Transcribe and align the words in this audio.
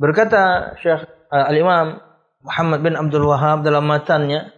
Berkata 0.00 0.72
Syekh 0.80 1.04
uh, 1.28 1.44
Al-Imam 1.52 2.00
Muhammad 2.40 2.80
bin 2.80 2.96
Abdul 2.96 3.28
Wahab 3.28 3.60
dalam 3.60 3.84
matannya 3.84 4.48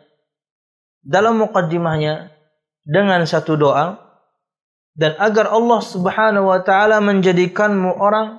dalam 1.02 1.42
mukaddimahnya 1.42 2.30
dengan 2.86 3.26
satu 3.26 3.58
doa 3.58 3.98
dan 4.94 5.18
agar 5.18 5.50
Allah 5.50 5.82
Subhanahu 5.82 6.46
wa 6.46 6.62
taala 6.62 7.02
menjadikanmu 7.02 7.90
orang 7.90 8.38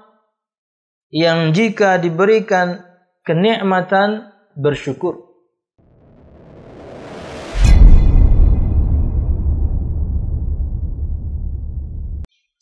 yang 1.12 1.52
jika 1.52 2.00
diberikan 2.00 2.88
kenikmatan 3.28 4.32
bersyukur. 4.56 5.28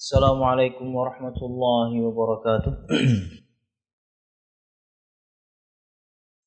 Assalamualaikum 0.02 0.90
warahmatullahi 0.90 2.02
wabarakatuh. 2.10 2.74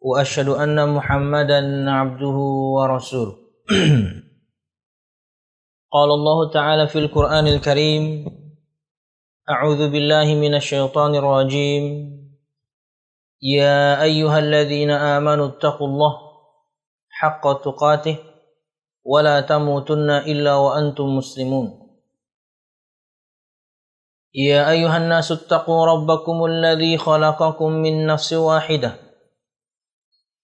وأشهد 0.00 0.48
أن 0.48 0.88
محمدا 0.88 1.90
عبده 1.90 2.36
ورسوله. 2.76 3.36
قال 5.94 6.10
الله 6.10 6.50
تعالى 6.50 6.88
في 6.88 6.98
القرآن 6.98 7.46
الكريم 7.46 8.26
أعوذ 9.50 9.90
بالله 9.90 10.34
من 10.34 10.54
الشيطان 10.54 11.14
الرجيم. 11.14 11.84
يا 13.42 14.02
أيها 14.02 14.38
الذين 14.38 14.90
آمنوا 14.90 15.48
اتقوا 15.48 15.86
الله 15.86 16.12
حق 17.10 17.62
تقاته 17.62 18.18
ولا 19.04 19.40
تموتن 19.40 20.10
إلا 20.10 20.54
وأنتم 20.54 21.16
مسلمون. 21.16 21.80
يا 24.34 24.70
أيها 24.70 24.96
الناس 24.96 25.32
اتقوا 25.32 25.86
ربكم 25.86 26.44
الذي 26.44 26.98
خلقكم 26.98 27.72
من 27.72 28.06
نفس 28.06 28.32
واحدة 28.32 29.09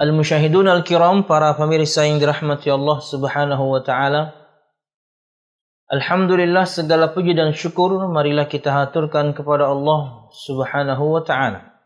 Al-Musyahidun 0.00 0.72
Al-Kiram, 0.72 1.28
para 1.28 1.52
pemirsa 1.52 2.08
yang 2.08 2.16
dirahmati 2.16 2.72
Allah 2.72 2.96
Subhanahu 3.04 3.76
wa 3.76 3.84
taala. 3.84 4.32
Alhamdulillah 5.92 6.64
segala 6.64 7.12
puji 7.12 7.36
dan 7.36 7.52
syukur 7.52 8.00
marilah 8.08 8.48
kita 8.48 8.72
haturkan 8.72 9.36
kepada 9.36 9.68
Allah 9.68 10.32
Subhanahu 10.32 11.12
wa 11.12 11.20
taala. 11.20 11.76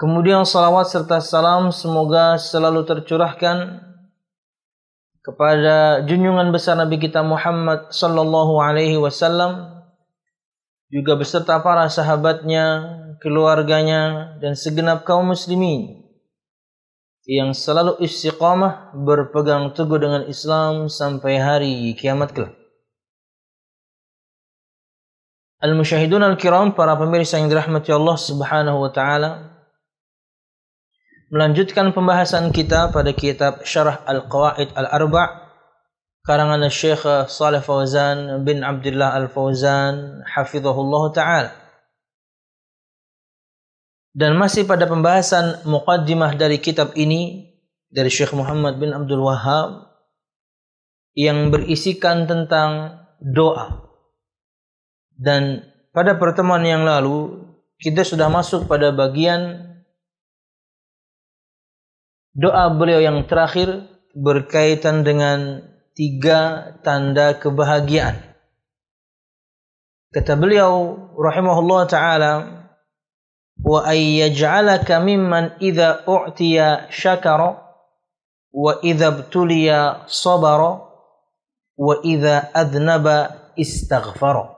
Kemudian 0.00 0.48
salawat 0.48 0.88
serta 0.88 1.20
salam 1.20 1.68
semoga 1.68 2.40
selalu 2.40 2.88
tercurahkan 2.88 3.84
kepada 5.20 6.00
junjungan 6.08 6.48
besar 6.48 6.80
Nabi 6.80 6.96
kita 6.96 7.20
Muhammad 7.20 7.92
sallallahu 7.92 8.56
alaihi 8.56 8.96
wasallam 8.96 9.84
juga 10.88 11.20
beserta 11.20 11.60
para 11.60 11.84
sahabatnya, 11.92 12.64
keluarganya 13.20 14.32
dan 14.40 14.56
segenap 14.56 15.04
kaum 15.04 15.28
muslimin 15.28 16.01
yang 17.22 17.54
selalu 17.54 18.02
istiqamah 18.02 18.90
berpegang 18.98 19.70
teguh 19.70 19.98
dengan 20.02 20.26
Islam 20.26 20.90
sampai 20.90 21.38
hari 21.38 21.74
kiamat 21.94 22.34
kelak. 22.34 22.54
Al-musyahidun 25.62 26.26
al-kiram, 26.26 26.74
para 26.74 26.98
pemirsa 26.98 27.38
yang 27.38 27.46
dirahmati 27.46 27.94
Allah 27.94 28.18
Subhanahu 28.18 28.82
wa 28.82 28.90
taala, 28.90 29.30
melanjutkan 31.30 31.94
pembahasan 31.94 32.50
kita 32.50 32.90
pada 32.90 33.14
kitab 33.14 33.62
Syarah 33.62 34.02
Al-Qawaid 34.02 34.74
Al-Arba' 34.74 35.54
karangan 36.26 36.66
Syekh 36.66 37.06
Saleh 37.30 37.62
Fauzan 37.62 38.42
bin 38.42 38.66
Abdullah 38.66 39.14
Al-Fauzan 39.14 40.26
hafizahullah 40.26 41.02
taala. 41.14 41.61
Dan 44.12 44.36
masih 44.36 44.68
pada 44.68 44.84
pembahasan 44.84 45.64
muqaddimah 45.64 46.36
dari 46.36 46.60
kitab 46.60 46.92
ini 47.00 47.48
dari 47.88 48.12
Syekh 48.12 48.36
Muhammad 48.36 48.76
bin 48.76 48.92
Abdul 48.92 49.24
Wahab 49.24 49.88
yang 51.16 51.48
berisikan 51.48 52.28
tentang 52.28 53.00
doa. 53.20 53.88
Dan 55.16 55.64
pada 55.96 56.16
pertemuan 56.20 56.64
yang 56.64 56.84
lalu 56.84 57.40
kita 57.80 58.04
sudah 58.04 58.28
masuk 58.28 58.68
pada 58.68 58.92
bagian 58.92 59.72
doa 62.36 62.68
beliau 62.72 63.00
yang 63.00 63.24
terakhir 63.28 63.88
berkaitan 64.12 65.04
dengan 65.04 65.64
tiga 65.96 66.72
tanda 66.80 67.36
kebahagiaan. 67.36 68.16
Kata 70.12 70.36
beliau 70.36 70.96
rahimahullah 71.16 71.82
taala 71.88 72.32
wa 73.62 73.86
ayyaj'alaka 73.86 75.00
mimman 75.00 75.54
idza 75.62 76.02
u'tiya 76.06 76.90
syakara 76.90 77.62
wa 78.52 78.72
idza 78.82 79.08
ibtuliya 79.08 80.04
sabara 80.06 80.82
wa 81.78 81.94
idza 82.04 82.54
adnaba 82.54 83.50
istaghfara. 83.56 84.52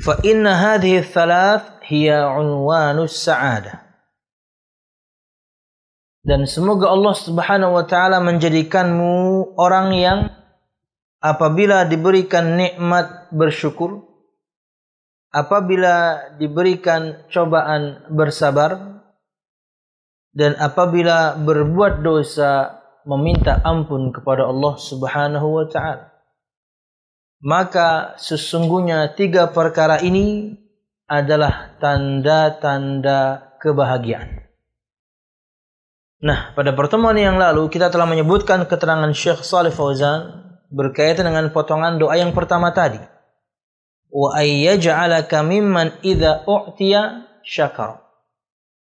Fa 0.00 0.16
inna 0.22 0.56
hadhihi 0.56 1.04
thalath 1.04 1.82
hiya 1.84 2.32
unwanus 2.32 3.20
sa'adah 3.22 3.86
dan 6.26 6.42
semoga 6.50 6.90
Allah 6.90 7.14
Subhanahu 7.14 7.78
wa 7.78 7.86
taala 7.86 8.18
menjadikanmu 8.18 9.54
orang 9.54 9.94
yang 9.94 10.20
apabila 11.22 11.86
diberikan 11.86 12.58
nikmat 12.58 13.30
bersyukur 13.30 14.02
apabila 15.32 16.28
diberikan 16.36 17.26
cobaan 17.32 18.06
bersabar 18.12 19.02
dan 20.36 20.54
apabila 20.60 21.38
berbuat 21.40 22.04
dosa 22.04 22.82
meminta 23.06 23.62
ampun 23.62 24.10
kepada 24.10 24.46
Allah 24.46 24.74
Subhanahu 24.76 25.48
wa 25.62 25.66
taala 25.70 26.16
maka 27.42 28.16
sesungguhnya 28.16 29.12
tiga 29.12 29.52
perkara 29.52 30.00
ini 30.00 30.56
adalah 31.06 31.78
tanda-tanda 31.78 33.54
kebahagiaan. 33.62 34.42
Nah, 36.26 36.56
pada 36.56 36.72
pertemuan 36.72 37.14
yang 37.14 37.36
lalu 37.36 37.68
kita 37.68 37.92
telah 37.92 38.08
menyebutkan 38.08 38.64
keterangan 38.66 39.12
Syekh 39.12 39.44
Salih 39.44 39.70
Fauzan 39.70 40.48
berkaitan 40.72 41.28
dengan 41.28 41.52
potongan 41.54 42.00
doa 42.00 42.18
yang 42.18 42.34
pertama 42.34 42.74
tadi 42.74 42.98
wa 44.10 44.34
ayyaj'alaka 44.36 45.42
mimman 45.46 45.94
idza 46.02 46.46
u'tiya 46.46 47.26
syakar. 47.46 48.02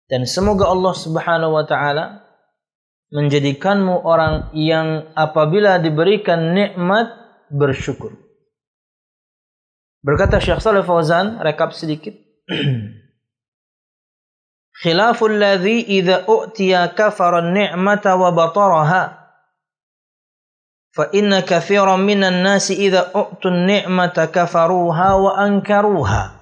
Dan 0.07 0.23
semoga 0.27 0.71
Allah 0.71 0.95
Subhanahu 0.95 1.53
wa 1.59 1.65
taala 1.67 2.23
menjadikanmu 3.11 4.07
orang 4.07 4.55
yang 4.55 5.11
apabila 5.15 5.83
diberikan 5.83 6.55
nikmat 6.55 7.11
bersyukur. 7.51 8.15
Berkata 10.07 10.39
Syekh 10.39 10.63
Saleh 10.63 10.87
Fauzan, 10.87 11.43
rekap 11.43 11.75
sedikit. 11.75 12.15
Khilaful 14.83 15.35
ladzi 15.41 15.83
idza 15.99 16.31
u'tiya 16.31 16.95
kafara 16.95 17.43
an-ni'mata 17.43 18.15
wa 18.15 18.31
bataraha. 18.31 19.26
Katsiran 20.97 22.01
minan 22.01 22.41
nasi 22.43 22.75
idza 22.89 23.13
u'tu 23.13 23.49
an-ni'mata 23.53 24.33
kafaruha 24.33 25.21
wa 25.21 25.37
ankaruha. 25.37 26.37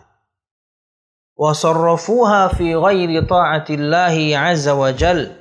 وصرفوها 1.37 2.49
في 2.49 2.75
غير 2.75 3.27
طاعة 3.27 3.65
الله 3.71 4.39
عز 4.39 4.69
وجل 4.69 5.37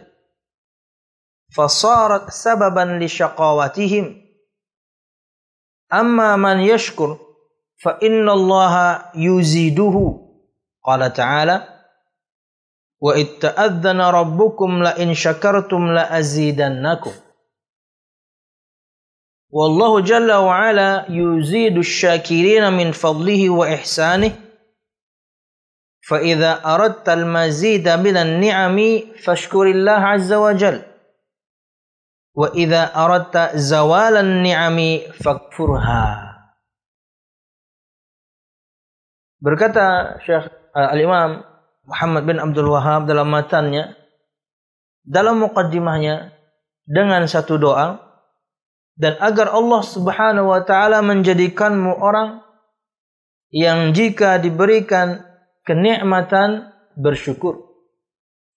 فصارت 1.55 2.29
سببا 2.29 2.99
لشقاوتهم 3.05 4.21
أما 5.93 6.35
من 6.35 6.59
يشكر 6.59 7.19
فإن 7.83 8.29
الله 8.29 9.05
يزيده 9.15 10.19
قال 10.83 11.13
تعالى 11.13 11.67
وإذ 13.01 13.27
تأذن 13.39 14.01
ربكم 14.01 14.83
لئن 14.83 15.13
شكرتم 15.13 15.87
لأزيدنكم 15.87 17.11
Wallahu 19.53 20.01
jalla 20.01 20.41
wa 20.41 20.65
ala 20.65 21.05
yuzidu 21.13 21.85
syakirina 21.85 22.73
min 22.73 22.89
fadlihi 22.89 23.53
wa 23.53 23.69
ihsanih. 23.69 24.33
Fa 26.01 26.17
idza 26.25 26.57
aradta 26.65 27.13
al-mazida 27.13 28.01
minan 28.01 28.41
ni'ami 28.41 29.13
fashkurillah 29.21 30.17
azza 30.17 30.41
wa 30.41 30.57
jal. 30.57 30.81
Wa 32.33 32.49
idza 32.57 32.97
aradta 32.97 33.53
ni'ami 34.25 35.13
fakfurha. 35.21 36.33
Berkata 39.37 40.17
Syekh 40.25 40.49
eh, 40.49 40.87
Al-Imam 40.97 41.45
Muhammad 41.85 42.23
bin 42.25 42.41
Abdul 42.41 42.73
Wahab 42.73 43.05
dalam 43.05 43.29
matanya 43.29 43.93
dalam 45.05 45.45
mukadimahnya 45.45 46.33
dengan 46.89 47.27
satu 47.29 47.59
doa 47.59 48.12
dan 48.93 49.17
agar 49.17 49.49
Allah 49.49 49.81
Subhanahu 49.81 50.53
wa 50.53 50.61
taala 50.61 51.01
menjadikanmu 51.01 51.97
orang 51.97 52.45
yang 53.53 53.93
jika 53.93 54.41
diberikan 54.41 55.21
kenikmatan 55.65 56.73
bersyukur. 56.97 57.73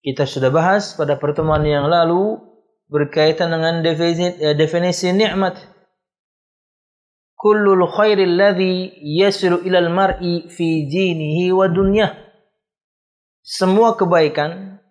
Kita 0.01 0.25
sudah 0.29 0.53
bahas 0.53 0.93
pada 0.93 1.17
pertemuan 1.17 1.61
yang 1.65 1.89
lalu 1.89 2.37
berkaitan 2.87 3.51
dengan 3.51 3.83
definisi, 3.83 4.39
ya, 4.39 4.53
definisi 4.55 5.11
nikmat. 5.11 5.57
Kullul 7.37 7.85
khairil 7.85 8.33
ladzi 8.33 8.97
yasilu 9.03 9.61
ilal 9.61 9.93
mar'i 9.93 10.49
fi 10.49 10.89
dinihi 10.89 11.53
wa 11.53 11.69
dunyah. 11.69 12.13
Semua 13.45 13.93
kebaikan 13.93 14.81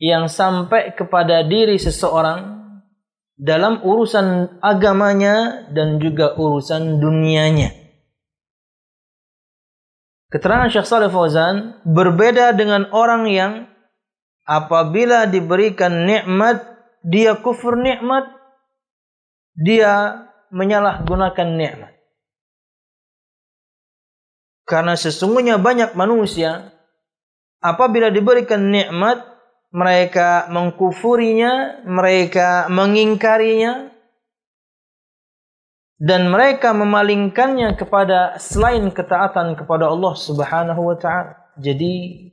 yang 0.00 0.28
sampai 0.28 0.96
kepada 0.96 1.44
diri 1.44 1.76
seseorang 1.76 2.65
dalam 3.36 3.84
urusan 3.84 4.58
agamanya 4.64 5.68
dan 5.72 6.00
juga 6.00 6.32
urusan 6.36 6.98
dunianya. 7.00 7.72
Keterangan 10.32 10.72
Syekh 10.72 10.88
Saleh 10.88 11.12
Fauzan 11.12 11.80
berbeda 11.86 12.56
dengan 12.56 12.90
orang 12.90 13.30
yang 13.30 13.52
apabila 14.48 15.28
diberikan 15.30 16.08
nikmat 16.08 16.64
dia 17.06 17.38
kufur 17.38 17.78
nikmat 17.78 18.26
dia 19.54 20.26
menyalahgunakan 20.50 21.48
nikmat. 21.54 21.92
Karena 24.66 24.98
sesungguhnya 24.98 25.62
banyak 25.62 25.94
manusia 25.94 26.74
apabila 27.62 28.10
diberikan 28.10 28.74
nikmat 28.74 29.35
mereka 29.76 30.48
mengkufurinya, 30.48 31.84
mereka 31.84 32.64
mengingkarinya, 32.72 33.92
dan 36.00 36.32
mereka 36.32 36.72
memalingkannya 36.72 37.76
kepada 37.76 38.40
selain 38.40 38.88
ketaatan 38.88 39.52
kepada 39.52 39.92
Allah 39.92 40.16
Subhanahu 40.16 40.80
wa 40.80 40.96
taala. 40.96 41.52
Jadi 41.60 42.24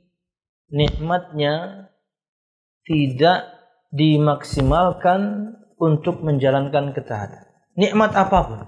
nikmatnya 0.72 1.88
tidak 2.88 3.44
dimaksimalkan 3.92 5.52
untuk 5.76 6.24
menjalankan 6.24 6.96
ketaatan. 6.96 7.44
Nikmat 7.76 8.12
apa 8.16 8.38
pun. 8.40 8.60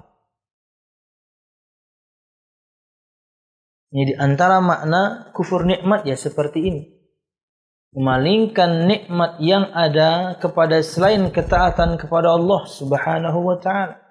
Ini 3.96 4.12
di 4.12 4.14
antara 4.20 4.60
makna 4.60 5.32
kufur 5.32 5.64
nikmat 5.64 6.04
ya 6.04 6.16
seperti 6.16 6.60
ini. 6.60 6.95
Memalingkan 7.96 8.84
nikmat 8.84 9.40
yang 9.40 9.72
ada 9.72 10.36
kepada 10.36 10.84
selain 10.84 11.32
ketaatan 11.32 11.96
kepada 11.96 12.36
Allah 12.36 12.68
Subhanahu 12.68 13.40
wa 13.40 13.56
taala 13.56 14.06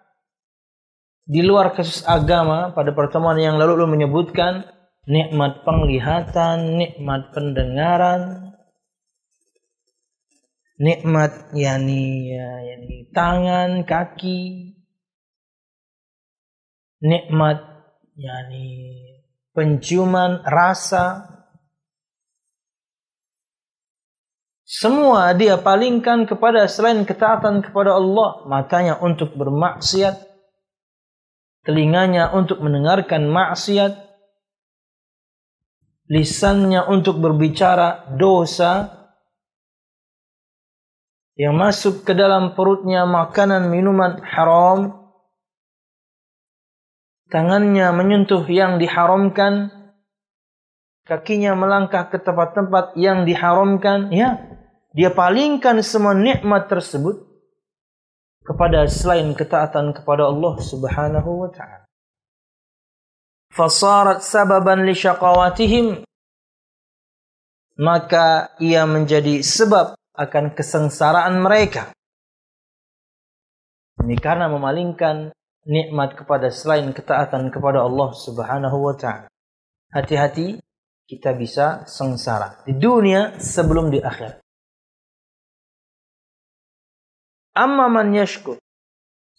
di 1.26 1.42
luar 1.42 1.74
kasus 1.74 2.06
agama 2.06 2.70
pada 2.74 2.94
pertemuan 2.94 3.38
yang 3.42 3.58
lalu 3.58 3.82
lu 3.82 3.88
menyebutkan 3.90 4.66
nikmat 5.10 5.66
penglihatan, 5.66 6.78
nikmat 6.78 7.34
pendengaran, 7.34 8.54
nikmat 10.78 11.50
yani 11.54 12.30
ya, 12.30 12.50
yani 12.74 13.10
tangan, 13.10 13.86
kaki, 13.86 14.74
nikmat 17.02 17.62
yani 18.18 18.68
penciuman, 19.54 20.46
rasa. 20.46 21.35
Semua 24.66 25.30
dia 25.38 25.62
palingkan 25.62 26.26
kepada 26.26 26.66
selain 26.66 27.06
ketaatan 27.06 27.62
kepada 27.62 28.02
Allah, 28.02 28.50
matanya 28.50 28.98
untuk 28.98 29.38
bermaksiat, 29.38 30.26
telinganya 31.62 32.34
untuk 32.34 32.66
mendengarkan 32.66 33.30
maksiat, 33.30 33.94
lisannya 36.10 36.82
untuk 36.90 37.22
berbicara 37.22 38.18
dosa, 38.18 39.06
yang 41.38 41.54
masuk 41.54 42.02
ke 42.02 42.18
dalam 42.18 42.57
perutnya 42.57 43.06
makanan 43.06 43.69
minuman 43.69 44.18
haram, 44.26 45.14
tangannya 47.30 47.86
menyentuh 47.94 48.42
yang 48.50 48.81
diharamkan, 48.81 49.69
kakinya 51.06 51.54
melangkah 51.54 52.10
ke 52.10 52.18
tempat-tempat 52.18 52.98
yang 52.98 53.30
diharamkan, 53.30 54.10
ya, 54.10 54.55
dia 54.95 55.11
palingkan 55.11 55.83
semua 55.83 56.16
nikmat 56.16 56.71
tersebut 56.71 57.19
kepada 58.47 58.87
selain 58.87 59.35
ketaatan 59.35 59.92
kepada 59.92 60.31
Allah 60.31 60.56
Subhanahu 60.64 61.44
wa 61.44 61.49
taala. 61.52 61.83
Fasarat 63.52 64.23
sababan 64.23 64.87
li 64.87 64.95
syaqawatihim 64.95 66.07
maka 67.75 68.56
ia 68.64 68.87
menjadi 68.87 69.44
sebab 69.44 69.99
akan 70.16 70.56
kesengsaraan 70.56 71.44
mereka. 71.44 71.92
Ini 73.99 74.16
karena 74.16 74.47
memalingkan 74.47 75.35
nikmat 75.68 76.16
kepada 76.16 76.47
selain 76.56 76.87
ketaatan 76.95 77.52
kepada 77.52 77.83
Allah 77.83 78.16
Subhanahu 78.16 78.80
wa 78.80 78.95
taala. 78.95 79.28
Hati-hati 79.92 80.56
kita 81.04 81.35
bisa 81.35 81.83
sengsara 81.83 82.64
di 82.64 82.80
dunia 82.80 83.35
sebelum 83.44 83.92
di 83.92 83.99
akhirat. 83.99 84.44
Amma 87.56 87.88
man 87.88 88.12
yashkur. 88.12 88.59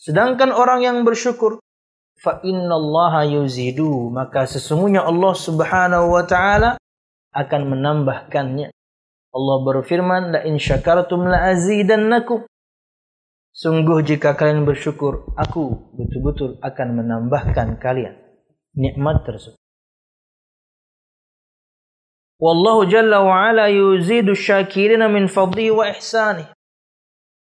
Sedangkan 0.00 0.49
orang 0.56 0.80
yang 0.80 0.99
bersyukur, 1.04 1.61
fa 2.16 2.40
innallaha 2.40 3.28
yuzidu, 3.28 4.08
maka 4.08 4.49
sesungguhnya 4.49 5.04
Allah 5.04 5.37
Subhanahu 5.37 6.16
wa 6.16 6.25
taala 6.25 6.80
akan 7.37 7.62
menambahkannya. 7.76 8.73
Allah 9.37 9.56
berfirman, 9.68 10.32
"La 10.32 10.40
in 10.49 10.56
syakartum 10.56 11.28
la 11.28 11.52
azidannakum." 11.52 12.49
Sungguh 13.52 14.00
jika 14.04 14.32
kalian 14.37 14.64
bersyukur, 14.64 15.32
aku 15.37 15.92
betul-betul 15.96 16.56
akan 16.61 16.88
menambahkan 16.96 17.76
kalian 17.80 18.16
nikmat 18.76 19.25
tersebut. 19.28 19.61
Wallahu 22.37 22.85
jalla 22.85 23.25
wa 23.25 23.49
ala 23.49 23.73
yuzidu 23.73 24.37
syakirina 24.37 25.08
min 25.08 25.25
fadli 25.25 25.73
wa 25.73 25.88
ihsani 25.88 26.44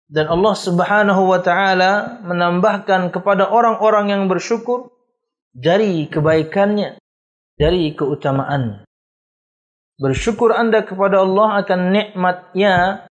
dan 0.10 0.26
Allah 0.26 0.58
Subhanahu 0.58 1.30
wa 1.30 1.40
taala 1.40 2.18
menambahkan 2.26 3.14
kepada 3.14 3.46
orang-orang 3.46 4.10
yang 4.10 4.24
bersyukur 4.26 4.90
dari 5.54 6.10
kebaikannya, 6.10 6.98
dari 7.56 7.94
keutamaannya. 7.94 8.90
bersyukur 10.00 10.56
Anda 10.56 10.88
kepada 10.88 11.22
Allah 11.22 11.62
akan 11.62 11.80
nikmatnya 11.92 13.06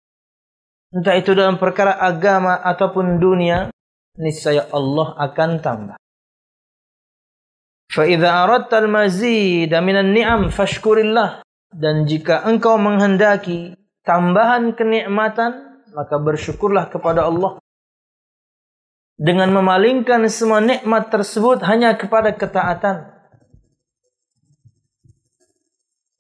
entah 0.95 1.15
itu 1.19 1.35
dalam 1.35 1.59
perkara 1.59 1.99
agama 1.99 2.55
ataupun 2.63 3.19
dunia 3.19 3.69
niscaya 4.17 4.71
Allah 4.71 5.19
akan 5.19 5.51
tambah 5.61 5.97
idza 7.91 8.31
aradta 8.31 8.79
al-mazid 8.79 9.75
minan 9.83 10.15
ni'am 10.15 10.55
fashkurillah 10.55 11.43
dan 11.75 12.07
jika 12.07 12.47
engkau 12.47 12.79
menghendaki 12.79 13.75
tambahan 14.07 14.71
kenikmatan 14.79 15.66
maka 15.97 16.21
bersyukurlah 16.21 16.93
kepada 16.93 17.25
Allah 17.25 17.57
dengan 19.17 19.49
memalingkan 19.49 20.29
semua 20.29 20.61
nikmat 20.61 21.09
tersebut 21.09 21.65
hanya 21.65 21.97
kepada 21.97 22.37
ketaatan. 22.37 23.17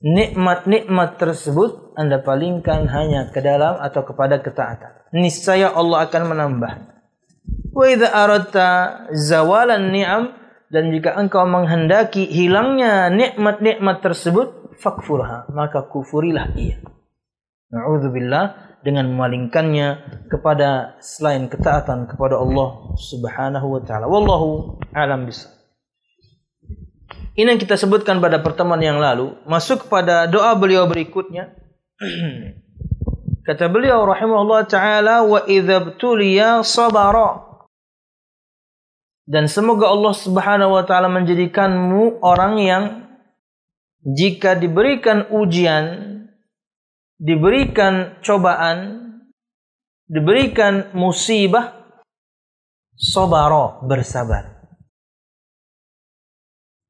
Nikmat-nikmat 0.00 1.20
tersebut 1.20 1.92
Anda 1.98 2.20
palingkan 2.24 2.88
hanya 2.88 3.28
ke 3.32 3.44
dalam 3.44 3.76
atau 3.80 4.00
kepada 4.00 4.40
ketaatan. 4.40 5.12
Niscaya 5.12 5.72
Allah 5.72 6.08
akan 6.08 6.22
menambah. 6.32 6.72
Wa 7.76 7.84
idza 7.84 8.08
aradta 8.08 8.68
zawalan 9.12 9.92
ni'am 9.92 10.32
dan 10.72 10.88
jika 10.88 11.20
engkau 11.20 11.44
menghendaki 11.44 12.24
hilangnya 12.28 13.12
nikmat-nikmat 13.12 14.00
tersebut 14.00 14.72
fakfurha 14.80 15.52
maka 15.52 15.84
kufurilah 15.84 16.54
ia. 16.56 16.80
Na'udzubillah 17.66 18.78
dengan 18.86 19.10
memalingkannya 19.10 19.88
kepada 20.30 20.94
selain 21.02 21.50
ketaatan 21.50 22.06
kepada 22.06 22.38
Allah 22.38 22.94
Subhanahu 22.94 23.66
wa 23.74 23.82
taala. 23.82 24.06
Wallahu 24.06 24.78
alam 24.94 25.26
bisa. 25.26 25.50
Ini 27.36 27.52
yang 27.52 27.60
kita 27.60 27.74
sebutkan 27.76 28.22
pada 28.22 28.40
pertemuan 28.40 28.80
yang 28.80 28.96
lalu, 28.96 29.34
masuk 29.44 29.84
kepada 29.90 30.30
doa 30.30 30.54
beliau 30.54 30.86
berikutnya. 30.86 31.52
Kata 33.46 33.66
beliau 33.66 34.06
rahimahullah 34.06 34.62
taala 34.70 35.26
wa 35.26 35.42
idzabtuliya 35.44 36.62
sabara. 36.62 37.42
Dan 39.26 39.50
semoga 39.50 39.90
Allah 39.90 40.14
Subhanahu 40.14 40.78
wa 40.78 40.86
taala 40.86 41.10
menjadikanmu 41.10 42.22
orang 42.22 42.54
yang 42.62 42.84
jika 44.06 44.54
diberikan 44.54 45.26
ujian 45.34 46.06
diberikan 47.16 48.20
cobaan, 48.20 48.78
diberikan 50.08 50.92
musibah, 50.92 51.96
sobaro, 52.96 53.84
bersabar. 53.84 54.56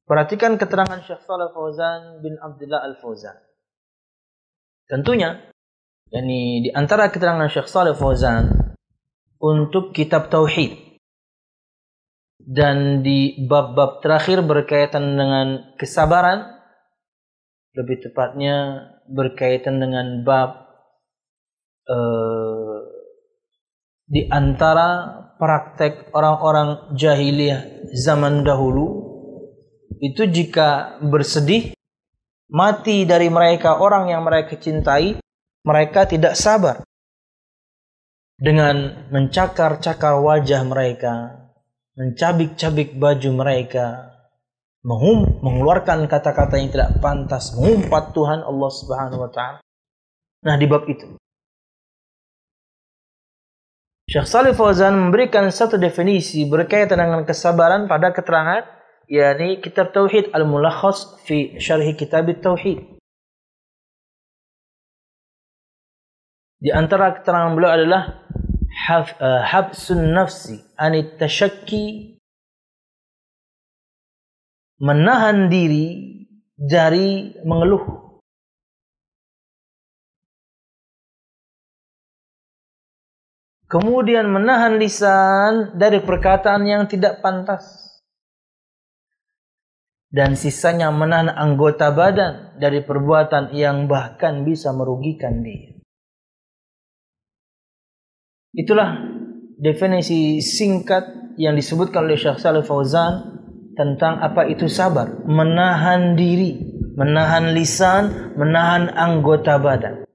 Perhatikan 0.07 0.55
keterangan 0.55 1.03
Syekh 1.03 1.27
Saleh 1.27 1.51
Fauzan 1.51 2.23
bin 2.23 2.39
Abdullah 2.39 2.87
Al-Fauzan. 2.87 3.35
Tentunya, 4.87 5.51
yakni 6.15 6.63
di 6.63 6.71
antara 6.71 7.11
keterangan 7.11 7.51
Syekh 7.51 7.67
Saleh 7.67 7.99
Fauzan 7.99 8.55
untuk 9.43 9.91
kitab 9.91 10.31
Tauhid 10.31 10.79
dan 12.39 13.03
di 13.03 13.35
bab-bab 13.51 13.99
terakhir 13.99 14.47
berkaitan 14.47 15.19
dengan 15.19 15.75
kesabaran 15.75 16.55
lebih 17.75 18.07
tepatnya 18.07 18.87
berkaitan 19.11 19.79
dengan 19.83 20.23
bab 20.27 20.67
uh, 21.91 22.79
di 24.07 24.31
antara 24.31 25.23
praktek 25.37 26.15
orang-orang 26.15 26.95
jahiliyah 26.95 27.91
zaman 27.93 28.47
dahulu 28.47 29.05
itu 29.99 30.29
jika 30.29 31.01
bersedih 31.03 31.75
mati 32.53 33.03
dari 33.03 33.27
mereka 33.27 33.83
orang 33.83 34.13
yang 34.13 34.23
mereka 34.23 34.55
cintai 34.55 35.19
mereka 35.67 36.07
tidak 36.07 36.39
sabar 36.39 36.87
dengan 38.39 39.09
mencakar-cakar 39.11 40.21
wajah 40.21 40.63
mereka 40.63 41.15
mencabik-cabik 41.97 42.95
baju 43.01 43.31
mereka 43.33 44.16
menghum, 44.87 45.43
mengeluarkan 45.43 46.07
kata-kata 46.07 46.63
yang 46.63 46.71
tidak 46.71 47.03
pantas, 47.03 47.51
mengumpat 47.59 48.15
Tuhan 48.15 48.47
Allah 48.47 48.71
Subhanahu 48.71 49.19
wa 49.27 49.31
taala. 49.35 49.59
Nah, 50.47 50.55
di 50.55 50.71
bab 50.71 50.87
itu 50.87 51.19
Syekh 54.07 54.31
Salih 54.31 54.55
Fauzan 54.55 54.95
memberikan 54.95 55.51
satu 55.51 55.83
definisi 55.83 56.47
berkaitan 56.47 57.03
dengan 57.03 57.27
kesabaran 57.27 57.91
pada 57.91 58.15
keterangan 58.15 58.63
yakni 59.11 59.59
kitab 59.59 59.91
Tauhid 59.91 60.31
Al-Mulakhas 60.31 61.19
fi 61.27 61.59
Syarhi 61.59 61.99
Kitab 61.99 62.31
Tauhid. 62.39 63.03
Di 66.63 66.71
antara 66.71 67.19
keterangan 67.19 67.51
beliau 67.59 67.75
adalah 67.75 68.03
eh, 68.95 69.43
habsun 69.51 70.15
nafsi 70.15 70.63
anit 70.79 71.19
tashakki 71.19 72.16
menahan 74.77 75.49
diri 75.49 76.17
dari 76.57 77.37
mengeluh. 77.45 78.07
Kemudian 83.67 84.31
menahan 84.31 84.79
lisan 84.79 85.75
dari 85.75 85.99
perkataan 85.99 86.63
yang 86.71 86.87
tidak 86.87 87.19
pantas. 87.19 87.83
Dan 90.07 90.39
sisanya 90.39 90.95
menahan 90.95 91.35
anggota 91.35 91.91
badan 91.91 92.57
dari 92.63 92.81
perbuatan 92.81 93.51
yang 93.53 93.91
bahkan 93.91 94.47
bisa 94.47 94.71
merugikan 94.71 95.43
dia. 95.43 95.75
Itulah 98.55 98.97
definisi 99.61 100.41
singkat 100.41 101.35
yang 101.37 101.53
disebutkan 101.59 102.09
oleh 102.09 102.17
Syekh 102.17 102.41
Saleh 102.41 102.65
Fauzan 102.65 103.36
tentang 103.77 104.19
apa 104.25 104.49
itu 104.49 104.67
sabar, 104.67 105.23
menahan 105.29 106.17
diri, 106.17 106.57
menahan 106.97 107.53
lisan, 107.53 108.35
menahan 108.35 108.89
anggota 108.97 109.61
badan. 109.61 110.09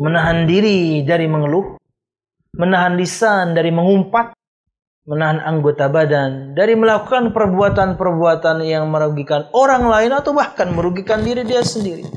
Menahan 0.00 0.48
diri 0.48 1.04
dari 1.06 1.28
mengeluh, 1.28 1.78
menahan 2.56 2.98
lisan 2.98 3.54
dari 3.54 3.70
mengumpat, 3.70 4.34
menahan 5.04 5.38
anggota 5.44 5.92
badan 5.92 6.56
dari 6.56 6.72
melakukan 6.74 7.30
perbuatan-perbuatan 7.36 8.64
yang 8.64 8.88
merugikan 8.88 9.46
orang 9.52 9.84
lain 9.86 10.16
atau 10.16 10.32
bahkan 10.32 10.72
merugikan 10.72 11.20
diri 11.20 11.44
dia 11.44 11.60
sendiri. 11.60 12.08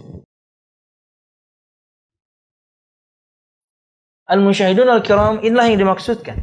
Al-musyahidun 4.27 4.87
al-kiram 4.91 5.39
inilah 5.43 5.71
yang 5.71 5.79
dimaksudkan. 5.79 6.39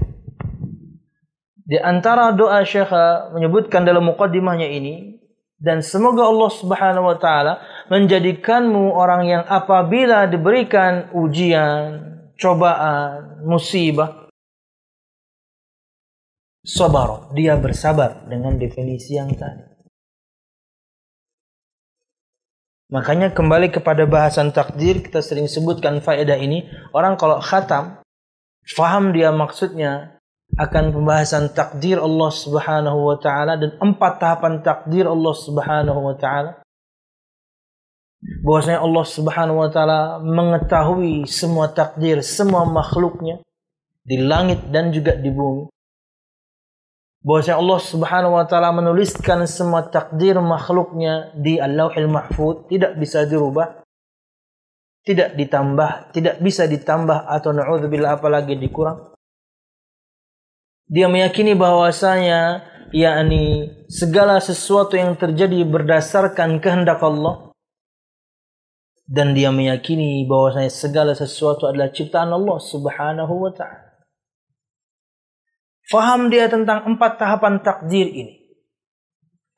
Di 1.65 1.81
antara 1.81 2.29
doa 2.37 2.61
Syekh 2.61 2.93
menyebutkan 3.33 3.89
dalam 3.89 4.05
mukaddimahnya 4.05 4.69
ini 4.69 5.17
dan 5.57 5.81
semoga 5.81 6.29
Allah 6.29 6.51
Subhanahu 6.53 7.09
wa 7.09 7.17
taala 7.17 7.65
menjadikanmu 7.89 8.93
orang 8.93 9.25
yang 9.25 9.43
apabila 9.49 10.29
diberikan 10.29 11.09
ujian, 11.17 12.05
cobaan, 12.37 13.41
musibah 13.49 14.25
sabar, 16.65 17.33
dia 17.37 17.57
bersabar 17.61 18.25
dengan 18.29 18.57
definisi 18.57 19.21
yang 19.21 19.33
tadi. 19.37 19.73
Makanya 22.89 23.33
kembali 23.33 23.73
kepada 23.73 24.05
bahasan 24.05 24.53
takdir 24.53 25.01
kita 25.01 25.21
sering 25.21 25.49
sebutkan 25.49 26.01
faedah 26.01 26.37
ini, 26.37 26.69
orang 26.93 27.17
kalau 27.17 27.41
khatam 27.41 28.01
faham 28.65 29.13
dia 29.13 29.29
maksudnya 29.33 30.14
akan 30.55 30.95
pembahasan 30.95 31.51
takdir 31.51 31.99
Allah 31.99 32.31
Subhanahu 32.31 32.99
wa 33.11 33.17
taala 33.19 33.59
dan 33.59 33.75
empat 33.83 34.23
tahapan 34.23 34.63
takdir 34.63 35.11
Allah 35.11 35.35
Subhanahu 35.35 36.01
wa 36.01 36.15
taala. 36.15 36.63
Bahwasanya 38.23 38.81
Allah 38.81 39.05
Subhanahu 39.05 39.59
wa 39.61 39.69
taala 39.69 40.01
mengetahui 40.23 41.27
semua 41.27 41.75
takdir 41.75 42.23
semua 42.23 42.65
makhluknya 42.65 43.43
di 44.07 44.23
langit 44.23 44.71
dan 44.71 44.95
juga 44.95 45.19
di 45.19 45.29
bumi. 45.29 45.69
Bahwasanya 47.25 47.59
Allah 47.59 47.81
Subhanahu 47.81 48.37
wa 48.37 48.45
taala 48.47 48.71
menuliskan 48.71 49.49
semua 49.49 49.89
takdir 49.89 50.39
makhluknya 50.39 51.33
di 51.35 51.57
Al-Lauhil 51.57 52.07
Mahfuz, 52.07 52.69
tidak 52.69 53.01
bisa 53.01 53.25
dirubah, 53.25 53.81
tidak 55.03 55.35
ditambah, 55.35 56.15
tidak 56.15 56.37
bisa 56.39 56.69
ditambah 56.69 57.27
atau 57.27 57.51
naudzubillah 57.57 58.21
apalagi 58.21 58.61
dikurang. 58.61 59.14
Dia 60.89 61.09
meyakini 61.09 61.57
bahwasanya 61.57 62.65
yakni 62.93 63.73
segala 63.89 64.39
sesuatu 64.39 64.95
yang 64.95 65.17
terjadi 65.17 65.65
berdasarkan 65.65 66.61
kehendak 66.61 67.01
Allah 67.01 67.55
dan 69.05 69.37
dia 69.37 69.53
meyakini 69.53 70.25
bahwasanya 70.25 70.73
segala 70.73 71.13
sesuatu 71.13 71.69
adalah 71.69 71.93
ciptaan 71.93 72.33
Allah 72.33 72.59
Subhanahu 72.61 73.35
wa 73.37 73.53
taala. 73.53 73.93
Faham 75.85 76.33
dia 76.33 76.49
tentang 76.49 76.89
empat 76.89 77.21
tahapan 77.21 77.61
takdir 77.61 78.09
ini. 78.09 78.41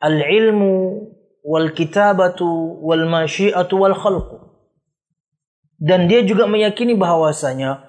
Al-ilmu 0.03 1.07
wal 1.47 1.71
kitabatu 1.71 2.83
wal 2.83 3.07
masyiatu 3.07 3.79
wal 3.79 3.95
khalqu. 3.95 4.43
Dan 5.79 6.11
dia 6.11 6.27
juga 6.27 6.51
meyakini 6.51 6.99
bahwasanya 6.99 7.86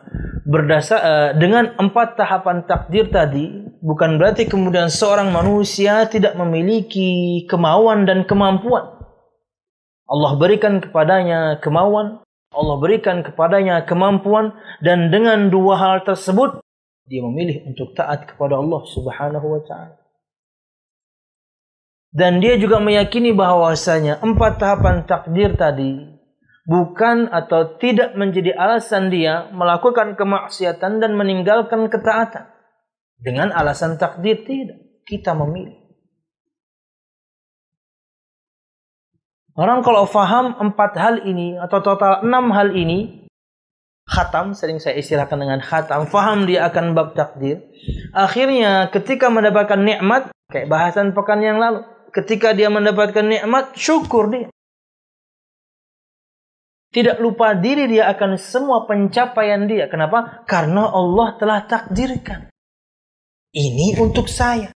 berdasar 0.48 1.00
uh, 1.04 1.30
dengan 1.36 1.76
empat 1.76 2.16
tahapan 2.16 2.64
takdir 2.64 3.12
tadi 3.12 3.68
bukan 3.84 4.16
berarti 4.16 4.48
kemudian 4.48 4.88
seorang 4.88 5.28
manusia 5.28 6.08
tidak 6.08 6.40
memiliki 6.40 7.44
kemauan 7.52 8.08
dan 8.08 8.24
kemampuan. 8.24 8.96
Allah 10.08 10.40
berikan 10.40 10.80
kepadanya 10.80 11.60
kemauan, 11.60 12.24
Allah 12.56 12.76
berikan 12.80 13.28
kepadanya 13.28 13.84
kemampuan 13.84 14.56
dan 14.80 15.12
dengan 15.12 15.52
dua 15.52 15.76
hal 15.76 16.08
tersebut 16.08 16.64
dia 17.08 17.20
memilih 17.24 17.68
untuk 17.68 17.92
taat 17.92 18.24
kepada 18.32 18.56
Allah 18.56 18.82
Subhanahu 18.88 19.48
wa 19.52 19.62
taala. 19.68 20.00
Dan 22.08 22.40
dia 22.40 22.56
juga 22.56 22.80
meyakini 22.80 23.36
bahwasanya 23.36 24.24
empat 24.24 24.64
tahapan 24.64 25.04
takdir 25.04 25.60
tadi 25.60 26.17
bukan 26.68 27.32
atau 27.32 27.80
tidak 27.80 28.14
menjadi 28.20 28.52
alasan 28.60 29.08
dia 29.08 29.48
melakukan 29.56 30.20
kemaksiatan 30.20 31.00
dan 31.00 31.16
meninggalkan 31.16 31.88
ketaatan. 31.88 32.52
Dengan 33.18 33.50
alasan 33.56 33.98
takdir 33.98 34.46
tidak, 34.46 34.78
kita 35.08 35.34
memilih. 35.34 35.88
Orang 39.58 39.82
kalau 39.82 40.06
faham 40.06 40.54
empat 40.54 40.94
hal 41.02 41.16
ini 41.26 41.58
atau 41.58 41.82
total 41.82 42.22
enam 42.22 42.54
hal 42.54 42.78
ini, 42.78 43.26
khatam, 44.06 44.54
sering 44.54 44.78
saya 44.78 45.02
istilahkan 45.02 45.34
dengan 45.34 45.66
khatam, 45.66 46.06
faham 46.06 46.46
dia 46.46 46.70
akan 46.70 46.94
bab 46.94 47.18
takdir. 47.18 47.66
Akhirnya 48.14 48.94
ketika 48.94 49.34
mendapatkan 49.34 49.82
nikmat, 49.82 50.30
kayak 50.54 50.70
bahasan 50.70 51.18
pekan 51.18 51.42
yang 51.42 51.58
lalu, 51.58 51.82
ketika 52.14 52.54
dia 52.54 52.70
mendapatkan 52.70 53.26
nikmat, 53.26 53.74
syukur 53.74 54.30
dia. 54.30 54.54
Tidak 56.88 57.20
lupa 57.20 57.52
diri 57.54 57.86
dia 57.92 58.08
akan 58.10 58.40
semua 58.40 58.88
pencapaian 58.88 59.68
dia. 59.68 59.92
Kenapa? 59.92 60.48
Karena 60.48 60.88
Allah 60.88 61.36
telah 61.36 61.60
takdirkan. 61.68 62.48
Ini 63.52 64.00
untuk 64.00 64.32
saya 64.32 64.72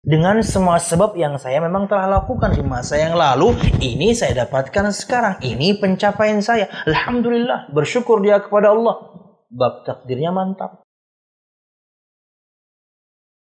dengan 0.00 0.40
semua 0.40 0.80
sebab 0.80 1.12
yang 1.12 1.36
saya 1.36 1.60
memang 1.60 1.84
telah 1.84 2.08
lakukan 2.08 2.56
di 2.56 2.64
masa 2.64 2.96
yang 2.96 3.12
lalu, 3.12 3.52
ini 3.84 4.16
saya 4.16 4.48
dapatkan 4.48 4.88
sekarang. 4.96 5.36
Ini 5.44 5.76
pencapaian 5.76 6.40
saya. 6.40 6.72
Alhamdulillah, 6.88 7.68
bersyukur 7.68 8.24
dia 8.24 8.40
kepada 8.40 8.72
Allah. 8.72 8.96
Bab 9.52 9.84
takdirnya 9.84 10.32
mantap. 10.32 10.80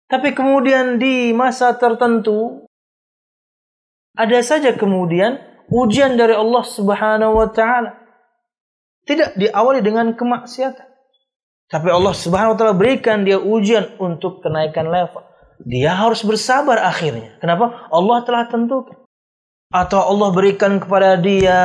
Tapi 0.07 0.33
kemudian 0.33 0.97
di 0.97 1.36
masa 1.36 1.75
tertentu, 1.75 2.63
ada 4.17 4.39
saja 4.41 4.74
kemudian 4.74 5.38
ujian 5.69 6.17
dari 6.17 6.33
Allah 6.33 6.63
Subhanahu 6.65 7.38
wa 7.38 7.47
taala. 7.53 8.06
Tidak 9.07 9.39
diawali 9.39 9.79
dengan 9.79 10.11
kemaksiatan. 10.13 10.87
Tapi 11.67 11.87
Allah 11.91 12.11
Subhanahu 12.15 12.55
wa 12.55 12.57
taala 12.59 12.75
berikan 12.75 13.23
dia 13.23 13.39
ujian 13.39 13.95
untuk 13.99 14.43
kenaikan 14.43 14.91
level 14.91 15.27
dia 15.63 15.97
harus 15.97 16.21
bersabar 16.21 16.77
akhirnya. 16.85 17.33
Kenapa? 17.41 17.89
Allah 17.89 18.21
telah 18.27 18.45
tentukan. 18.45 19.07
Atau 19.73 19.99
Allah 19.99 20.29
berikan 20.29 20.77
kepada 20.77 21.17
dia 21.17 21.59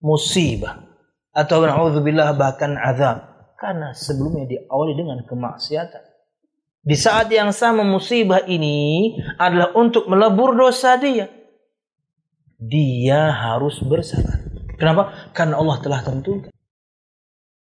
musibah. 0.00 0.88
Atau 1.32 1.64
na'udzubillah 1.64 2.32
bahkan 2.36 2.76
azab. 2.80 3.28
Karena 3.60 3.92
sebelumnya 3.92 4.48
diawali 4.48 4.92
dengan 4.96 5.18
kemaksiatan. 5.28 6.02
Di 6.82 6.98
saat 6.98 7.30
yang 7.30 7.54
sama 7.54 7.86
musibah 7.86 8.42
ini 8.42 9.14
adalah 9.38 9.70
untuk 9.78 10.10
melebur 10.10 10.58
dosa 10.58 10.98
dia. 10.98 11.30
Dia 12.58 13.30
harus 13.30 13.78
bersabar. 13.78 14.51
Kenapa? 14.82 15.30
Karena 15.30 15.62
Allah 15.62 15.78
telah 15.78 16.02
tentukan. 16.02 16.50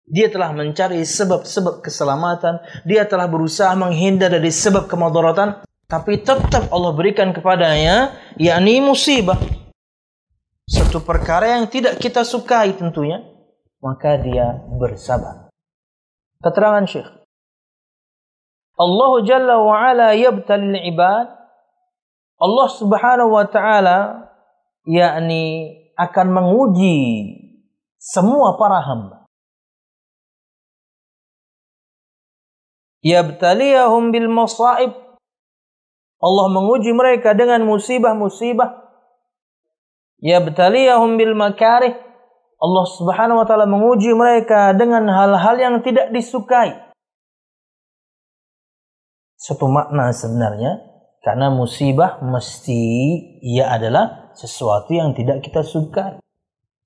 Dia 0.05 0.29
telah 0.29 0.53
mencari 0.53 1.01
sebab-sebab 1.01 1.81
keselamatan. 1.81 2.61
Dia 2.85 3.09
telah 3.09 3.25
berusaha 3.25 3.73
menghindar 3.73 4.29
dari 4.29 4.53
sebab 4.53 4.85
kemadaratan. 4.85 5.65
Tapi 5.89 6.21
tetap 6.21 6.69
Allah 6.69 6.93
berikan 6.93 7.33
kepadanya, 7.33 8.13
yakni 8.37 8.77
musibah. 8.77 9.41
Satu 10.69 11.01
perkara 11.01 11.57
yang 11.57 11.65
tidak 11.65 11.97
kita 11.97 12.21
sukai 12.21 12.77
tentunya. 12.77 13.25
Maka 13.81 14.21
dia 14.21 14.53
bersabar. 14.77 15.49
Keterangan 16.45 16.85
Syekh. 16.85 17.09
Allah 18.77 19.11
Jalla 19.25 19.55
wa'ala 19.65 20.07
yabtalil 20.13 20.77
ibad. 20.93 21.25
Allah 22.37 22.67
subhanahu 22.69 23.33
wa 23.33 23.49
ta'ala 23.49 24.29
yakni 24.85 25.73
akan 25.99 26.27
menguji 26.31 26.95
semua 27.99 28.55
para 28.55 28.79
hamba. 28.79 29.19
yabtaliyahum 33.03 34.11
bil 34.11 34.27
masaib. 34.27 34.91
Allah 36.19 36.47
menguji 36.51 36.91
mereka 36.91 37.31
dengan 37.31 37.63
musibah-musibah. 37.63 38.91
Yabtaliyahum 40.19 41.15
bil 41.15 41.31
makarih. 41.31 41.95
Allah 42.59 42.85
Subhanahu 42.91 43.39
wa 43.39 43.45
taala 43.47 43.63
menguji 43.63 44.11
mereka 44.11 44.75
dengan 44.75 45.07
hal-hal 45.07 45.55
yang 45.55 45.75
tidak 45.79 46.11
disukai. 46.11 46.75
Satu 49.39 49.71
makna 49.71 50.11
sebenarnya 50.11 50.83
karena 51.19 51.51
musibah 51.51 52.23
mesti 52.23 52.81
ia 53.43 53.71
adalah 53.75 54.31
sesuatu 54.35 54.95
yang 54.95 55.11
tidak 55.11 55.43
kita 55.43 55.63
sukai 55.63 56.19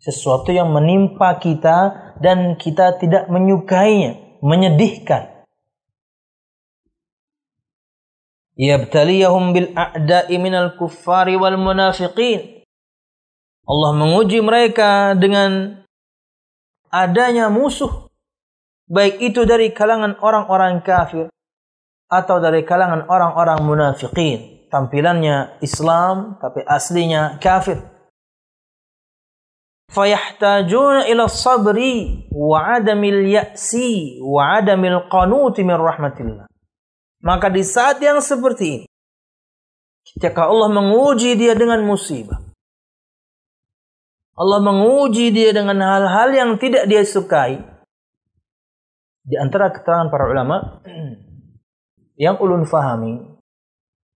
sesuatu 0.03 0.51
yang 0.51 0.67
menimpa 0.75 1.39
kita 1.39 1.95
dan 2.19 2.59
kita 2.59 2.99
tidak 2.99 3.31
menyukainya 3.31 4.19
menyedihkan. 4.43 5.47
Yabtaliyahum 8.59 9.55
bil 9.55 9.71
a'da'i 9.71 10.35
minal 10.37 10.75
kuffari 10.75 11.39
wal 11.39 11.55
munafiqin. 11.55 12.67
Allah 13.63 13.91
menguji 13.95 14.43
mereka 14.43 15.15
dengan 15.15 15.81
adanya 16.91 17.47
musuh 17.47 18.11
baik 18.91 19.23
itu 19.23 19.47
dari 19.47 19.71
kalangan 19.71 20.19
orang-orang 20.19 20.83
kafir 20.83 21.32
atau 22.13 22.37
dari 22.37 22.61
kalangan 22.61 23.09
orang-orang 23.09 23.59
munafiqin. 23.65 24.69
Tampilannya 24.69 25.61
Islam 25.61 26.37
tapi 26.41 26.65
aslinya 26.65 27.37
kafir. 27.37 27.77
Fayahtajuna 29.93 31.05
ila 31.13 31.29
sabri 31.29 32.25
wa 32.33 32.77
adamil 32.77 33.29
ya'si 33.29 34.17
wa 34.21 34.57
adamil 34.57 35.05
qanuti 35.09 35.61
min 35.61 35.77
rahmatillah. 35.77 36.49
Maka 37.21 37.47
di 37.53 37.61
saat 37.61 38.01
yang 38.01 38.17
seperti 38.17 38.65
ini, 38.81 38.87
ketika 40.01 40.49
Allah 40.49 40.73
menguji 40.73 41.37
dia 41.37 41.53
dengan 41.53 41.85
musibah, 41.85 42.41
Allah 44.33 44.59
menguji 44.65 45.29
dia 45.29 45.53
dengan 45.53 45.77
hal-hal 45.77 46.33
yang 46.33 46.49
tidak 46.57 46.89
dia 46.89 47.05
sukai, 47.05 47.61
di 49.23 49.39
antara 49.39 49.71
keterangan 49.71 50.11
para 50.11 50.27
ulama 50.27 50.83
yang 52.17 52.37
ulun 52.37 52.65
fahami 52.65 53.19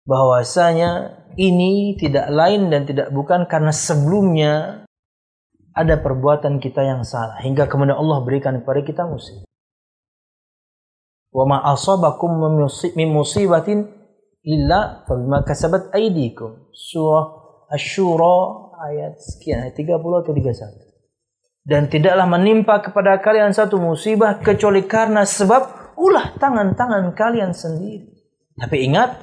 bahwasanya 0.07 1.23
ini 1.38 1.99
tidak 1.99 2.31
lain 2.31 2.71
dan 2.71 2.88
tidak 2.88 3.12
bukan 3.12 3.45
karena 3.45 3.75
sebelumnya 3.75 4.83
ada 5.77 5.99
perbuatan 6.01 6.57
kita 6.57 6.81
yang 6.81 7.05
salah 7.05 7.38
hingga 7.38 7.69
kemudian 7.69 7.93
Allah 7.93 8.25
berikan 8.25 8.57
kepada 8.57 8.81
kita 8.81 9.03
musibah. 9.05 9.45
Wa 11.29 11.45
ma 11.45 11.62
asabakum 11.69 12.33
min 12.97 13.10
musibatin 13.13 13.86
illa 14.41 15.05
fabima 15.05 15.45
kasabat 15.45 15.93
aydikum. 15.93 16.73
Surah 16.73 17.38
Asy-Syura 17.67 18.73
ayat 18.89 19.19
sekian 19.19 19.67
ayat 19.67 19.75
30 19.77 20.01
atau 20.01 20.33
31. 20.33 20.88
Dan 21.67 21.91
tidaklah 21.91 22.25
menimpa 22.25 22.79
kepada 22.79 23.19
kalian 23.19 23.51
satu 23.51 23.75
musibah 23.75 24.39
kecuali 24.39 24.88
karena 24.88 25.27
sebab 25.27 25.76
ulah 25.97 26.38
tangan-tangan 26.38 27.12
kalian 27.17 27.51
sendiri. 27.51 28.07
Tapi 28.57 28.89
ingat, 28.89 29.17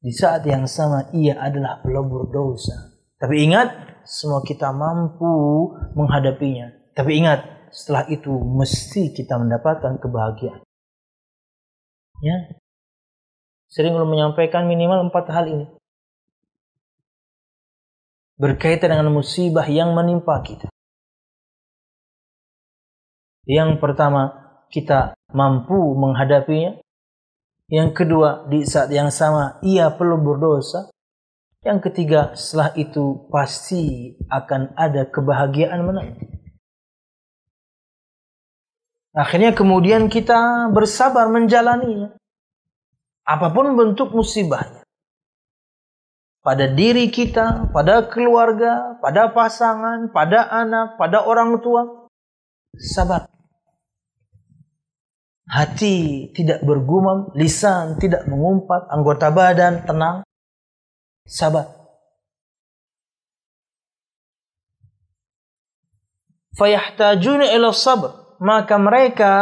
di 0.00 0.12
saat 0.12 0.44
yang 0.44 0.68
sama 0.68 1.08
ia 1.16 1.36
adalah 1.40 1.80
pelebur 1.80 2.28
dosa. 2.28 2.96
Tapi 3.16 3.48
ingat, 3.48 4.00
semua 4.04 4.44
kita 4.44 4.72
mampu 4.72 5.72
menghadapinya. 5.96 6.92
Tapi 6.92 7.24
ingat, 7.24 7.72
setelah 7.72 8.04
itu 8.12 8.32
mesti 8.32 9.12
kita 9.16 9.40
mendapatkan 9.40 9.96
kebahagiaan. 10.00 10.60
Ya. 12.20 12.56
Sering 13.66 13.96
belum 13.96 14.08
menyampaikan 14.08 14.68
minimal 14.68 15.08
empat 15.08 15.26
hal 15.32 15.44
ini. 15.48 15.66
Berkaitan 18.36 18.92
dengan 18.92 19.08
musibah 19.08 19.64
yang 19.64 19.96
menimpa 19.96 20.44
kita. 20.44 20.68
Yang 23.48 23.80
pertama, 23.80 24.36
kita 24.68 25.15
mampu 25.36 25.76
menghadapinya. 25.92 26.80
Yang 27.68 27.90
kedua, 27.92 28.48
di 28.48 28.64
saat 28.64 28.88
yang 28.88 29.12
sama 29.12 29.60
ia 29.60 29.92
perlu 29.92 30.16
berdosa. 30.16 30.88
Yang 31.60 31.90
ketiga, 31.90 32.32
setelah 32.32 32.72
itu 32.78 33.28
pasti 33.28 34.14
akan 34.32 34.72
ada 34.78 35.04
kebahagiaan 35.04 35.82
menanti. 35.84 36.24
Akhirnya 39.16 39.52
kemudian 39.52 40.08
kita 40.08 40.70
bersabar 40.72 41.28
menjalaninya. 41.28 42.14
Apa 43.26 43.50
pun 43.50 43.74
bentuk 43.74 44.14
musibahnya. 44.14 44.86
Pada 46.46 46.70
diri 46.70 47.10
kita, 47.10 47.74
pada 47.74 48.06
keluarga, 48.06 48.94
pada 49.02 49.34
pasangan, 49.34 50.14
pada 50.14 50.46
anak, 50.46 50.94
pada 50.94 51.26
orang 51.26 51.58
tua. 51.58 52.06
Sabar. 52.78 53.35
Hati 55.46 56.28
tidak 56.34 56.66
bergumam, 56.66 57.30
lisan 57.38 58.02
tidak 58.02 58.26
mengumpat, 58.26 58.90
anggota 58.90 59.30
badan 59.30 59.86
tenang, 59.86 60.26
sabar. 61.22 61.70
Fayahtajuna 66.56 67.52
ila 67.52 67.70
sabr. 67.70 68.26
Maka 68.36 68.76
mereka 68.76 69.32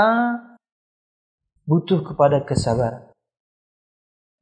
butuh 1.67 2.05
kepada 2.05 2.45
kesabaran. 2.47 3.11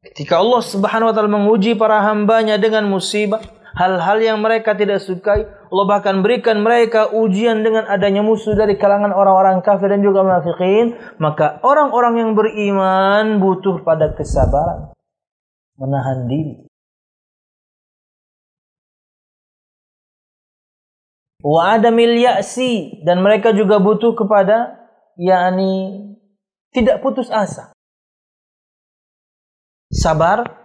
Ketika 0.03 0.43
Allah 0.43 0.61
Subhanahu 0.67 1.09
wa 1.09 1.15
taala 1.15 1.31
menguji 1.31 1.79
para 1.79 2.03
hambanya 2.03 2.59
dengan 2.59 2.91
musibah, 2.91 3.41
hal-hal 3.77 4.19
yang 4.23 4.39
mereka 4.41 4.77
tidak 4.77 5.01
sukai, 5.01 5.45
Allah 5.45 5.87
bahkan 5.89 6.21
berikan 6.21 6.61
mereka 6.61 7.11
ujian 7.13 7.61
dengan 7.65 7.89
adanya 7.89 8.21
musuh 8.21 8.53
dari 8.57 8.77
kalangan 8.77 9.13
orang-orang 9.13 9.61
kafir 9.61 9.91
dan 9.93 10.01
juga 10.05 10.25
munafikin, 10.25 10.97
maka 11.21 11.61
orang-orang 11.65 12.15
yang 12.23 12.31
beriman 12.33 13.41
butuh 13.41 13.81
pada 13.83 14.13
kesabaran, 14.13 14.93
menahan 15.81 16.29
diri. 16.29 16.73
wa 21.43 21.75
adamil 21.75 22.23
ya'si 22.23 23.03
dan 23.03 23.19
mereka 23.19 23.51
juga 23.51 23.83
butuh 23.83 24.15
kepada 24.15 24.79
yakni 25.19 26.15
tidak 26.71 27.03
putus 27.03 27.29
asa. 27.29 27.75
Sabar, 29.93 30.62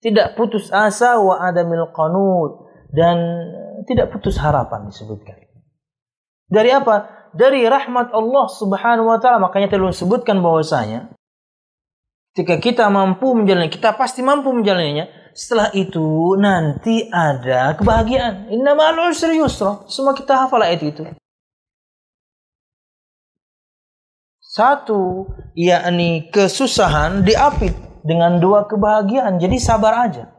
tidak 0.00 0.36
putus 0.36 0.68
asa 0.72 1.16
wa 1.18 1.40
adamil 1.40 1.88
qanud 1.92 2.68
dan 2.92 3.16
tidak 3.88 4.12
putus 4.12 4.36
harapan 4.40 4.88
disebutkan. 4.88 5.36
Dari 6.46 6.70
apa? 6.70 7.28
Dari 7.34 7.66
rahmat 7.66 8.14
Allah 8.14 8.46
Subhanahu 8.48 9.10
wa 9.10 9.18
taala. 9.18 9.42
Makanya 9.42 9.68
telah 9.68 9.90
disebutkan 9.90 10.40
bahwasanya 10.40 11.12
ketika 12.32 12.60
kita 12.60 12.84
mampu 12.92 13.32
menjalani, 13.34 13.72
kita 13.72 13.96
pasti 13.98 14.22
mampu 14.22 14.52
menjalaninya 14.52 15.08
setelah 15.36 15.68
itu 15.76 16.36
nanti 16.40 17.08
ada 17.12 17.76
kebahagiaan. 17.76 18.48
Inna 18.52 18.72
ma'al 18.72 19.12
usri 19.12 19.36
yusra. 19.36 19.84
Semua 19.90 20.16
kita 20.16 20.46
hafal 20.46 20.64
ayat 20.64 20.80
itu. 20.80 21.02
Satu, 24.40 25.28
yakni 25.52 26.32
kesusahan 26.32 27.20
diapit 27.20 27.76
dengan 28.06 28.38
dua 28.38 28.70
kebahagiaan. 28.70 29.42
Jadi 29.42 29.58
sabar 29.58 30.06
aja. 30.06 30.30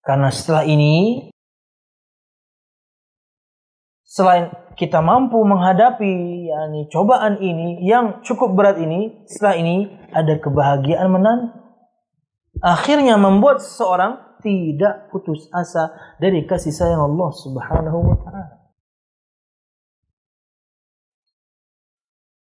Karena 0.00 0.30
setelah 0.32 0.64
ini, 0.64 1.28
selain 4.06 4.48
kita 4.78 5.04
mampu 5.04 5.42
menghadapi 5.44 6.48
yakni 6.48 6.88
cobaan 6.88 7.42
ini 7.42 7.84
yang 7.84 8.24
cukup 8.24 8.56
berat 8.56 8.80
ini, 8.80 9.26
setelah 9.28 9.60
ini 9.60 9.76
ada 10.14 10.40
kebahagiaan 10.40 11.10
menanti. 11.10 11.58
Akhirnya 12.64 13.20
membuat 13.20 13.60
seseorang 13.60 14.40
tidak 14.40 15.12
putus 15.12 15.48
asa 15.52 15.92
dari 16.16 16.48
kasih 16.48 16.72
sayang 16.72 17.12
Allah 17.12 17.30
Subhanahu 17.36 17.98
wa 18.00 18.16
taala. 18.24 18.59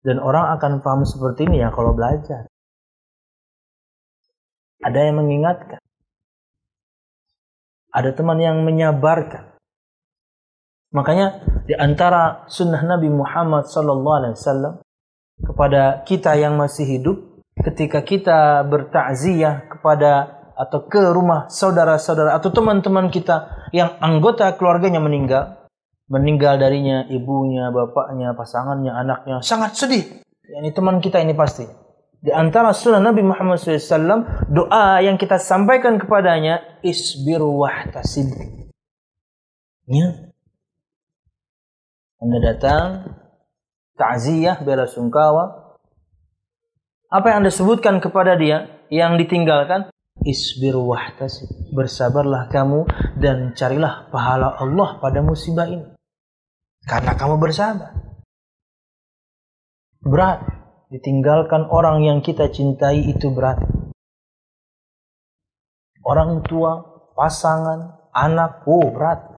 Dan 0.04 0.20
orang 0.20 0.60
akan 0.60 0.84
paham 0.84 1.02
seperti 1.08 1.48
ini 1.48 1.64
ya 1.64 1.72
kalau 1.72 1.96
belajar. 1.96 2.44
Ada 4.84 5.00
yang 5.08 5.24
mengingatkan. 5.24 5.80
Ada 7.88 8.12
teman 8.12 8.36
yang 8.36 8.60
menyabarkan. 8.60 9.56
Makanya 10.92 11.40
di 11.64 11.72
antara 11.72 12.44
sunnah 12.52 12.84
Nabi 12.84 13.08
Muhammad 13.08 13.64
sallallahu 13.66 14.18
alaihi 14.20 14.36
wasallam 14.36 14.74
kepada 15.40 16.04
kita 16.04 16.36
yang 16.36 16.54
masih 16.54 16.84
hidup 16.86 17.16
ketika 17.64 18.04
kita 18.04 18.62
bertakziah 18.68 19.66
kepada 19.66 20.44
atau 20.54 20.86
ke 20.86 21.02
rumah 21.10 21.50
saudara-saudara 21.50 22.38
atau 22.38 22.54
teman-teman 22.54 23.10
kita 23.10 23.66
yang 23.74 23.98
anggota 23.98 24.54
keluarganya 24.54 25.02
meninggal 25.02 25.63
meninggal 26.10 26.60
darinya 26.60 27.08
ibunya, 27.08 27.72
bapaknya, 27.72 28.36
pasangannya, 28.36 28.92
anaknya 28.92 29.40
sangat 29.40 29.76
sedih. 29.78 30.04
Ini 30.44 30.70
teman 30.76 31.00
kita 31.00 31.20
ini 31.20 31.32
pasti. 31.32 31.64
Di 32.24 32.32
antara 32.32 32.72
sunnah 32.72 33.04
Nabi 33.04 33.20
Muhammad 33.20 33.60
SAW, 33.60 34.48
doa 34.48 35.00
yang 35.04 35.20
kita 35.20 35.36
sampaikan 35.36 36.00
kepadanya, 36.00 36.80
isbiru 36.80 37.60
wahtasib. 37.60 38.32
Ya, 39.84 40.32
anda 42.24 42.40
datang, 42.40 43.04
ta'ziyah, 44.00 44.64
bela 44.64 44.88
sungkawa. 44.88 45.76
Apa 47.12 47.30
yang 47.30 47.44
Anda 47.44 47.52
sebutkan 47.52 48.00
kepada 48.00 48.32
dia 48.40 48.80
yang 48.88 49.20
ditinggalkan? 49.20 49.92
Isbir 50.24 50.72
wahtasib. 50.72 51.52
Bersabarlah 51.76 52.48
kamu 52.48 52.88
dan 53.20 53.52
carilah 53.52 54.08
pahala 54.08 54.56
Allah 54.56 54.96
pada 55.04 55.20
musibah 55.20 55.68
ini. 55.68 55.93
Karena 56.84 57.16
kamu 57.16 57.40
bersabar. 57.40 57.92
Berat. 60.04 60.40
Ditinggalkan 60.92 61.66
orang 61.72 62.04
yang 62.06 62.18
kita 62.20 62.52
cintai 62.52 63.08
itu 63.08 63.32
berat. 63.34 63.58
Orang 66.04 66.44
tua, 66.44 66.84
pasangan, 67.16 68.12
anak, 68.12 68.62
oh 68.68 68.92
berat. 68.92 69.34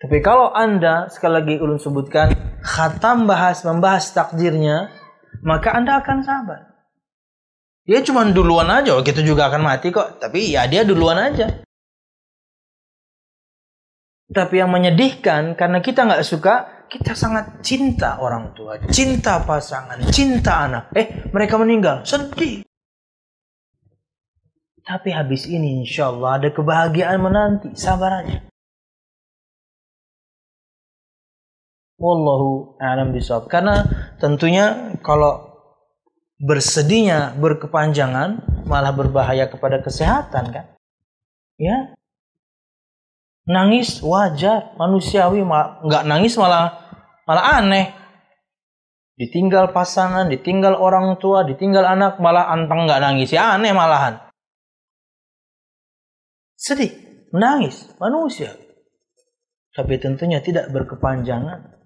Tapi 0.00 0.16
kalau 0.24 0.52
Anda, 0.52 1.08
sekali 1.12 1.34
lagi 1.40 1.54
ulun 1.60 1.80
sebutkan, 1.80 2.60
khatam 2.64 3.28
bahas, 3.28 3.64
membahas 3.64 4.12
takdirnya, 4.12 4.92
maka 5.44 5.76
Anda 5.76 6.00
akan 6.00 6.18
sabar. 6.24 6.60
Dia 7.84 8.04
cuma 8.04 8.28
duluan 8.28 8.70
aja, 8.70 8.94
oh, 8.94 9.02
kita 9.02 9.24
juga 9.24 9.50
akan 9.50 9.66
mati 9.66 9.90
kok. 9.90 10.20
Tapi 10.20 10.54
ya 10.54 10.68
dia 10.70 10.86
duluan 10.86 11.18
aja. 11.18 11.64
Tapi 14.30 14.62
yang 14.62 14.70
menyedihkan, 14.70 15.58
karena 15.58 15.82
kita 15.82 16.06
nggak 16.06 16.22
suka, 16.22 16.86
kita 16.86 17.18
sangat 17.18 17.66
cinta 17.66 18.22
orang 18.22 18.54
tua, 18.54 18.78
cinta 18.90 19.42
pasangan, 19.42 19.98
cinta 20.14 20.70
anak. 20.70 20.84
Eh, 20.94 21.30
mereka 21.34 21.58
meninggal, 21.58 22.06
sedih. 22.06 22.62
Tapi 24.86 25.10
habis 25.14 25.46
ini 25.46 25.82
insya 25.82 26.10
Allah 26.10 26.38
ada 26.42 26.48
kebahagiaan 26.50 27.18
menanti, 27.22 27.74
sabar 27.78 28.22
aja. 28.22 28.42
Wallahu 32.00 32.80
a'lam 32.80 33.12
bishawab. 33.12 33.46
Karena 33.52 33.84
tentunya 34.16 34.96
kalau 35.04 35.52
bersedihnya 36.40 37.36
berkepanjangan 37.36 38.40
malah 38.64 38.96
berbahaya 38.96 39.46
kepada 39.52 39.84
kesehatan 39.84 40.44
kan. 40.48 40.66
Ya. 41.60 41.92
Nangis 43.48 44.04
wajar, 44.04 44.76
manusiawi, 44.76 45.40
nggak 45.86 46.04
nangis 46.04 46.36
malah 46.36 46.92
malah 47.24 47.62
aneh. 47.62 47.96
Ditinggal 49.20 49.76
pasangan, 49.76 50.32
ditinggal 50.32 50.76
orang 50.80 51.20
tua, 51.20 51.44
ditinggal 51.44 51.84
anak, 51.84 52.16
malah 52.24 52.48
anteng 52.48 52.88
nggak 52.88 53.00
nangis. 53.04 53.32
Ya 53.32 53.52
aneh 53.52 53.72
malahan. 53.76 54.16
Sedih, 56.56 56.92
menangis, 57.32 57.88
manusia. 57.96 58.56
Tapi 59.72 59.96
tentunya 59.96 60.44
tidak 60.44 60.68
berkepanjangan. 60.72 61.80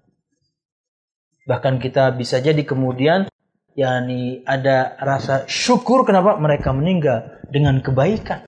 Bahkan 1.45 1.77
kita 1.77 2.11
bisa 2.17 2.41
jadi 2.41 2.59
kemudian 2.65 3.29
yakni 3.77 4.41
ada 4.47 4.97
rasa 4.97 5.45
syukur 5.45 6.07
kenapa 6.07 6.39
mereka 6.41 6.73
meninggal 6.73 7.39
dengan 7.47 7.79
kebaikan. 7.79 8.47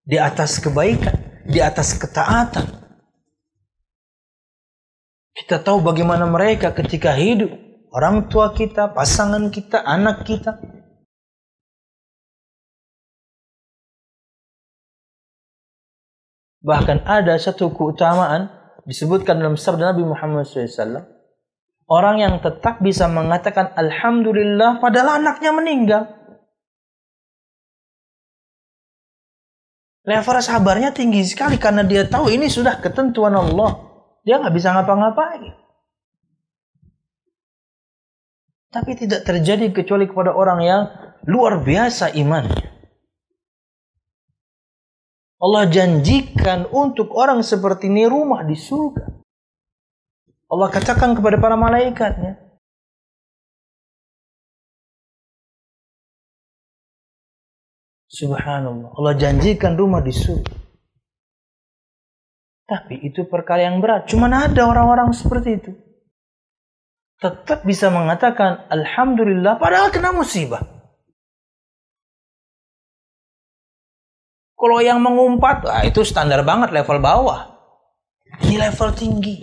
Di 0.00 0.16
atas 0.16 0.58
kebaikan, 0.58 1.29
di 1.44 1.58
atas 1.60 1.96
ketaatan. 1.96 2.66
Kita 5.36 5.62
tahu 5.62 5.80
bagaimana 5.80 6.28
mereka 6.28 6.74
ketika 6.76 7.16
hidup, 7.16 7.48
orang 7.96 8.28
tua 8.28 8.52
kita, 8.52 8.92
pasangan 8.92 9.48
kita, 9.48 9.80
anak 9.80 10.26
kita. 10.28 10.60
Bahkan 16.60 17.08
ada 17.08 17.40
satu 17.40 17.72
keutamaan 17.72 18.52
disebutkan 18.84 19.40
dalam 19.40 19.56
sabda 19.56 19.96
Nabi 19.96 20.04
Muhammad 20.04 20.44
SAW 20.44 21.20
Orang 21.90 22.22
yang 22.22 22.38
tetap 22.38 22.78
bisa 22.78 23.10
mengatakan 23.10 23.74
Alhamdulillah 23.74 24.78
padahal 24.78 25.18
anaknya 25.18 25.50
meninggal. 25.50 26.02
Level 30.10 30.42
sabarnya 30.42 30.90
tinggi 30.90 31.22
sekali 31.22 31.54
karena 31.54 31.86
dia 31.86 32.02
tahu 32.02 32.34
ini 32.34 32.50
sudah 32.50 32.82
ketentuan 32.82 33.30
Allah. 33.30 33.78
Dia 34.26 34.42
nggak 34.42 34.54
bisa 34.58 34.74
ngapa-ngapain. 34.74 35.54
Tapi 38.74 38.90
tidak 38.98 39.22
terjadi 39.22 39.70
kecuali 39.70 40.10
kepada 40.10 40.34
orang 40.34 40.58
yang 40.66 40.82
luar 41.30 41.62
biasa 41.62 42.10
imannya. 42.18 42.66
Allah 45.40 45.70
janjikan 45.70 46.66
untuk 46.74 47.14
orang 47.14 47.46
seperti 47.46 47.86
ini 47.86 48.10
rumah 48.10 48.42
di 48.42 48.58
surga. 48.58 49.06
Allah 50.50 50.68
katakan 50.74 51.14
kepada 51.14 51.38
para 51.38 51.54
malaikatnya, 51.54 52.49
Subhanallah. 58.20 58.92
Allah 59.00 59.14
janjikan 59.16 59.80
rumah 59.80 60.04
di 60.04 60.12
surga. 60.12 60.52
Tapi 62.68 63.00
itu 63.02 63.24
perkara 63.26 63.66
yang 63.66 63.80
berat. 63.80 64.06
Cuma 64.06 64.28
ada 64.28 64.62
orang-orang 64.68 65.10
seperti 65.16 65.56
itu. 65.56 65.72
Tetap 67.20 67.64
bisa 67.64 67.88
mengatakan 67.88 68.68
Alhamdulillah 68.68 69.56
padahal 69.56 69.88
kena 69.88 70.12
musibah. 70.12 70.60
Kalau 74.60 74.78
yang 74.84 75.00
mengumpat, 75.00 75.64
ah, 75.64 75.82
itu 75.88 76.04
standar 76.04 76.44
banget 76.44 76.68
level 76.76 77.00
bawah. 77.00 77.56
Ini 78.44 78.60
level 78.60 78.92
tinggi. 78.92 79.36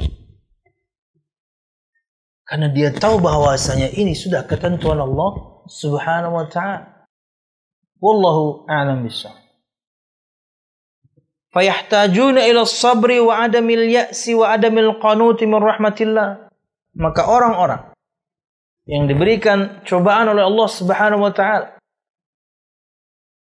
Karena 2.46 2.70
dia 2.70 2.94
tahu 2.94 3.20
bahwasanya 3.20 3.92
ini 3.98 4.14
sudah 4.14 4.46
ketentuan 4.46 5.02
Allah 5.02 5.66
Subhanahu 5.68 6.38
wa 6.38 6.46
taala. 6.48 6.97
Wallahu 7.98 8.70
a'lam 8.70 9.02
bishawab. 9.04 9.42
Fayahtajuna 11.54 12.46
ila 12.46 12.68
sabri 12.70 13.18
wa 13.18 13.42
adamil 13.42 13.90
ya'si 13.90 14.38
wa 14.38 14.54
adamil 14.54 15.02
qanuti 15.02 15.50
min 15.50 15.58
rahmatillah. 15.58 16.54
Maka 16.98 17.26
orang-orang 17.26 17.94
yang 18.86 19.10
diberikan 19.10 19.82
cobaan 19.84 20.30
oleh 20.30 20.46
Allah 20.46 20.68
Subhanahu 20.70 21.26
wa 21.26 21.34
taala 21.34 21.78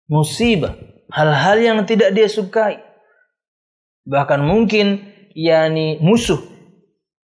musibah, 0.09 0.73
hal-hal 1.13 1.57
yang 1.61 1.79
tidak 1.85 2.11
dia 2.17 2.25
sukai. 2.25 2.81
Bahkan 4.09 4.41
mungkin 4.41 5.05
yakni 5.37 6.01
musuh 6.01 6.41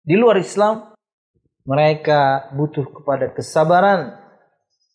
di 0.03 0.19
luar 0.19 0.43
Islam 0.43 0.91
mereka 1.63 2.51
butuh 2.51 2.83
kepada 2.91 3.31
kesabaran, 3.31 4.19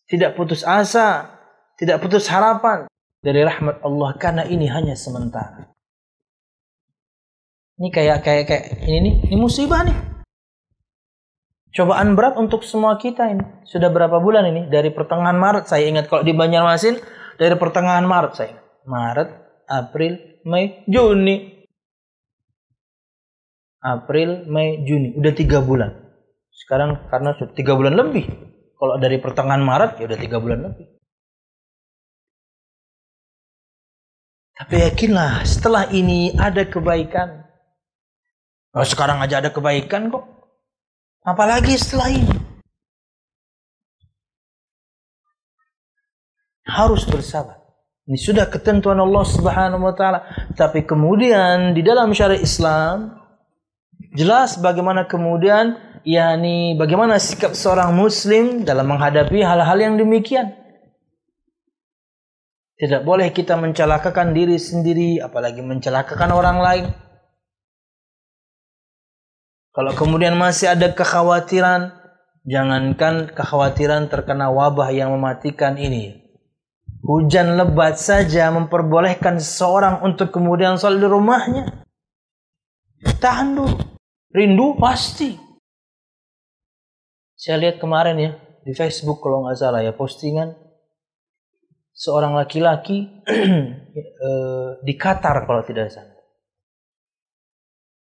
tidak 0.05 0.37
putus 0.37 0.61
asa, 0.61 1.38
tidak 1.79 2.03
putus 2.03 2.27
harapan 2.27 2.91
dari 3.23 3.39
rahmat 3.39 3.79
Allah 3.87 4.11
karena 4.19 4.43
ini 4.43 4.67
hanya 4.67 4.99
sementara. 4.99 5.71
Ini 7.79 7.87
kayak 7.95 8.19
kayak 8.27 8.43
kayak 8.51 8.65
ini 8.83 8.97
nih, 8.99 9.13
ini 9.31 9.35
musibah 9.39 9.87
nih. 9.87 9.95
Cobaan 11.71 12.19
berat 12.19 12.35
untuk 12.35 12.67
semua 12.67 12.99
kita 12.99 13.31
ini. 13.31 13.63
Sudah 13.63 13.87
berapa 13.87 14.19
bulan 14.19 14.51
ini? 14.51 14.67
Dari 14.67 14.91
pertengahan 14.91 15.39
Maret 15.39 15.71
saya 15.71 15.87
ingat 15.87 16.11
kalau 16.11 16.27
di 16.27 16.35
Banjarmasin 16.35 16.99
dari 17.39 17.55
pertengahan 17.55 18.03
Maret 18.03 18.33
saya. 18.35 18.59
Maret, 18.83 19.29
April, 19.71 20.43
Mei, 20.43 20.83
Juni. 20.91 21.63
April, 23.79 24.43
Mei, 24.51 24.83
Juni. 24.83 25.15
Udah 25.15 25.31
tiga 25.31 25.63
bulan. 25.63 25.95
Sekarang 26.51 27.07
karena 27.07 27.31
sudah 27.39 27.55
tiga 27.55 27.79
bulan 27.79 27.95
lebih. 27.95 28.27
Kalau 28.75 28.99
dari 28.99 29.15
pertengahan 29.23 29.63
Maret 29.63 30.03
ya 30.03 30.11
udah 30.11 30.19
tiga 30.19 30.43
bulan 30.43 30.59
lebih. 30.67 30.98
Tapi 34.59 34.75
yakinlah 34.75 35.47
setelah 35.47 35.87
ini 35.87 36.35
ada 36.35 36.67
kebaikan. 36.67 37.47
Oh, 38.75 38.83
sekarang 38.83 39.23
aja 39.23 39.39
ada 39.39 39.55
kebaikan 39.55 40.11
kok. 40.11 40.27
Apalagi 41.23 41.79
setelah 41.79 42.11
ini. 42.11 42.35
Harus 46.67 47.07
bersabar. 47.07 47.55
Ini 48.03 48.19
sudah 48.19 48.51
ketentuan 48.51 48.99
Allah 48.99 49.23
Subhanahu 49.23 49.79
wa 49.79 49.95
taala. 49.95 50.27
Tapi 50.59 50.83
kemudian 50.83 51.71
di 51.71 51.79
dalam 51.79 52.11
syariat 52.11 52.43
Islam 52.43 53.15
jelas 54.11 54.59
bagaimana 54.59 55.07
kemudian 55.07 55.79
yakni 56.03 56.75
bagaimana 56.75 57.15
sikap 57.15 57.55
seorang 57.55 57.95
muslim 57.95 58.67
dalam 58.67 58.91
menghadapi 58.91 59.39
hal-hal 59.39 59.79
yang 59.79 59.95
demikian. 59.95 60.58
Tidak 62.79 63.03
boleh 63.03 63.35
kita 63.35 63.59
mencelakakan 63.59 64.31
diri 64.31 64.55
sendiri, 64.55 65.19
apalagi 65.19 65.59
mencelakakan 65.59 66.31
orang 66.31 66.57
lain. 66.63 66.85
Kalau 69.75 69.91
kemudian 69.91 70.39
masih 70.39 70.71
ada 70.71 70.87
kekhawatiran, 70.95 71.91
jangankan 72.47 73.35
kekhawatiran 73.35 74.07
terkena 74.07 74.47
wabah 74.47 74.95
yang 74.95 75.11
mematikan 75.11 75.75
ini. 75.75 76.23
Hujan 77.03 77.59
lebat 77.59 77.99
saja 77.99 78.47
memperbolehkan 78.47 79.43
seseorang 79.43 79.99
untuk 79.99 80.31
kemudian 80.31 80.79
sholat 80.79 81.03
di 81.03 81.07
rumahnya. 81.11 81.63
Tahan 83.19 83.59
dulu. 83.59 83.75
Rindu 84.31 84.79
pasti. 84.79 85.35
Saya 87.35 87.59
lihat 87.59 87.79
kemarin 87.79 88.15
ya 88.19 88.31
di 88.63 88.71
Facebook 88.71 89.19
kalau 89.19 89.47
nggak 89.47 89.55
salah 89.59 89.79
ya 89.79 89.95
postingan 89.95 90.68
seorang 91.99 92.31
laki-laki 92.39 93.11
eh, 93.27 94.69
di 94.79 94.93
Qatar 94.95 95.43
kalau 95.43 95.67
tidak 95.67 95.91
salah. 95.91 96.15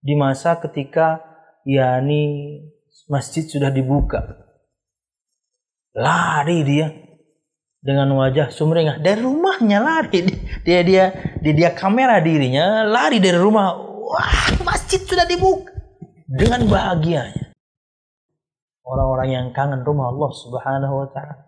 Di 0.03 0.13
masa 0.19 0.59
ketika 0.59 1.23
yakni 1.63 2.59
masjid 3.07 3.47
sudah 3.47 3.71
dibuka. 3.71 4.43
Lari 5.95 6.59
dia 6.67 6.91
dengan 7.79 8.11
wajah 8.19 8.51
sumringah 8.51 8.99
dari 8.99 9.21
rumahnya 9.21 9.77
lari 9.77 10.25
dia 10.25 10.81
dia 10.81 10.81
dia, 10.81 11.05
dia 11.53 11.69
kamera 11.69 12.17
dirinya 12.17 12.81
lari 12.81 13.21
dari 13.21 13.37
rumah 13.37 13.77
wah 13.77 14.57
masjid 14.65 14.97
sudah 15.05 15.21
dibuka 15.29 15.69
dengan 16.25 16.65
bahagianya 16.65 17.45
orang-orang 18.85 19.29
yang 19.29 19.47
kangen 19.53 19.81
rumah 19.85 20.13
Allah 20.13 20.31
Subhanahu 20.33 20.95
wa 21.05 21.07
taala. 21.13 21.44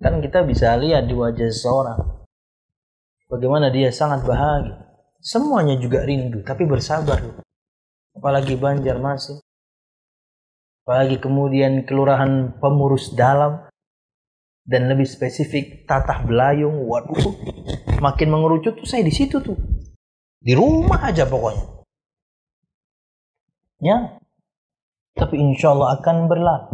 Kan 0.00 0.24
kita 0.24 0.48
bisa 0.48 0.72
lihat 0.80 1.04
di 1.04 1.12
wajah 1.12 1.52
seseorang 1.52 2.24
bagaimana 3.30 3.70
dia 3.70 3.92
sangat 3.94 4.26
bahagia. 4.26 4.90
Semuanya 5.20 5.76
juga 5.76 6.02
rindu, 6.02 6.40
tapi 6.40 6.64
bersabar. 6.64 7.20
Apalagi 8.16 8.56
Banjar 8.56 8.96
masih. 8.96 9.38
Apalagi 10.82 11.20
kemudian 11.20 11.84
kelurahan 11.84 12.56
pemurus 12.56 13.12
dalam 13.12 13.68
dan 14.64 14.88
lebih 14.88 15.04
spesifik 15.04 15.84
tatah 15.84 16.24
belayung. 16.24 16.88
Waduh, 16.88 17.36
makin 18.00 18.28
mengerucut 18.32 18.80
tuh 18.80 18.88
saya 18.88 19.04
di 19.04 19.12
situ 19.12 19.38
tuh. 19.44 19.54
Di 20.40 20.56
rumah 20.56 21.04
aja 21.04 21.28
pokoknya. 21.28 21.84
Ya, 23.80 24.16
tapi 25.12 25.36
insya 25.36 25.76
Allah 25.76 26.00
akan 26.00 26.16
berlalu. 26.28 26.68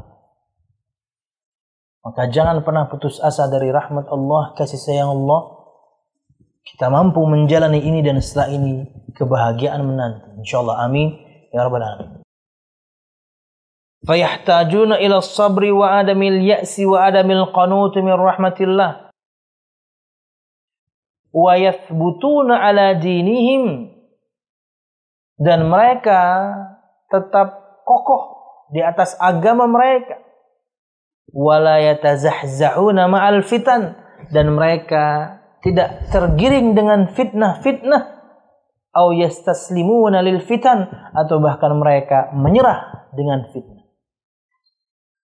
Maka 2.07 2.31
jangan 2.31 2.63
pernah 2.63 2.87
putus 2.87 3.19
asa 3.19 3.51
dari 3.51 3.75
rahmat 3.75 4.07
Allah, 4.15 4.55
kasih 4.55 4.79
sayang 4.79 5.11
Allah. 5.11 5.59
Kita 6.63 6.87
mampu 6.87 7.19
menjalani 7.27 7.83
ini 7.83 7.99
dan 7.99 8.23
setelah 8.23 8.55
ini 8.55 8.87
kebahagiaan 9.11 9.83
menanti. 9.83 10.39
Insya 10.39 10.63
Allah 10.63 10.87
amin. 10.87 11.19
Ya 11.51 11.67
Rabbal 11.67 11.83
Alamin. 11.83 12.23
Fayahtajuna 14.07 15.03
ila 15.03 15.19
sabri 15.19 15.75
wa 15.75 15.99
adamil 15.99 16.47
ya'si 16.47 16.87
wa 16.87 17.11
adamil 17.11 17.51
qanut 17.51 17.99
min 17.99 18.15
rahmatillah. 18.15 19.11
Wa 21.35 21.53
yathbutuna 21.59 22.71
ala 22.71 22.95
dinihim. 23.03 23.91
Dan 25.43 25.67
mereka 25.67 26.55
tetap 27.11 27.83
kokoh 27.83 28.23
di 28.71 28.79
atas 28.79 29.19
agama 29.19 29.67
mereka 29.67 30.26
wala 31.31 31.83
yatazahzahuna 31.83 33.11
ma'al 33.11 33.43
fitan. 33.47 33.97
Dan 34.31 34.59
mereka 34.59 35.39
tidak 35.63 36.11
tergiring 36.11 36.75
dengan 36.75 37.11
fitnah-fitnah. 37.11 38.03
Au 38.97 39.15
yastaslimuna 39.15 40.23
lil 40.23 40.43
fitan. 40.43 40.87
Atau 41.15 41.39
bahkan 41.39 41.75
mereka 41.79 42.35
menyerah 42.35 43.11
dengan 43.15 43.47
fitnah. 43.51 43.87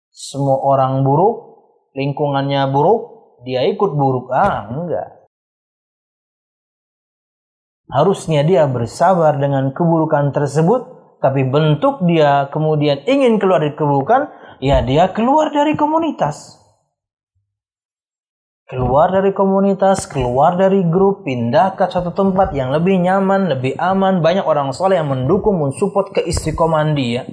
Semua 0.10 0.60
orang 0.60 1.08
buruk 1.08 1.50
lingkungannya 1.96 2.68
buruk 2.70 3.02
dia 3.48 3.64
ikut 3.68 3.92
buruk. 3.96 4.30
Ah 4.36 4.68
enggak. 4.68 5.20
Harusnya 7.90 8.46
dia 8.46 8.70
bersabar 8.70 9.40
dengan 9.42 9.74
keburukan 9.74 10.30
tersebut 10.30 11.00
tapi 11.20 11.44
bentuk 11.44 12.00
dia 12.08 12.48
kemudian 12.48 13.04
ingin 13.04 13.44
keluar 13.44 13.60
dari 13.60 13.76
keburukan, 13.76 14.32
ya 14.60 14.84
dia 14.84 15.12
keluar 15.12 15.52
dari 15.52 15.74
komunitas. 15.76 16.60
Keluar 18.70 19.10
dari 19.10 19.34
komunitas, 19.34 20.06
keluar 20.06 20.54
dari 20.54 20.86
grup, 20.86 21.26
pindah 21.26 21.74
ke 21.74 21.90
satu 21.90 22.14
tempat 22.14 22.54
yang 22.54 22.70
lebih 22.70 23.02
nyaman, 23.02 23.50
lebih 23.50 23.74
aman. 23.82 24.22
Banyak 24.22 24.46
orang 24.46 24.70
soleh 24.78 25.02
yang 25.02 25.10
mendukung, 25.10 25.58
mensupport 25.58 26.14
keistiqomahan 26.22 26.94
dia. 26.94 27.26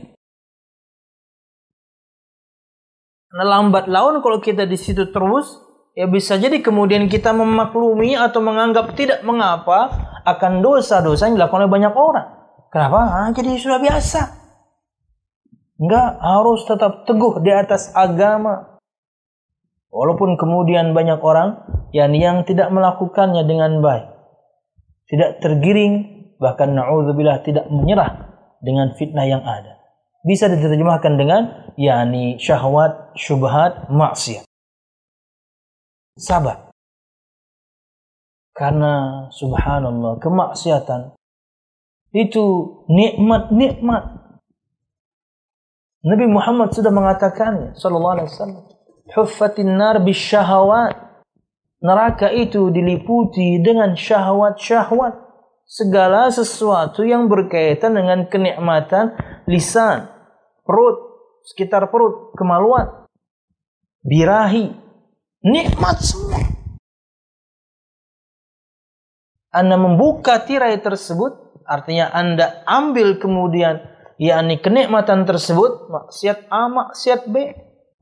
Nah, 3.37 3.45
lambat 3.45 3.85
laun 3.85 4.25
kalau 4.25 4.41
kita 4.41 4.65
di 4.65 4.81
situ 4.81 5.13
terus, 5.13 5.61
ya 5.93 6.09
bisa 6.09 6.41
jadi 6.41 6.57
kemudian 6.65 7.05
kita 7.05 7.37
memaklumi 7.37 8.17
atau 8.17 8.41
menganggap 8.41 8.97
tidak 8.97 9.21
mengapa 9.21 9.93
akan 10.25 10.65
dosa-dosa 10.65 11.29
yang 11.29 11.37
dilakukan 11.37 11.69
oleh 11.69 11.73
banyak 11.77 11.93
orang. 11.93 12.33
Kenapa? 12.73 13.01
Ah, 13.13 13.29
jadi 13.37 13.61
sudah 13.61 13.77
biasa. 13.77 14.46
Enggak, 15.77 16.17
harus 16.25 16.65
tetap 16.65 17.05
teguh 17.05 17.45
di 17.45 17.53
atas 17.53 17.93
agama. 17.93 18.81
Walaupun 19.93 20.37
kemudian 20.41 20.97
banyak 20.97 21.21
orang 21.21 21.63
yang 21.93 22.13
yang 22.17 22.45
tidak 22.49 22.69
melakukannya 22.73 23.45
dengan 23.45 23.81
baik. 23.81 24.13
Tidak 25.07 25.41
tergiring, 25.41 25.95
bahkan 26.41 26.75
na'udzubillah 26.75 27.45
tidak 27.45 27.69
menyerah 27.71 28.27
dengan 28.61 28.93
fitnah 28.97 29.25
yang 29.29 29.45
ada. 29.45 29.79
Bisa 30.27 30.51
diterjemahkan 30.51 31.15
dengan 31.15 31.43
yakni 31.79 32.35
syahwat, 32.43 33.15
syubhat, 33.15 33.87
maksiat. 33.87 34.43
Sabar. 36.19 36.73
Karena 38.57 39.29
subhanallah 39.31 40.17
kemaksiatan 40.19 41.15
itu 42.17 42.45
nikmat-nikmat. 42.89 44.26
Nabi 46.07 46.27
Muhammad 46.31 46.71
sudah 46.71 46.95
mengatakannya 46.95 47.75
sallallahu 47.75 48.15
alaihi 48.15 48.31
wasallam. 48.31 48.63
Huffatin 49.11 49.75
nar 49.75 49.99
bisyahawat. 49.99 50.95
Neraka 51.83 52.31
itu 52.31 52.71
diliputi 52.71 53.59
dengan 53.59 53.99
syahwat-syahwat. 53.99 55.27
Segala 55.67 56.31
sesuatu 56.31 57.03
yang 57.03 57.27
berkaitan 57.27 57.99
dengan 57.99 58.31
kenikmatan 58.31 59.19
lisan, 59.51 60.07
perut, 60.63 60.95
sekitar 61.43 61.91
perut, 61.91 62.31
kemaluan, 62.39 63.11
birahi, 64.07 64.71
nikmat 65.43 65.99
semua. 66.07 66.39
Anda 69.51 69.75
membuka 69.75 70.39
tirai 70.47 70.79
tersebut, 70.79 71.47
Artinya 71.67 72.15
Anda 72.15 72.63
ambil 72.63 73.19
kemudian 73.19 73.83
yakni 74.17 74.61
kenikmatan 74.61 75.25
tersebut 75.29 75.89
maksiat 75.93 76.49
A 76.49 76.69
maksiat 76.69 77.29
B 77.29 77.53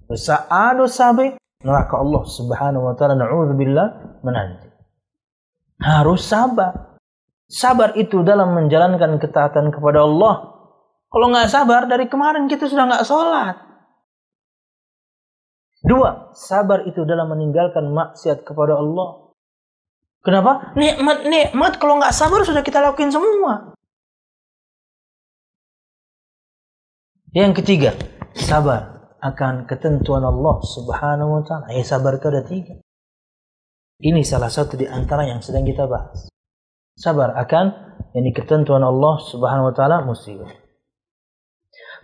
dosa 0.07 0.46
A 0.50 0.74
dosa 0.74 1.11
B 1.14 1.35
neraka 1.64 1.96
Allah 1.96 2.22
Subhanahu 2.29 2.85
wa 2.92 2.94
taala 2.94 3.16
naudzubillah 3.16 4.20
menanti. 4.20 4.68
Harus 5.81 6.29
sabar. 6.29 7.00
Sabar 7.48 7.96
itu 7.96 8.24
dalam 8.24 8.57
menjalankan 8.57 9.20
ketaatan 9.20 9.72
kepada 9.72 10.05
Allah. 10.05 10.55
Kalau 11.09 11.27
nggak 11.33 11.50
sabar 11.50 11.87
dari 11.88 12.07
kemarin 12.09 12.48
kita 12.48 12.68
sudah 12.68 12.85
nggak 12.88 13.07
sholat. 13.07 13.57
Dua, 15.85 16.33
sabar 16.33 16.88
itu 16.88 17.05
dalam 17.05 17.29
meninggalkan 17.29 17.92
maksiat 17.92 18.48
kepada 18.48 18.81
Allah. 18.81 19.37
Kenapa? 20.24 20.72
Nikmat-nikmat 20.72 21.77
kalau 21.77 22.00
nggak 22.00 22.16
sabar 22.16 22.40
sudah 22.40 22.64
kita 22.64 22.81
lakuin 22.81 23.12
semua. 23.12 23.74
Yang 27.35 27.66
ketiga, 27.66 27.90
sabar 28.31 29.11
akan 29.18 29.66
ketentuan 29.66 30.23
Allah 30.23 30.62
Subhanahu 30.62 31.35
wa 31.35 31.42
taala. 31.42 31.66
Ya 31.75 31.83
sabar 31.83 32.14
itu 32.14 32.31
ada 32.31 32.47
tiga. 32.47 32.79
Ini 33.99 34.23
salah 34.23 34.47
satu 34.47 34.79
di 34.79 34.87
antara 34.87 35.27
yang 35.27 35.42
sedang 35.42 35.66
kita 35.66 35.90
bahas. 35.90 36.31
Sabar 36.94 37.35
akan 37.35 37.75
ini 38.14 38.31
ketentuan 38.31 38.87
Allah 38.87 39.18
Subhanahu 39.18 39.66
wa 39.66 39.75
taala 39.75 40.07
musibah. 40.07 40.47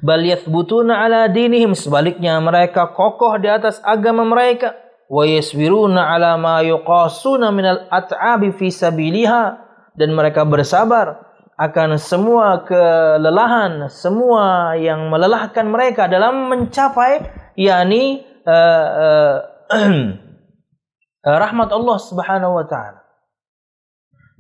Bal 0.02 0.26
yathbutuna 0.26 0.98
ala 0.98 1.30
dinihim 1.30 1.78
sebaliknya 1.78 2.34
mereka 2.42 2.90
kokoh 2.90 3.38
di 3.38 3.46
atas 3.46 3.78
agama 3.86 4.26
mereka 4.26 4.74
wa 5.06 5.22
yasbiruna 5.22 6.10
ala 6.10 6.34
ma 6.42 6.58
yuqasuna 6.58 7.54
minal 7.54 7.86
at'abi 7.86 8.50
fi 8.50 8.74
sabiliha 8.74 9.62
dan 9.94 10.10
mereka 10.10 10.42
bersabar 10.42 11.29
akan 11.60 12.00
semua 12.00 12.64
kelelahan, 12.64 13.92
semua 13.92 14.72
yang 14.80 15.12
melelahkan 15.12 15.68
mereka 15.68 16.08
dalam 16.08 16.48
mencapai 16.48 17.20
yakni 17.52 18.24
uh, 18.48 18.88
uh, 18.88 19.36
rahmat 21.44 21.68
Allah 21.68 21.98
Subhanahu 22.00 22.56
wa 22.56 22.64
taala. 22.64 23.04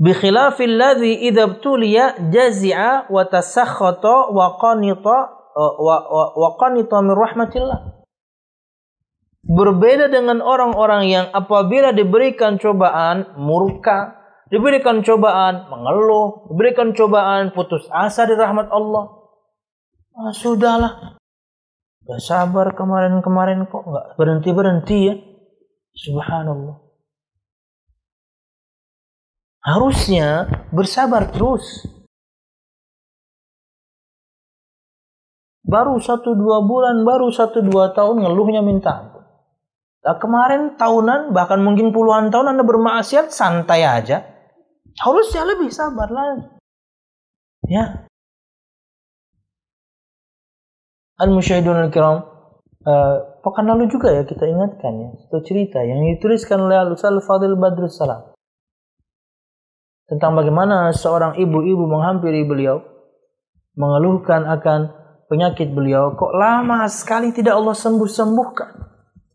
Bi 0.00 0.16
khilafil 0.16 0.80
ladzi 0.80 1.28
idza 1.28 1.44
btuliya 1.44 2.32
jazi'a 2.32 3.12
wa 3.12 3.20
tasakhata 3.28 4.32
wa 4.32 4.56
qanita 4.56 5.16
wa, 5.52 6.48
qanita 6.56 7.04
min 7.04 7.12
rahmatillah. 7.12 8.00
Berbeda 9.44 10.08
dengan 10.08 10.40
orang-orang 10.40 11.04
yang 11.04 11.26
apabila 11.36 11.92
diberikan 11.92 12.56
cobaan 12.56 13.36
murka, 13.36 14.19
diberikan 14.50 15.00
cobaan 15.06 15.70
mengeluh, 15.70 16.50
diberikan 16.50 16.92
cobaan 16.92 17.54
putus 17.54 17.86
asa 17.88 18.26
di 18.26 18.34
rahmat 18.34 18.68
Allah. 18.68 19.04
Ah, 20.18 20.34
sudahlah. 20.34 21.16
Gak 22.04 22.20
sabar 22.20 22.74
kemarin-kemarin 22.74 23.70
kok 23.70 23.86
nggak 23.86 24.06
berhenti-berhenti 24.18 24.98
ya. 25.06 25.14
Subhanallah. 25.94 26.82
Harusnya 29.62 30.50
bersabar 30.74 31.30
terus. 31.30 31.86
Baru 35.62 36.02
satu 36.02 36.34
dua 36.34 36.66
bulan, 36.66 37.06
baru 37.06 37.30
satu 37.30 37.62
dua 37.62 37.94
tahun 37.94 38.26
ngeluhnya 38.26 38.58
minta 38.66 39.20
Nah, 40.00 40.16
kemarin 40.16 40.80
tahunan 40.80 41.36
bahkan 41.36 41.60
mungkin 41.60 41.92
puluhan 41.92 42.32
tahun 42.32 42.56
Anda 42.56 42.64
bermaksiat 42.64 43.36
santai 43.36 43.84
aja. 43.84 44.24
Harusnya 44.98 45.46
lebih 45.46 45.70
sabar 45.70 46.10
lagi. 46.10 46.50
Ya. 47.70 48.10
Al-Musyahidun 51.20 51.86
Al-Kiram 51.86 52.16
uh, 52.88 53.16
pekan 53.44 53.68
lalu 53.68 53.92
juga 53.92 54.08
ya 54.08 54.24
kita 54.24 54.48
ingatkan 54.48 54.92
ya 54.96 55.08
satu 55.20 55.44
cerita 55.44 55.84
yang 55.84 56.00
dituliskan 56.16 56.64
oleh 56.64 56.80
Al-Ustaz 56.80 57.12
Fadil 57.28 57.60
Badrus 57.60 58.00
Salam 58.00 58.32
tentang 60.08 60.32
bagaimana 60.32 60.88
seorang 60.96 61.36
ibu-ibu 61.36 61.84
menghampiri 61.84 62.48
beliau 62.48 62.80
mengeluhkan 63.76 64.48
akan 64.48 64.96
penyakit 65.28 65.68
beliau 65.76 66.16
kok 66.16 66.32
lama 66.32 66.88
sekali 66.88 67.36
tidak 67.36 67.52
Allah 67.52 67.76
sembuh-sembuhkan 67.76 68.70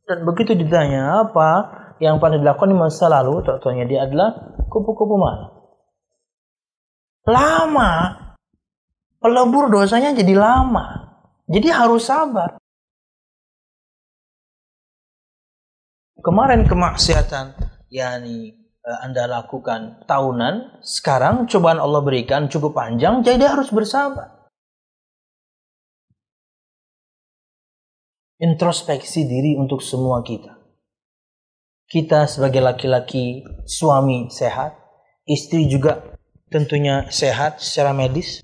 dan 0.10 0.22
begitu 0.26 0.58
ditanya 0.58 1.22
apa 1.22 1.50
yang 1.98 2.20
pernah 2.20 2.38
dilakukan 2.38 2.70
di 2.70 2.78
masa 2.78 3.10
lalu, 3.10 3.42
contohnya 3.42 3.90
dia 3.90 4.06
adalah 4.06 4.55
kupu-kupu 4.76 5.16
mana? 5.16 5.56
Lama. 7.24 7.92
Pelebur 9.24 9.72
dosanya 9.72 10.12
jadi 10.12 10.36
lama. 10.36 11.16
Jadi 11.48 11.72
harus 11.72 12.12
sabar. 12.12 12.60
Kemarin 16.20 16.68
kemaksiatan 16.68 17.56
yakni 17.88 18.54
eh, 18.84 19.00
Anda 19.02 19.30
lakukan 19.30 20.04
tahunan, 20.04 20.84
sekarang 20.84 21.48
cobaan 21.48 21.80
Allah 21.80 22.02
berikan 22.04 22.52
cukup 22.52 22.76
panjang, 22.76 23.24
jadi 23.24 23.56
harus 23.56 23.70
bersabar. 23.70 24.36
introspeksi 28.40 29.24
diri 29.24 29.56
untuk 29.56 29.80
semua 29.80 30.20
kita. 30.20 30.55
Kita 31.86 32.26
sebagai 32.26 32.66
laki-laki, 32.66 33.46
suami 33.70 34.28
sehat, 34.34 34.74
istri 35.30 35.70
juga 35.70 36.18
tentunya 36.50 37.06
sehat 37.14 37.62
secara 37.62 37.94
medis, 37.94 38.42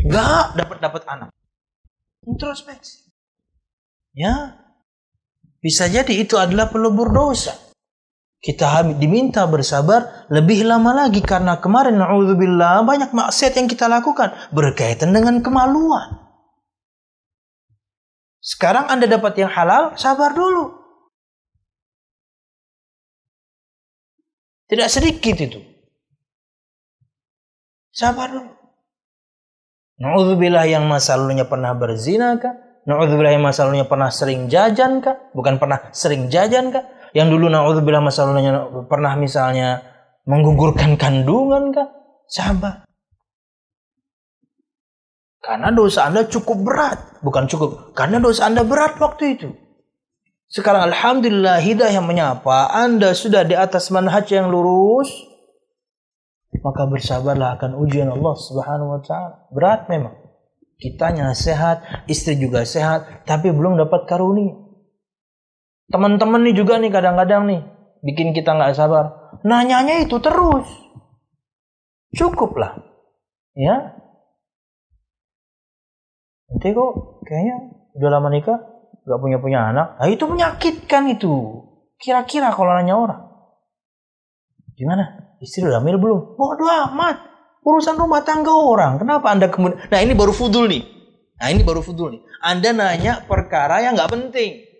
nggak 0.00 0.56
dapat 0.56 0.78
dapat 0.80 1.02
anak. 1.08 1.30
Introspeksi. 2.24 3.12
Ya, 4.16 4.60
bisa 5.60 5.92
jadi 5.92 6.10
itu 6.16 6.40
adalah 6.40 6.72
pelebur 6.72 7.12
dosa. 7.12 7.52
Kita 8.40 8.80
diminta 8.96 9.44
bersabar 9.44 10.24
lebih 10.32 10.64
lama 10.64 11.04
lagi 11.04 11.20
karena 11.20 11.60
kemarin 11.60 12.00
naudzubillah 12.00 12.80
banyak 12.88 13.12
maksiat 13.12 13.52
yang 13.60 13.68
kita 13.68 13.84
lakukan 13.84 14.32
berkaitan 14.56 15.12
dengan 15.12 15.44
kemaluan. 15.44 16.32
Sekarang 18.40 18.88
Anda 18.88 19.04
dapat 19.04 19.36
yang 19.36 19.52
halal, 19.52 19.92
sabar 20.00 20.32
dulu. 20.32 20.79
Tidak 24.70 24.86
sedikit 24.86 25.36
itu. 25.42 25.58
Sabar 27.90 28.30
dulu. 28.30 28.54
Na'udzubillah 30.00 30.64
yang 30.70 30.86
masa 30.86 31.18
lalunya 31.18 31.44
pernah 31.44 31.74
berzina 31.74 32.38
kah? 32.38 32.54
Na'udzubillah 32.86 33.34
yang 33.34 33.44
masa 33.44 33.66
lalunya 33.66 33.84
pernah 33.84 34.08
sering 34.08 34.46
jajan 34.48 35.02
kah? 35.02 35.28
Bukan 35.34 35.58
pernah 35.58 35.90
sering 35.90 36.30
jajan 36.30 36.70
kah? 36.70 36.86
Yang 37.12 37.36
dulu 37.36 37.50
na'udzubillah 37.50 38.00
masa 38.00 38.24
lalunya 38.24 38.64
pernah 38.86 39.18
misalnya 39.18 39.82
menggugurkan 40.24 40.94
kandungan 40.94 41.74
kah? 41.74 41.90
Sabar. 42.30 42.86
Karena 45.42 45.74
dosa 45.74 46.06
Anda 46.06 46.30
cukup 46.30 46.62
berat. 46.62 46.98
Bukan 47.26 47.50
cukup. 47.50 47.92
Karena 47.92 48.22
dosa 48.22 48.46
Anda 48.46 48.62
berat 48.62 48.96
waktu 49.02 49.24
itu. 49.34 49.48
Sekarang 50.50 50.90
Alhamdulillah 50.90 51.62
hidayah 51.62 52.02
menyapa. 52.02 52.74
Anda 52.74 53.14
sudah 53.14 53.46
di 53.46 53.54
atas 53.54 53.94
manhaj 53.94 54.26
yang 54.34 54.50
lurus. 54.50 55.06
Maka 56.60 56.90
bersabarlah 56.90 57.56
akan 57.56 57.78
ujian 57.78 58.10
Allah 58.10 58.34
subhanahu 58.34 58.98
wa 58.98 59.00
ta'ala. 59.00 59.46
Berat 59.54 59.86
memang. 59.86 60.18
Kitanya 60.82 61.30
sehat, 61.38 61.86
istri 62.10 62.34
juga 62.34 62.66
sehat. 62.66 63.22
Tapi 63.24 63.54
belum 63.54 63.78
dapat 63.78 64.10
karunia. 64.10 64.58
Teman-teman 65.94 66.42
nih 66.42 66.54
juga 66.58 66.82
nih 66.82 66.90
kadang-kadang 66.90 67.46
nih. 67.46 67.62
Bikin 68.02 68.34
kita 68.34 68.58
nggak 68.58 68.74
sabar. 68.74 69.38
Nanyanya 69.46 70.02
itu 70.02 70.18
terus. 70.18 70.66
Cukuplah. 72.10 72.74
Ya, 73.54 74.00
Nanti 76.50 76.74
kok 76.74 77.22
kayaknya 77.24 77.56
udah 77.94 78.10
lama 78.10 78.28
nikah, 78.34 78.58
gak 79.04 79.20
punya 79.20 79.38
punya 79.40 79.72
anak. 79.72 79.96
Nah 80.00 80.08
itu 80.08 80.24
menyakitkan 80.28 81.08
itu. 81.12 81.64
Kira-kira 82.00 82.52
kalau 82.52 82.72
nanya 82.76 82.96
orang. 82.96 83.22
Gimana? 84.76 85.36
Istri 85.40 85.68
udah 85.68 85.80
hamil 85.80 86.00
belum? 86.00 86.36
Bodoh 86.36 86.68
amat. 86.92 87.28
Urusan 87.60 88.00
rumah 88.00 88.24
tangga 88.24 88.52
orang. 88.52 88.96
Kenapa 89.00 89.32
anda 89.32 89.52
kemudian... 89.52 89.80
Nah 89.92 90.00
ini 90.00 90.16
baru 90.16 90.32
fudul 90.32 90.68
nih. 90.68 90.82
Nah 91.40 91.48
ini 91.52 91.60
baru 91.60 91.84
fudul 91.84 92.16
nih. 92.16 92.22
Anda 92.40 92.72
nanya 92.72 93.24
perkara 93.28 93.84
yang 93.84 93.96
gak 93.96 94.12
penting. 94.12 94.70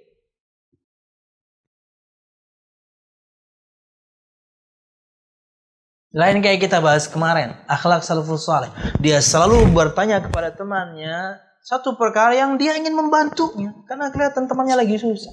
Lain 6.11 6.43
kayak 6.43 6.66
kita 6.66 6.83
bahas 6.83 7.07
kemarin, 7.07 7.55
akhlak 7.71 8.03
salafus 8.03 8.43
saleh. 8.43 8.66
Dia 8.99 9.23
selalu 9.23 9.71
bertanya 9.71 10.18
kepada 10.18 10.51
temannya, 10.51 11.39
satu 11.61 11.94
perkara 12.00 12.32
yang 12.34 12.56
dia 12.56 12.74
ingin 12.76 12.96
membantunya 12.96 13.76
karena 13.84 14.08
kelihatan 14.08 14.48
temannya 14.48 14.80
lagi 14.80 14.96
susah. 14.96 15.32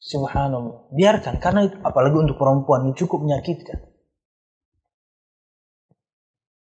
Subhanallah. 0.00 0.90
Biarkan 0.90 1.38
karena 1.38 1.70
itu 1.70 1.76
apalagi 1.86 2.16
untuk 2.18 2.40
perempuan 2.40 2.88
ini 2.88 2.98
cukup 2.98 3.22
menyakitkan. 3.22 3.78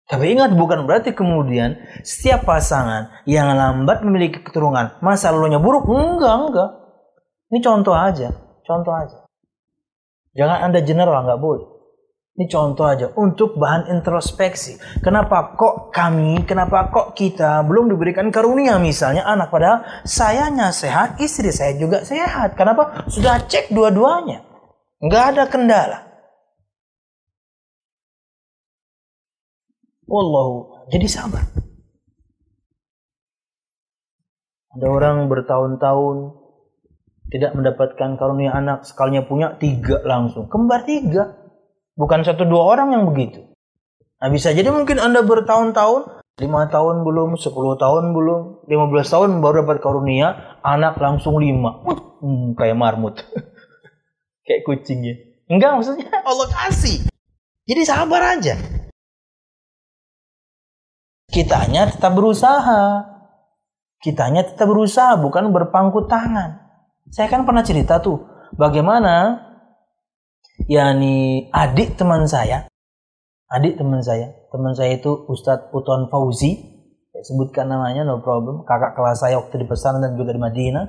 Tapi 0.05 0.37
ingat 0.37 0.53
bukan 0.53 0.85
berarti 0.85 1.17
kemudian 1.17 1.81
setiap 2.05 2.45
pasangan 2.45 3.25
yang 3.25 3.49
lambat 3.49 4.05
memiliki 4.05 4.41
keturunan 4.41 4.97
masa 5.01 5.33
lalunya 5.33 5.57
buruk. 5.57 5.89
Enggak, 5.89 6.35
enggak. 6.45 6.69
Ini 7.49 7.59
contoh 7.61 7.93
aja, 7.97 8.29
contoh 8.65 8.93
aja. 8.93 9.25
Jangan 10.37 10.69
Anda 10.69 10.79
general, 10.85 11.25
nggak 11.25 11.41
boleh. 11.41 11.74
Ini 12.35 12.51
contoh 12.51 12.83
aja 12.83 13.15
untuk 13.15 13.55
bahan 13.55 13.87
introspeksi. 13.95 14.75
Kenapa 14.99 15.55
kok 15.55 15.87
kami, 15.95 16.43
kenapa 16.43 16.91
kok 16.91 17.15
kita 17.15 17.63
belum 17.63 17.87
diberikan 17.87 18.27
karunia 18.27 18.75
misalnya 18.75 19.23
anak 19.23 19.47
padahal 19.47 19.87
sayanya 20.03 20.75
sehat, 20.75 21.15
istri 21.23 21.47
saya 21.55 21.79
juga 21.79 22.03
sehat. 22.03 22.59
Kenapa? 22.59 23.07
Sudah 23.07 23.39
cek 23.39 23.71
dua-duanya. 23.71 24.43
Nggak 24.99 25.23
ada 25.31 25.43
kendala. 25.47 25.99
Wallahu, 30.03 30.91
jadi 30.91 31.07
sabar. 31.07 31.47
Ada 34.75 34.91
orang 34.91 35.31
bertahun-tahun 35.31 36.35
tidak 37.31 37.51
mendapatkan 37.55 38.19
karunia 38.19 38.51
anak, 38.51 38.83
sekalinya 38.83 39.23
punya 39.23 39.55
tiga 39.55 40.03
langsung. 40.03 40.51
Kembar 40.51 40.83
tiga. 40.83 41.44
Bukan 41.95 42.27
satu 42.27 42.43
dua 42.43 42.75
orang 42.75 42.91
yang 42.91 43.03
begitu. 43.07 43.43
Nah 44.19 44.27
bisa 44.27 44.51
jadi 44.51 44.67
mungkin 44.71 44.99
Anda 44.99 45.23
bertahun-tahun, 45.23 46.23
lima 46.43 46.67
tahun 46.67 47.07
belum, 47.07 47.39
sepuluh 47.39 47.79
tahun 47.79 48.11
belum, 48.11 48.67
lima 48.67 48.85
belas 48.91 49.07
tahun 49.07 49.39
baru 49.39 49.63
dapat 49.63 49.79
karunia, 49.79 50.59
anak 50.59 50.99
langsung 50.99 51.39
lima. 51.39 51.83
Hmm, 52.19 52.55
kayak 52.59 52.75
marmut. 52.75 53.23
kayak 54.47 54.61
kucingnya. 54.67 55.15
Enggak 55.47 55.79
maksudnya 55.79 56.07
Allah 56.29 56.47
kasih. 56.51 57.07
Jadi 57.65 57.81
sabar 57.87 58.37
aja. 58.37 58.55
Kitanya 61.31 61.91
tetap 61.91 62.15
berusaha. 62.15 63.11
Kitanya 63.99 64.45
tetap 64.45 64.69
berusaha, 64.69 65.17
bukan 65.17 65.49
berpangku 65.49 66.05
tangan. 66.05 66.61
Saya 67.09 67.25
kan 67.25 67.41
pernah 67.43 67.65
cerita 67.65 67.97
tuh, 67.97 68.21
bagaimana 68.53 69.44
yakni 70.67 71.47
adik 71.51 71.99
teman 71.99 72.23
saya 72.25 72.71
adik 73.55 73.77
teman 73.77 74.01
saya. 74.01 74.33
Teman 74.49 74.73
saya 74.73 74.97
itu 74.97 75.11
Ustadz 75.29 75.71
Uton 75.71 76.09
Fauzi. 76.09 76.75
Saya 77.15 77.23
sebutkan 77.23 77.71
namanya 77.71 78.03
no 78.03 78.19
problem. 78.19 78.67
Kakak 78.67 78.97
kelas 78.97 79.23
saya 79.23 79.39
waktu 79.39 79.63
di 79.63 79.65
pesantren 79.67 80.03
dan 80.03 80.13
juga 80.19 80.35
di 80.35 80.41
Madinah. 80.41 80.85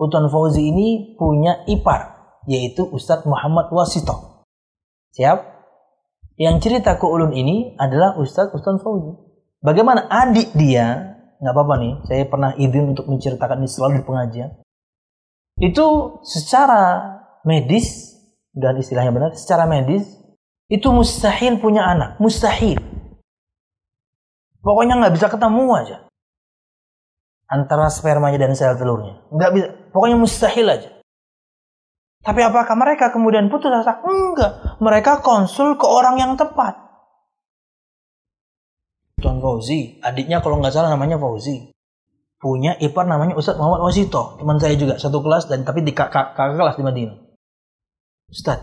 Uton 0.00 0.26
Fauzi 0.32 0.64
ini 0.64 1.14
punya 1.14 1.62
ipar 1.68 2.14
yaitu 2.48 2.84
Ustadz 2.84 3.28
Muhammad 3.28 3.70
Wasito. 3.70 4.46
Siap? 5.14 5.54
Yang 6.34 6.66
cerita 6.66 6.98
ke 6.98 7.06
ulun 7.06 7.30
ini 7.30 7.78
adalah 7.78 8.18
Ustadz 8.18 8.56
Uton 8.56 8.80
Fauzi. 8.82 9.12
Bagaimana 9.62 10.10
adik 10.10 10.52
dia? 10.56 11.14
Nggak 11.38 11.52
apa-apa 11.52 11.74
nih 11.76 11.94
saya 12.08 12.24
pernah 12.24 12.50
izin 12.56 12.96
untuk 12.96 13.06
menceritakan 13.10 13.60
ini 13.60 13.68
selalu 13.68 13.92
di 14.00 14.04
pengajian. 14.04 14.50
Itu 15.60 16.18
secara 16.26 17.14
medis 17.46 18.13
dan 18.54 18.78
istilahnya 18.78 19.10
benar 19.10 19.30
secara 19.34 19.66
medis 19.66 20.06
itu 20.70 20.88
mustahil 20.88 21.60
punya 21.60 21.84
anak. 21.84 22.16
Mustahil. 22.22 22.80
Pokoknya 24.64 24.96
nggak 24.96 25.14
bisa 25.18 25.28
ketemu 25.28 25.64
aja. 25.76 25.96
Antara 27.44 27.92
spermanya 27.92 28.40
dan 28.40 28.56
sel 28.56 28.72
telurnya. 28.80 29.20
Nggak 29.28 29.50
bisa. 29.52 29.66
Pokoknya 29.92 30.16
mustahil 30.16 30.66
aja. 30.70 30.90
Tapi 32.24 32.40
apakah 32.40 32.72
mereka 32.72 33.12
kemudian 33.12 33.52
putus 33.52 33.68
asa? 33.68 34.00
Enggak. 34.00 34.80
Mereka 34.80 35.20
konsul 35.20 35.76
ke 35.76 35.84
orang 35.84 36.16
yang 36.16 36.32
tepat. 36.40 36.80
Tuan 39.20 39.44
Fauzi 39.44 40.00
adiknya 40.00 40.40
kalau 40.40 40.56
nggak 40.64 40.72
salah 40.72 40.88
namanya 40.88 41.20
Fauzi. 41.20 41.68
Punya 42.40 42.76
ipar 42.80 43.04
namanya 43.04 43.36
Ustadz 43.36 43.60
Muhammad 43.60 43.84
Wasito. 43.84 44.40
Teman 44.40 44.56
saya 44.56 44.80
juga 44.80 44.96
satu 44.96 45.20
kelas 45.20 45.52
dan 45.52 45.68
tapi 45.68 45.84
di 45.84 45.92
kakak, 45.92 46.32
kakak 46.32 46.56
kelas 46.56 46.76
di 46.80 46.84
Madinah 46.84 47.23
Ustaz, 48.30 48.60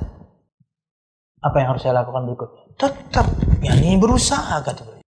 apa 1.42 1.56
yang 1.58 1.74
harus 1.74 1.82
saya 1.82 1.98
lakukan 2.02 2.26
berikut? 2.30 2.50
Tetap, 2.78 3.26
ya 3.66 3.74
ini 3.78 3.98
berusaha 3.98 4.62
kata 4.62 4.82
beliau. 4.86 5.06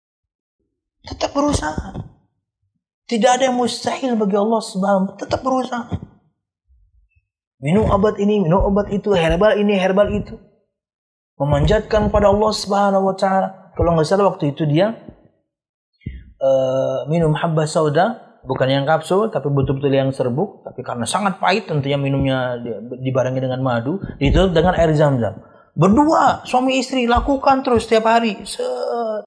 Tetap 1.03 1.31
berusaha. 1.37 1.93
Tidak 3.05 3.31
ada 3.31 3.53
yang 3.53 3.59
mustahil 3.59 4.17
bagi 4.17 4.39
Allah 4.39 4.61
subhanahu 4.63 5.19
Tetap 5.21 5.45
berusaha. 5.45 5.93
Minum 7.63 7.87
obat 7.93 8.19
ini, 8.19 8.43
minum 8.43 8.65
obat 8.65 8.91
itu, 8.91 9.15
herbal 9.15 9.61
ini, 9.61 9.77
herbal 9.77 10.09
itu. 10.11 10.35
Memanjatkan 11.39 12.11
pada 12.11 12.33
Allah 12.33 12.53
subhanahu 12.55 13.13
wa 13.13 13.17
ta'ala. 13.19 13.73
Kalau 13.77 13.95
nggak 13.95 14.07
salah 14.09 14.29
waktu 14.29 14.53
itu 14.53 14.69
dia 14.69 14.93
uh, 16.43 17.07
minum 17.09 17.33
habba 17.33 17.65
sauda 17.65 18.32
bukan 18.43 18.69
yang 18.69 18.85
kapsul 18.85 19.31
tapi 19.31 19.49
betul-betul 19.51 19.93
yang 19.93 20.11
serbuk. 20.11 20.63
Tapi 20.67 20.81
karena 20.83 21.07
sangat 21.07 21.39
pahit 21.43 21.71
tentunya 21.71 21.97
minumnya 21.97 22.59
dibarengi 23.01 23.41
dengan 23.43 23.61
madu 23.63 24.03
itu 24.19 24.51
dengan 24.51 24.75
air 24.79 24.93
zam-zam. 24.95 25.39
Berdua 25.73 26.45
suami 26.45 26.77
istri 26.77 27.09
lakukan 27.09 27.65
terus 27.65 27.89
setiap 27.89 28.07
hari. 28.07 28.37
Set. 28.45 29.25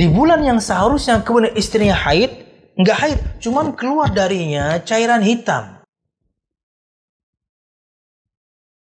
di 0.00 0.06
bulan 0.06 0.40
yang 0.40 0.62
seharusnya 0.62 1.20
kemudian 1.20 1.56
istrinya 1.56 1.96
haid 1.96 2.30
nggak 2.78 2.98
haid 3.00 3.20
cuman 3.42 3.74
keluar 3.74 4.08
darinya 4.08 4.78
cairan 4.80 5.20
hitam. 5.20 5.82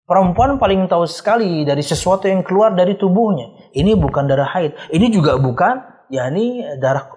Perempuan 0.07 0.55
paling 0.55 0.87
tahu 0.87 1.03
sekali 1.03 1.67
dari 1.67 1.83
sesuatu 1.83 2.31
yang 2.31 2.39
keluar 2.39 2.71
dari 2.71 2.95
tubuhnya. 2.95 3.75
Ini 3.75 3.91
bukan 3.99 4.23
darah 4.23 4.47
haid. 4.55 4.71
Ini 4.87 5.11
juga 5.11 5.35
bukan 5.35 5.83
ya 6.07 6.31
ini 6.31 6.63
darah 6.79 7.11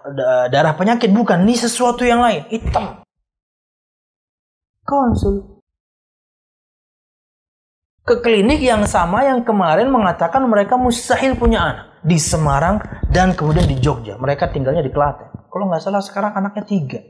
darah 0.50 0.74
penyakit 0.74 1.10
bukan, 1.10 1.42
ini 1.46 1.54
sesuatu 1.58 2.02
yang 2.02 2.22
lain, 2.22 2.46
hitam. 2.50 3.02
Konsul. 4.86 5.62
Ke 8.02 8.18
klinik 8.18 8.58
yang 8.58 8.82
sama 8.90 9.22
yang 9.22 9.46
kemarin 9.46 9.86
mengatakan 9.86 10.42
mereka 10.50 10.74
mustahil 10.74 11.38
punya 11.38 11.62
anak 11.62 11.86
di 12.02 12.18
Semarang 12.18 12.82
dan 13.06 13.38
kemudian 13.38 13.70
di 13.70 13.78
Jogja. 13.78 14.18
Mereka 14.18 14.50
tinggalnya 14.50 14.82
di 14.82 14.90
Klaten. 14.90 15.30
Kalau 15.46 15.64
nggak 15.70 15.82
salah 15.84 16.02
sekarang 16.02 16.34
anaknya 16.34 16.64
tiga. 16.66 17.00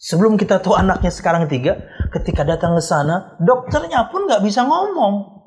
Sebelum 0.00 0.36
kita 0.36 0.60
tahu 0.60 0.76
anaknya 0.76 1.08
sekarang 1.08 1.48
tiga, 1.48 1.80
ketika 2.12 2.44
datang 2.44 2.76
ke 2.76 2.82
sana, 2.84 3.36
dokternya 3.40 4.12
pun 4.12 4.28
nggak 4.28 4.44
bisa 4.44 4.64
ngomong. 4.64 5.43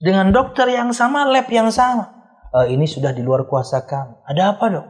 Dengan 0.00 0.32
dokter 0.32 0.64
yang 0.72 0.96
sama, 0.96 1.28
lab 1.28 1.44
yang 1.52 1.68
sama. 1.68 2.08
E, 2.56 2.72
ini 2.72 2.88
sudah 2.88 3.12
di 3.12 3.20
luar 3.20 3.44
kuasa 3.44 3.84
kamu. 3.84 4.24
Ada 4.24 4.56
apa 4.56 4.64
dok? 4.72 4.86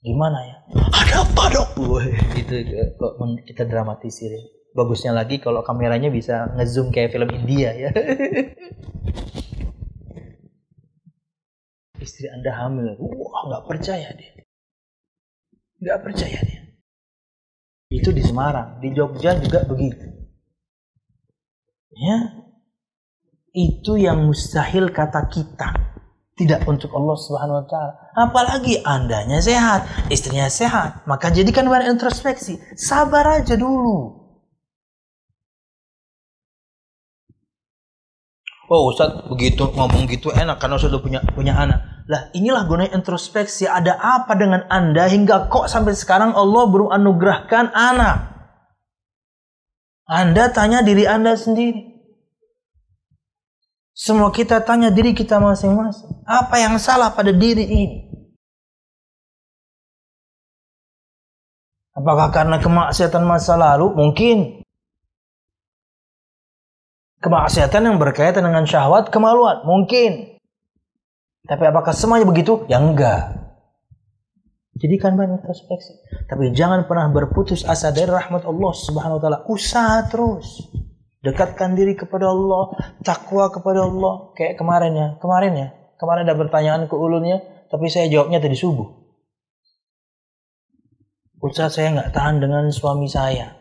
Gimana 0.00 0.40
ya? 0.48 0.56
Ada 0.96 1.28
apa 1.28 1.44
dok? 1.52 1.76
Wah, 1.92 2.08
itu 2.32 2.56
kok 2.96 3.12
kita 3.44 3.68
dramatisir. 3.68 4.32
Ya. 4.32 4.40
Bagusnya 4.72 5.12
lagi 5.12 5.36
kalau 5.44 5.60
kameranya 5.60 6.08
bisa 6.08 6.48
ngezoom 6.56 6.88
kayak 6.88 7.12
film 7.12 7.28
India 7.36 7.76
ya. 7.76 7.92
Istri 12.02 12.32
anda 12.32 12.56
hamil. 12.64 12.96
Wah 12.96 13.42
nggak 13.52 13.68
percaya 13.68 14.08
dia. 14.16 14.32
Nggak 15.84 16.00
percaya 16.00 16.40
dia. 16.48 16.64
Itu 17.92 18.08
di 18.16 18.24
Semarang. 18.24 18.80
Di 18.80 18.88
Jogja 18.96 19.36
juga 19.36 19.68
begitu. 19.68 20.08
Ya, 21.92 22.41
itu 23.52 24.00
yang 24.00 24.24
mustahil 24.24 24.88
kata 24.88 25.28
kita 25.28 25.92
tidak 26.32 26.64
untuk 26.64 26.90
Allah 26.96 27.16
Subhanahu 27.20 27.60
wa 27.60 27.66
taala. 27.68 27.92
Apalagi 28.16 28.80
andanya 28.82 29.38
sehat, 29.44 29.84
istrinya 30.08 30.48
sehat, 30.48 31.04
maka 31.04 31.28
jadikan 31.28 31.68
bahan 31.68 31.92
introspeksi. 31.92 32.56
Sabar 32.74 33.40
aja 33.40 33.54
dulu. 33.54 34.24
Oh 38.72 38.88
Ustaz 38.88 39.28
begitu 39.28 39.68
ngomong 39.68 40.08
gitu 40.08 40.32
enak 40.32 40.56
karena 40.56 40.80
sudah 40.80 40.96
punya 40.96 41.20
punya 41.36 41.52
anak. 41.52 42.08
Lah 42.08 42.32
inilah 42.32 42.64
gunanya 42.64 42.96
introspeksi. 42.96 43.68
Ada 43.68 44.00
apa 44.00 44.32
dengan 44.32 44.64
anda 44.72 45.04
hingga 45.12 45.52
kok 45.52 45.68
sampai 45.68 45.92
sekarang 45.92 46.32
Allah 46.32 46.64
belum 46.72 46.88
anugerahkan 46.88 47.68
anak? 47.76 48.32
Anda 50.08 50.48
tanya 50.56 50.80
diri 50.80 51.04
anda 51.04 51.36
sendiri. 51.36 51.91
Semua 53.92 54.32
kita 54.32 54.64
tanya 54.64 54.88
diri 54.88 55.12
kita 55.12 55.36
masing-masing. 55.36 56.24
Apa 56.24 56.56
yang 56.56 56.80
salah 56.80 57.12
pada 57.12 57.28
diri 57.28 57.64
ini? 57.68 57.98
Apakah 61.92 62.32
karena 62.32 62.56
kemaksiatan 62.56 63.20
masa 63.20 63.52
lalu? 63.60 63.92
Mungkin. 63.92 64.64
Kemaksiatan 67.20 67.84
yang 67.84 68.00
berkaitan 68.00 68.42
dengan 68.42 68.64
syahwat, 68.64 69.12
kemaluan. 69.12 69.60
Mungkin. 69.68 70.40
Tapi 71.44 71.64
apakah 71.68 71.92
semuanya 71.92 72.24
begitu? 72.24 72.64
Ya 72.72 72.80
enggak. 72.80 73.36
Jadi 74.72 74.96
kan 74.96 75.20
banyak 75.20 75.44
introspeksi. 75.44 76.00
Tapi 76.26 76.50
jangan 76.56 76.88
pernah 76.88 77.12
berputus 77.12 77.62
asa 77.68 77.92
dari 77.92 78.08
rahmat 78.08 78.42
Allah 78.48 78.72
subhanahu 78.72 79.20
wa 79.20 79.22
ta'ala. 79.22 79.38
Usaha 79.52 80.00
terus. 80.08 80.72
Dekatkan 81.22 81.78
diri 81.78 81.94
kepada 81.94 82.34
Allah, 82.34 82.74
takwa 83.06 83.46
kepada 83.54 83.86
Allah. 83.86 84.34
Kayak 84.34 84.58
kemarin 84.58 84.92
ya, 84.92 85.08
kemarin 85.22 85.54
ya. 85.54 85.68
Kemarin 85.94 86.26
ada 86.26 86.34
pertanyaan 86.34 86.90
ke 86.90 86.98
ulunnya, 86.98 87.38
tapi 87.70 87.86
saya 87.86 88.10
jawabnya 88.10 88.42
tadi 88.42 88.58
subuh. 88.58 88.90
Ustaz 91.42 91.78
saya 91.78 91.94
nggak 91.94 92.10
tahan 92.10 92.42
dengan 92.42 92.66
suami 92.74 93.06
saya. 93.06 93.54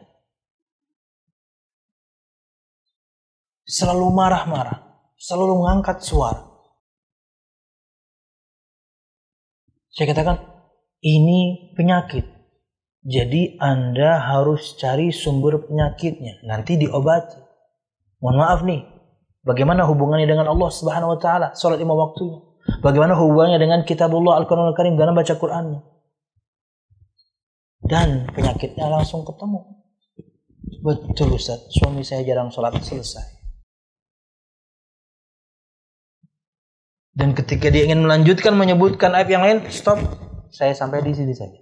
Selalu 3.65 4.09
marah-marah, 4.09 4.81
selalu 5.21 5.61
mengangkat 5.61 6.01
suara. 6.01 6.49
Saya 9.93 10.09
katakan, 10.17 10.41
ini 11.05 11.73
penyakit. 11.77 12.25
Jadi 13.01 13.57
Anda 13.57 14.21
harus 14.21 14.77
cari 14.77 15.09
sumber 15.13 15.65
penyakitnya. 15.65 16.45
Nanti 16.45 16.77
diobati. 16.77 17.50
Mohon 18.21 18.37
maaf 18.37 18.59
nih, 18.61 18.85
bagaimana 19.41 19.89
hubungannya 19.89 20.29
dengan 20.29 20.47
Allah 20.47 20.69
Subhanahu 20.69 21.17
wa 21.17 21.19
taala, 21.19 21.57
salat 21.57 21.81
lima 21.81 21.97
waktunya? 21.97 22.37
Bagaimana 22.85 23.17
hubungannya 23.17 23.57
dengan 23.57 23.81
kitabullah 23.81 24.37
Al-Qur'anul 24.37 24.77
Karim 24.77 24.93
dalam 24.93 25.17
baca 25.17 25.33
Qur'annya? 25.33 25.81
Dan 27.81 28.29
penyakitnya 28.29 28.85
langsung 28.85 29.25
ketemu. 29.25 29.81
Betul 30.85 31.33
Ustaz, 31.33 31.65
suami 31.73 32.05
saya 32.05 32.21
jarang 32.21 32.53
sholat 32.53 32.77
selesai. 32.77 33.41
Dan 37.11 37.33
ketika 37.33 37.73
dia 37.73 37.89
ingin 37.89 38.05
melanjutkan 38.05 38.55
menyebutkan 38.55 39.11
ayat 39.11 39.29
yang 39.33 39.43
lain, 39.43 39.67
stop. 39.73 39.99
Saya 40.53 40.77
sampai 40.77 41.03
di 41.03 41.11
sini 41.11 41.33
saja. 41.33 41.59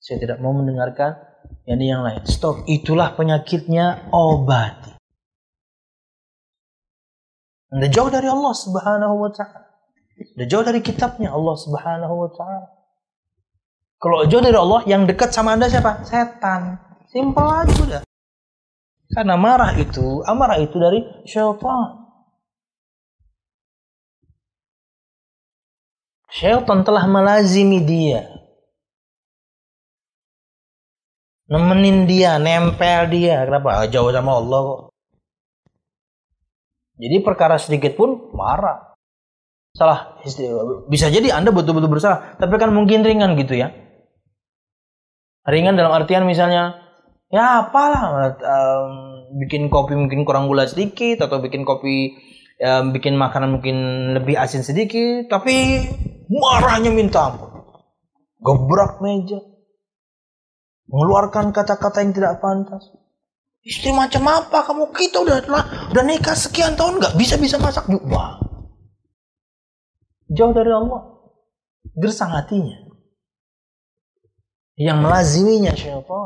Saya 0.00 0.22
tidak 0.22 0.40
mau 0.40 0.56
mendengarkan 0.56 1.20
yang 1.68 1.82
yang 1.82 2.02
lain. 2.06 2.24
Stop. 2.24 2.64
Itulah 2.64 3.12
penyakitnya 3.18 4.08
obat. 4.14 4.99
Anda 7.70 7.86
jauh 7.86 8.10
dari 8.10 8.26
Allah 8.26 8.54
Subhanahu 8.54 9.14
wa 9.14 9.30
taala. 9.30 9.70
Anda 10.18 10.44
jauh 10.50 10.64
dari 10.66 10.82
kitabnya 10.82 11.30
Allah 11.30 11.54
Subhanahu 11.54 12.14
wa 12.14 12.30
taala. 12.34 12.66
Kalau 14.00 14.26
jauh 14.26 14.42
dari 14.42 14.56
Allah, 14.56 14.80
yang 14.90 15.06
dekat 15.06 15.30
sama 15.30 15.54
Anda 15.54 15.70
siapa? 15.70 16.02
Setan. 16.02 16.80
Simpel 17.12 17.46
aja 17.46 17.74
udah. 17.84 18.02
Karena 19.10 19.34
marah 19.34 19.74
itu, 19.76 20.22
amarah 20.24 20.56
itu 20.62 20.78
dari 20.78 21.02
syaitan. 21.26 22.00
Syaitan 26.30 26.86
telah 26.86 27.04
melazimi 27.10 27.82
dia. 27.82 28.24
Nemenin 31.50 32.06
dia, 32.06 32.38
nempel 32.38 33.10
dia. 33.10 33.42
Kenapa? 33.42 33.84
Jauh 33.90 34.14
sama 34.14 34.38
Allah 34.38 34.60
kok. 34.62 34.89
Jadi 37.00 37.16
perkara 37.24 37.56
sedikit 37.56 37.96
pun 37.96 38.30
marah. 38.36 38.92
Salah. 39.72 40.20
Bisa 40.92 41.08
jadi 41.08 41.32
Anda 41.32 41.48
betul-betul 41.50 41.88
bersalah. 41.88 42.36
Tapi 42.36 42.52
kan 42.60 42.76
mungkin 42.76 43.00
ringan 43.00 43.40
gitu 43.40 43.56
ya. 43.56 43.72
Ringan 45.48 45.80
dalam 45.80 45.96
artian 45.96 46.28
misalnya, 46.28 46.76
ya 47.32 47.64
apalah, 47.64 48.36
um, 48.36 48.92
bikin 49.40 49.72
kopi 49.72 49.96
mungkin 49.96 50.28
kurang 50.28 50.52
gula 50.52 50.68
sedikit, 50.68 51.24
atau 51.24 51.40
bikin 51.40 51.64
kopi, 51.64 52.12
um, 52.60 52.92
bikin 52.92 53.16
makanan 53.16 53.56
mungkin 53.56 53.76
lebih 54.20 54.36
asin 54.36 54.60
sedikit, 54.60 55.32
tapi 55.32 55.88
marahnya 56.28 56.92
minta 56.92 57.32
ampun. 57.32 57.64
Gebrak 58.44 59.00
meja. 59.00 59.40
Mengeluarkan 60.92 61.56
kata-kata 61.56 62.04
yang 62.04 62.12
tidak 62.12 62.44
pantas. 62.44 62.84
Istri 63.70 63.94
macam 63.94 64.26
apa 64.26 64.66
kamu? 64.66 64.90
Kita 64.90 65.22
udah 65.22 65.46
udah 65.94 66.02
nikah 66.02 66.34
sekian 66.34 66.74
tahun 66.74 66.98
nggak 66.98 67.14
bisa 67.14 67.38
bisa 67.38 67.54
masak 67.54 67.86
juga. 67.86 68.42
Jauh 70.26 70.50
dari 70.50 70.74
Allah. 70.74 71.22
Gersang 71.94 72.34
hatinya. 72.34 72.90
Yang 74.74 74.98
melaziminya 74.98 75.72
siapa? 75.78 76.20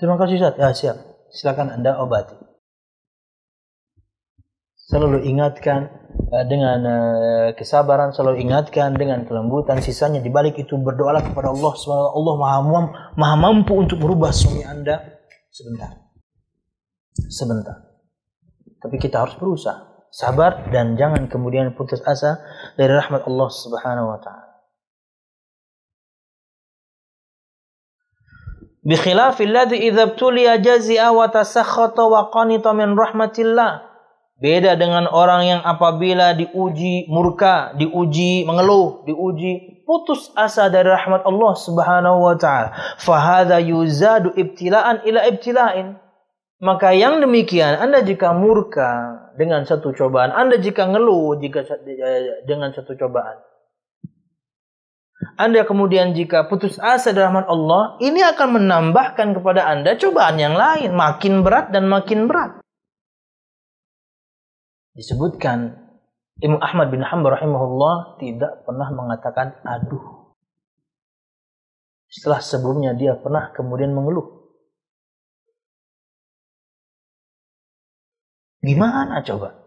Terima 0.00 0.16
kasih 0.16 0.40
Ustaz. 0.40 0.56
Ya 0.56 0.70
siap. 0.72 0.96
Silakan 1.28 1.76
Anda 1.76 2.00
obati. 2.00 2.40
Selalu 4.88 5.28
ingatkan 5.28 5.99
Eh, 6.30 6.46
dengan 6.46 6.78
eh, 6.86 7.48
kesabaran 7.58 8.14
selalu 8.14 8.46
ingatkan 8.46 8.94
dengan 8.94 9.26
kelembutan 9.26 9.82
sisanya 9.82 10.22
di 10.22 10.30
balik 10.30 10.62
itu 10.62 10.78
berdoalah 10.78 11.26
kepada 11.26 11.50
Allah 11.50 11.74
SWT 11.74 11.90
Allah 11.90 12.34
maha, 12.38 12.58
maha 13.18 13.34
mampu 13.34 13.74
untuk 13.74 13.98
merubah 13.98 14.30
suami 14.30 14.62
anda. 14.62 15.18
Sebentar. 15.50 15.90
Sebentar. 17.26 17.76
Tapi 18.78 18.96
kita 19.02 19.26
harus 19.26 19.34
berusaha. 19.42 20.06
Sabar 20.14 20.70
dan 20.70 20.94
jangan 20.94 21.26
kemudian 21.26 21.74
putus 21.74 21.98
asa 22.06 22.38
dari 22.78 22.94
rahmat 22.94 23.26
Allah 23.26 23.48
Subhanahu 23.50 24.14
wa 24.14 24.18
taala. 24.22 24.46
Bikhilafil 28.86 29.50
jazi'a 30.62 31.10
wa 31.10 31.26
tasakhata 31.26 32.06
wa 32.06 32.30
qanita 32.30 32.70
min 32.70 32.94
rahmatillah. 32.94 33.89
Beda 34.40 34.72
dengan 34.72 35.04
orang 35.04 35.44
yang 35.44 35.60
apabila 35.60 36.32
diuji 36.32 37.04
murka, 37.12 37.76
diuji 37.76 38.48
mengeluh, 38.48 39.04
diuji 39.04 39.84
putus 39.84 40.32
asa 40.32 40.72
dari 40.72 40.88
rahmat 40.88 41.28
Allah 41.28 41.52
Subhanahu 41.60 42.24
wa 42.24 42.40
taala. 42.40 42.72
Fahada 42.96 43.60
yuzadu 43.60 44.32
ibtilaan 44.32 45.04
ila 45.04 45.28
ibtila'in. 45.28 46.00
Maka 46.56 46.96
yang 46.96 47.20
demikian, 47.20 47.84
Anda 47.84 48.00
jika 48.00 48.32
murka 48.32 48.88
dengan 49.36 49.68
satu 49.68 49.92
cobaan, 49.92 50.32
Anda 50.32 50.56
jika 50.56 50.88
ngeluh 50.88 51.36
jika 51.36 51.60
dengan 52.48 52.72
satu 52.72 52.96
cobaan. 52.96 53.44
Anda 55.36 55.68
kemudian 55.68 56.16
jika 56.16 56.48
putus 56.48 56.80
asa 56.80 57.12
dari 57.12 57.28
rahmat 57.28 57.44
Allah, 57.44 58.00
ini 58.00 58.24
akan 58.24 58.56
menambahkan 58.56 59.36
kepada 59.36 59.68
Anda 59.68 60.00
cobaan 60.00 60.40
yang 60.40 60.56
lain, 60.56 60.96
makin 60.96 61.44
berat 61.44 61.76
dan 61.76 61.92
makin 61.92 62.24
berat 62.24 62.60
disebutkan 64.94 65.90
Imam 66.40 66.60
Ahmad 66.64 66.88
bin 66.88 67.04
Hanbal 67.04 67.36
rahimahullah 67.36 68.16
tidak 68.16 68.64
pernah 68.64 68.88
mengatakan 68.88 69.60
aduh. 69.60 70.32
Setelah 72.10 72.42
sebelumnya 72.42 72.96
dia 72.96 73.14
pernah 73.14 73.52
kemudian 73.54 73.94
mengeluh. 73.94 74.40
Gimana 78.60 79.22
coba? 79.24 79.60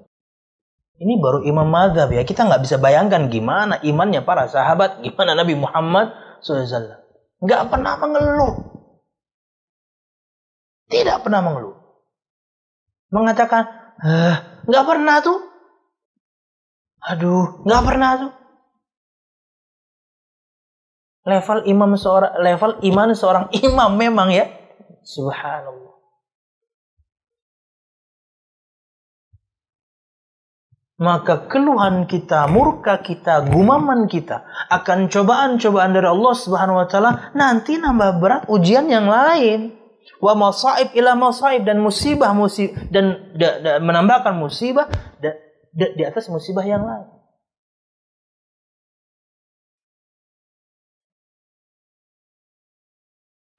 Ini 1.01 1.17
baru 1.17 1.41
imam 1.45 1.65
madhab 1.65 2.13
ya. 2.13 2.21
Kita 2.21 2.45
nggak 2.45 2.61
bisa 2.61 2.77
bayangkan 2.77 3.27
gimana 3.27 3.81
imannya 3.81 4.21
para 4.21 4.45
sahabat, 4.45 5.01
gimana 5.01 5.33
Nabi 5.33 5.57
Muhammad 5.57 6.13
SAW. 6.45 7.01
Nggak 7.41 7.63
pernah 7.73 7.93
mengeluh. 7.97 8.53
Tidak 10.93 11.25
pernah 11.25 11.41
mengeluh. 11.41 11.75
Mengatakan, 13.09 13.65
eh, 14.03 14.37
nggak 14.67 14.85
pernah 14.87 15.17
tuh. 15.23 15.39
Aduh, 17.03 17.63
nggak 17.67 17.83
pernah 17.83 18.11
tuh. 18.15 18.31
Level 21.23 21.59
imam 21.67 21.91
seorang, 21.95 22.33
level 22.43 22.71
iman 22.83 23.09
seorang 23.15 23.45
imam 23.63 23.91
memang 23.95 24.29
ya. 24.31 24.45
Subhanallah. 25.03 25.83
maka 31.03 31.51
keluhan 31.51 32.07
kita, 32.07 32.47
murka 32.47 33.03
kita, 33.03 33.43
gumaman 33.51 34.07
kita 34.07 34.47
akan 34.71 35.11
cobaan-cobaan 35.11 35.91
dari 35.91 36.07
Allah 36.07 36.33
Subhanahu 36.33 36.79
wa 36.79 36.87
taala 36.87 37.11
nanti 37.35 37.75
nambah 37.75 38.23
berat 38.23 38.43
ujian 38.47 38.87
yang 38.87 39.11
lain. 39.11 39.82
Wa 40.23 40.33
masaib 40.35 40.95
ila 40.95 41.15
masaib 41.15 41.67
dan 41.67 41.79
musibah 41.83 42.31
musibah 42.31 42.79
dan 42.91 43.35
da, 43.35 43.49
da, 43.59 43.71
menambahkan 43.83 44.35
musibah 44.35 44.87
da, 45.19 45.31
da, 45.71 45.85
di 45.95 46.03
atas 46.03 46.31
musibah 46.31 46.63
yang 46.63 46.83
lain. 46.83 47.13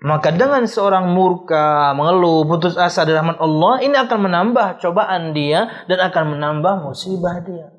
Maka 0.04 0.36
dengan 0.36 0.68
seorang 0.68 1.16
murka, 1.16 1.96
mengeluh, 1.96 2.44
putus 2.44 2.76
asa 2.76 3.08
dari 3.08 3.16
rahmat 3.16 3.40
Allah, 3.40 3.80
ini 3.80 3.96
akan 3.96 4.18
menambah 4.28 4.76
cobaan 4.84 5.32
dia 5.32 5.88
dan 5.88 5.96
akan 5.96 6.36
menambah 6.36 6.84
musibah 6.84 7.40
dia. 7.40 7.72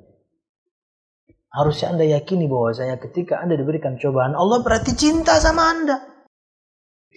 Harusnya 1.54 1.94
Anda 1.94 2.10
yakini 2.18 2.50
bahwasanya 2.50 2.98
ketika 2.98 3.46
Anda 3.46 3.54
diberikan 3.54 4.02
cobaan, 4.02 4.34
Allah 4.34 4.58
berarti 4.66 4.98
cinta 4.98 5.38
sama 5.38 5.70
Anda. 5.70 6.02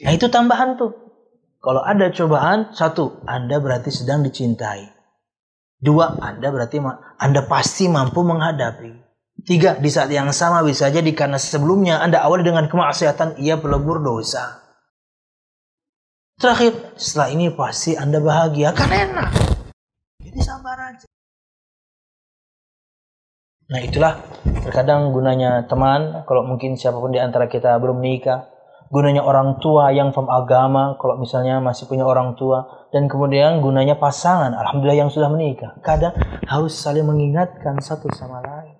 Nah 0.05 0.13
itu 0.13 0.29
tambahan 0.29 0.77
tuh. 0.77 1.08
Kalau 1.59 1.83
ada 1.83 2.15
cobaan, 2.15 2.71
satu, 2.71 3.19
Anda 3.27 3.59
berarti 3.59 3.91
sedang 3.91 4.23
dicintai. 4.23 4.87
Dua, 5.79 6.15
Anda 6.23 6.55
berarti 6.55 6.79
Anda 7.19 7.43
pasti 7.51 7.91
mampu 7.91 8.23
menghadapi. 8.23 8.95
Tiga, 9.43 9.79
di 9.79 9.91
saat 9.91 10.11
yang 10.11 10.31
sama 10.35 10.63
bisa 10.63 10.91
jadi 10.91 11.11
karena 11.15 11.39
sebelumnya 11.39 11.99
Anda 11.99 12.23
awal 12.23 12.47
dengan 12.47 12.71
kemaksiatan, 12.71 13.43
ia 13.43 13.59
pelebur 13.59 14.03
dosa. 14.03 14.63
Terakhir, 16.39 16.95
setelah 16.95 17.29
ini 17.35 17.51
pasti 17.51 17.99
Anda 17.99 18.23
bahagia. 18.23 18.71
Kan 18.75 18.95
enak. 18.95 19.31
Jadi 20.23 20.39
sabar 20.39 20.79
aja. 20.79 21.07
Nah 23.69 23.81
itulah 23.85 24.15
terkadang 24.65 25.11
gunanya 25.11 25.67
teman, 25.67 26.25
kalau 26.25 26.47
mungkin 26.47 26.79
siapa 26.79 27.03
pun 27.03 27.13
di 27.13 27.21
antara 27.21 27.51
kita 27.51 27.75
belum 27.83 28.01
menikah, 28.01 28.47
gunanya 28.89 29.21
orang 29.25 29.61
tua 29.61 29.93
yang 29.93 30.17
faham 30.17 30.33
agama, 30.33 30.97
kalau 30.97 31.21
misalnya 31.21 31.61
masih 31.61 31.85
punya 31.89 32.09
orang 32.09 32.35
tua, 32.37 32.89
dan 32.89 33.05
kemudian 33.07 33.61
gunanya 33.61 34.01
pasangan, 34.01 34.57
alhamdulillah 34.57 35.07
yang 35.07 35.13
sudah 35.13 35.29
menikah. 35.29 35.77
Kadang 35.85 36.17
harus 36.49 36.73
saling 36.77 37.05
mengingatkan 37.05 37.77
satu 37.81 38.09
sama 38.17 38.41
lain. 38.41 38.77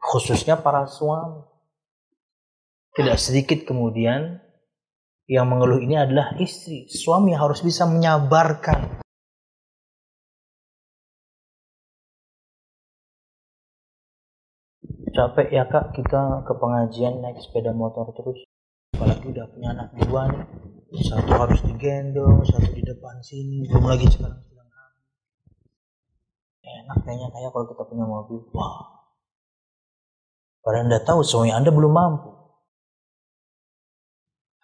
Khususnya 0.00 0.56
para 0.60 0.88
suami. 0.88 1.44
Tidak 2.96 3.16
sedikit 3.20 3.68
kemudian 3.68 4.40
yang 5.28 5.44
mengeluh 5.50 5.84
ini 5.84 6.00
adalah 6.00 6.32
istri. 6.40 6.88
Suami 6.88 7.36
harus 7.36 7.60
bisa 7.60 7.84
menyabarkan. 7.84 9.04
Capek 15.16 15.48
ya 15.48 15.64
kak 15.64 15.96
kita 15.96 16.44
ke 16.44 16.52
pengajian 16.60 17.24
naik 17.24 17.40
sepeda 17.40 17.72
motor 17.72 18.12
terus. 18.12 18.44
Apalagi 18.92 19.32
udah 19.32 19.48
punya 19.48 19.68
anak 19.72 19.88
dua 19.96 20.28
nih. 20.28 20.44
Satu 21.00 21.32
harus 21.32 21.60
digendong, 21.64 22.44
satu 22.44 22.68
di 22.76 22.84
depan 22.84 23.16
sini. 23.24 23.64
Belum 23.64 23.88
lagi 23.88 24.04
sekarang 24.12 24.44
sedang 24.44 24.68
Enak 26.60 26.98
kayaknya 27.00 27.28
kayak 27.32 27.50
kalau 27.56 27.64
kita 27.64 27.82
punya 27.88 28.04
mobil. 28.04 28.44
Wah. 28.52 29.08
Padahal 30.60 30.84
anda 30.84 31.00
tahu 31.00 31.24
suami 31.24 31.48
anda 31.48 31.72
belum 31.72 31.96
mampu. 31.96 32.36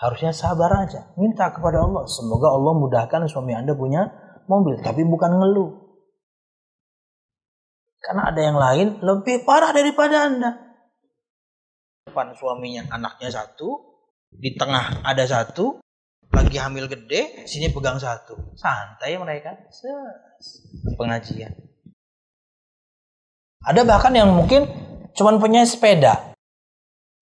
Harusnya 0.03 0.35
sabar 0.35 0.83
aja. 0.83 1.15
Minta 1.15 1.55
kepada 1.55 1.87
Allah. 1.87 2.03
Semoga 2.11 2.51
Allah 2.51 2.75
mudahkan 2.75 3.23
suami 3.31 3.55
Anda 3.55 3.79
punya 3.79 4.11
mobil. 4.51 4.83
Tapi 4.83 5.07
bukan 5.07 5.39
ngeluh. 5.39 5.82
Karena 8.03 8.35
ada 8.35 8.41
yang 8.43 8.59
lain 8.59 8.87
lebih 8.99 9.47
parah 9.47 9.71
daripada 9.71 10.27
Anda. 10.27 10.51
Depan 12.11 12.35
suaminya 12.35 12.91
anaknya 12.91 13.31
satu. 13.31 13.95
Di 14.35 14.59
tengah 14.59 15.07
ada 15.07 15.23
satu. 15.23 15.79
Lagi 16.35 16.59
hamil 16.59 16.91
gede. 16.91 17.47
Sini 17.47 17.71
pegang 17.71 18.03
satu. 18.03 18.59
Santai 18.59 19.15
mereka. 19.23 19.55
Pengajian. 20.99 21.55
Ada 23.63 23.87
bahkan 23.87 24.11
yang 24.11 24.35
mungkin 24.35 24.67
cuman 25.15 25.39
punya 25.39 25.63
sepeda 25.63 26.33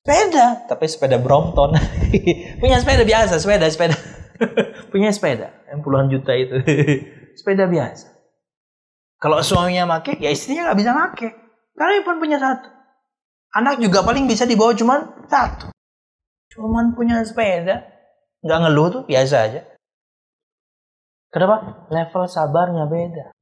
Sepeda, 0.00 0.64
tapi 0.64 0.88
sepeda 0.88 1.20
Brompton. 1.20 1.76
Punya 2.60 2.80
sepeda 2.80 3.04
biasa, 3.04 3.36
sepeda, 3.36 3.68
sepeda. 3.68 3.96
Punya 4.92 5.12
sepeda 5.12 5.52
yang 5.68 5.84
puluhan 5.84 6.08
juta 6.08 6.32
itu. 6.32 6.56
sepeda 7.38 7.68
biasa. 7.68 8.08
Kalau 9.20 9.44
suaminya 9.44 9.84
make, 9.84 10.16
ya 10.16 10.32
istrinya 10.32 10.72
nggak 10.72 10.78
bisa 10.80 10.90
make. 10.96 11.28
Karena 11.76 12.00
pun 12.00 12.16
punya 12.16 12.40
satu. 12.40 12.72
Anak 13.52 13.76
juga 13.84 14.00
paling 14.00 14.24
bisa 14.24 14.48
dibawa 14.48 14.72
cuman 14.72 15.28
satu. 15.28 15.68
Cuman 16.56 16.96
punya 16.96 17.20
sepeda. 17.20 17.84
Nggak 18.40 18.58
ngeluh 18.64 18.88
tuh, 18.88 19.02
biasa 19.04 19.36
aja. 19.44 19.60
Kenapa? 21.28 21.86
Level 21.92 22.24
sabarnya 22.26 22.88
beda. 22.88 23.36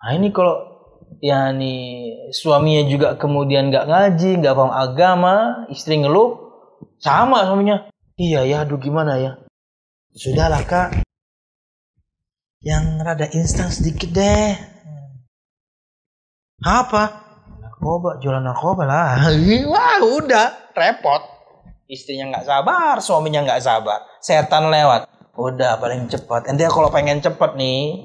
Nah 0.00 0.10
ini 0.16 0.32
kalau 0.32 0.56
yakni 1.20 1.74
suaminya 2.32 2.88
juga 2.88 3.08
kemudian 3.20 3.68
nggak 3.68 3.84
ngaji, 3.84 4.40
nggak 4.40 4.56
paham 4.56 4.72
agama, 4.72 5.34
istri 5.68 6.00
ngeluh, 6.00 6.40
sama 6.96 7.44
suaminya. 7.44 7.92
Iya 8.16 8.48
ya, 8.48 8.56
aduh 8.64 8.80
gimana 8.80 9.20
ya? 9.20 9.32
Sudahlah 10.16 10.64
kak, 10.64 11.04
yang 12.60 13.00
rada 13.00 13.24
instan 13.32 13.72
sedikit 13.72 14.12
deh. 14.12 14.52
Apa? 16.60 17.04
Narkoba, 17.60 18.20
jualan 18.20 18.44
narkoba 18.44 18.84
lah. 18.84 19.16
Wah 19.72 19.98
udah, 20.04 20.72
repot. 20.76 21.22
Istrinya 21.88 22.36
nggak 22.36 22.46
sabar, 22.46 22.94
suaminya 23.00 23.42
nggak 23.48 23.64
sabar. 23.64 24.04
Setan 24.20 24.68
lewat. 24.68 25.08
Udah 25.34 25.80
paling 25.80 26.06
cepat. 26.06 26.52
Ente 26.52 26.68
kalau 26.68 26.92
pengen 26.92 27.24
cepet 27.24 27.56
nih, 27.56 28.04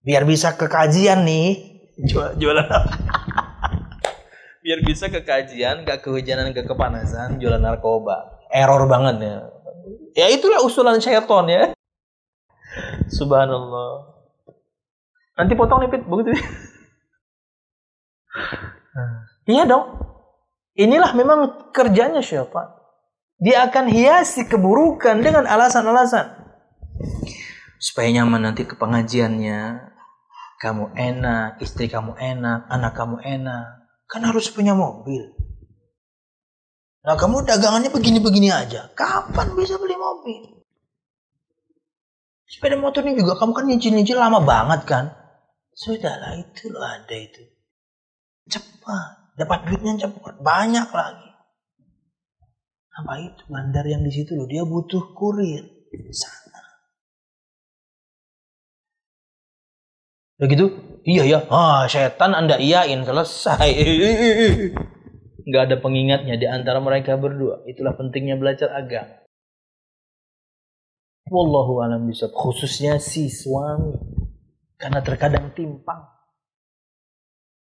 biar 0.00 0.24
bisa 0.24 0.56
ke 0.56 0.66
kajian 0.66 1.28
nih, 1.28 1.72
Jual, 2.00 2.34
jualan? 2.40 2.66
Biar 4.64 4.78
bisa 4.86 5.10
ke 5.10 5.26
kajian, 5.26 5.82
gak 5.82 6.06
kehujanan, 6.06 6.54
gak 6.54 6.70
kepanasan, 6.70 7.36
jualan 7.42 7.58
narkoba. 7.58 8.46
Error 8.48 8.86
banget 8.86 9.20
ya. 9.20 9.36
Ya 10.14 10.26
itulah 10.30 10.62
usulan 10.62 11.02
syaiton 11.02 11.50
ya. 11.50 11.74
Subhanallah. 13.12 14.08
Nanti 15.36 15.52
potong 15.56 15.84
nih 15.84 15.90
Pit, 15.92 16.04
begitu. 16.08 16.32
iya 19.52 19.68
dong. 19.68 20.00
Inilah 20.72 21.12
memang 21.12 21.68
kerjanya 21.76 22.24
syaitan. 22.24 22.72
Dia 23.42 23.68
akan 23.68 23.90
hiasi 23.90 24.48
keburukan 24.48 25.20
dengan 25.20 25.44
alasan-alasan. 25.44 26.40
Supaya 27.82 28.14
nyaman 28.14 28.46
nanti 28.46 28.62
ke 28.62 28.78
pengajiannya, 28.78 29.90
kamu 30.62 30.94
enak, 30.94 31.58
istri 31.58 31.90
kamu 31.90 32.14
enak, 32.14 32.70
anak 32.70 32.94
kamu 32.94 33.18
enak. 33.18 33.82
Kan 34.06 34.22
harus 34.22 34.46
punya 34.46 34.78
mobil. 34.78 35.34
Nah 37.02 37.18
kamu 37.18 37.42
dagangannya 37.42 37.90
begini-begini 37.90 38.54
aja. 38.54 38.86
Kapan 38.94 39.58
bisa 39.58 39.74
beli 39.74 39.98
mobil? 39.98 40.61
Sepeda 42.62 42.78
motor 42.78 43.02
ini 43.02 43.18
juga 43.18 43.34
kamu 43.42 43.58
kan 43.58 43.66
nyicil-nyicil 43.66 44.22
lama 44.22 44.38
banget 44.38 44.86
kan? 44.86 45.10
Sudahlah 45.74 46.38
itu 46.38 46.70
loh 46.70 46.86
ada 46.86 47.10
itu. 47.10 47.42
Cepat. 48.46 49.34
Dapat 49.34 49.66
duitnya 49.66 49.98
cepat. 50.06 50.38
Banyak 50.38 50.94
lagi. 50.94 51.30
Apa 53.02 53.18
itu? 53.18 53.42
Bandar 53.50 53.82
yang 53.82 54.06
di 54.06 54.14
situ 54.14 54.38
loh. 54.38 54.46
Dia 54.46 54.62
butuh 54.62 55.10
kurir. 55.10 55.90
Sana. 56.14 56.62
Begitu? 60.38 60.70
Iya 61.02 61.26
ya. 61.26 61.38
Ah, 61.50 61.90
setan 61.90 62.30
Anda 62.30 62.62
iyain 62.62 63.02
selesai. 63.02 63.74
Nggak 65.50 65.62
ada 65.66 65.76
pengingatnya 65.82 66.38
di 66.38 66.46
antara 66.46 66.78
mereka 66.78 67.18
berdua. 67.18 67.66
Itulah 67.66 67.98
pentingnya 67.98 68.38
belajar 68.38 68.70
agama. 68.70 69.21
Wallahu 71.32 71.80
alam 71.80 72.04
bisa 72.04 72.28
khususnya 72.28 73.00
si 73.00 73.32
suami 73.32 73.96
karena 74.76 75.00
terkadang 75.00 75.48
timpang 75.56 76.04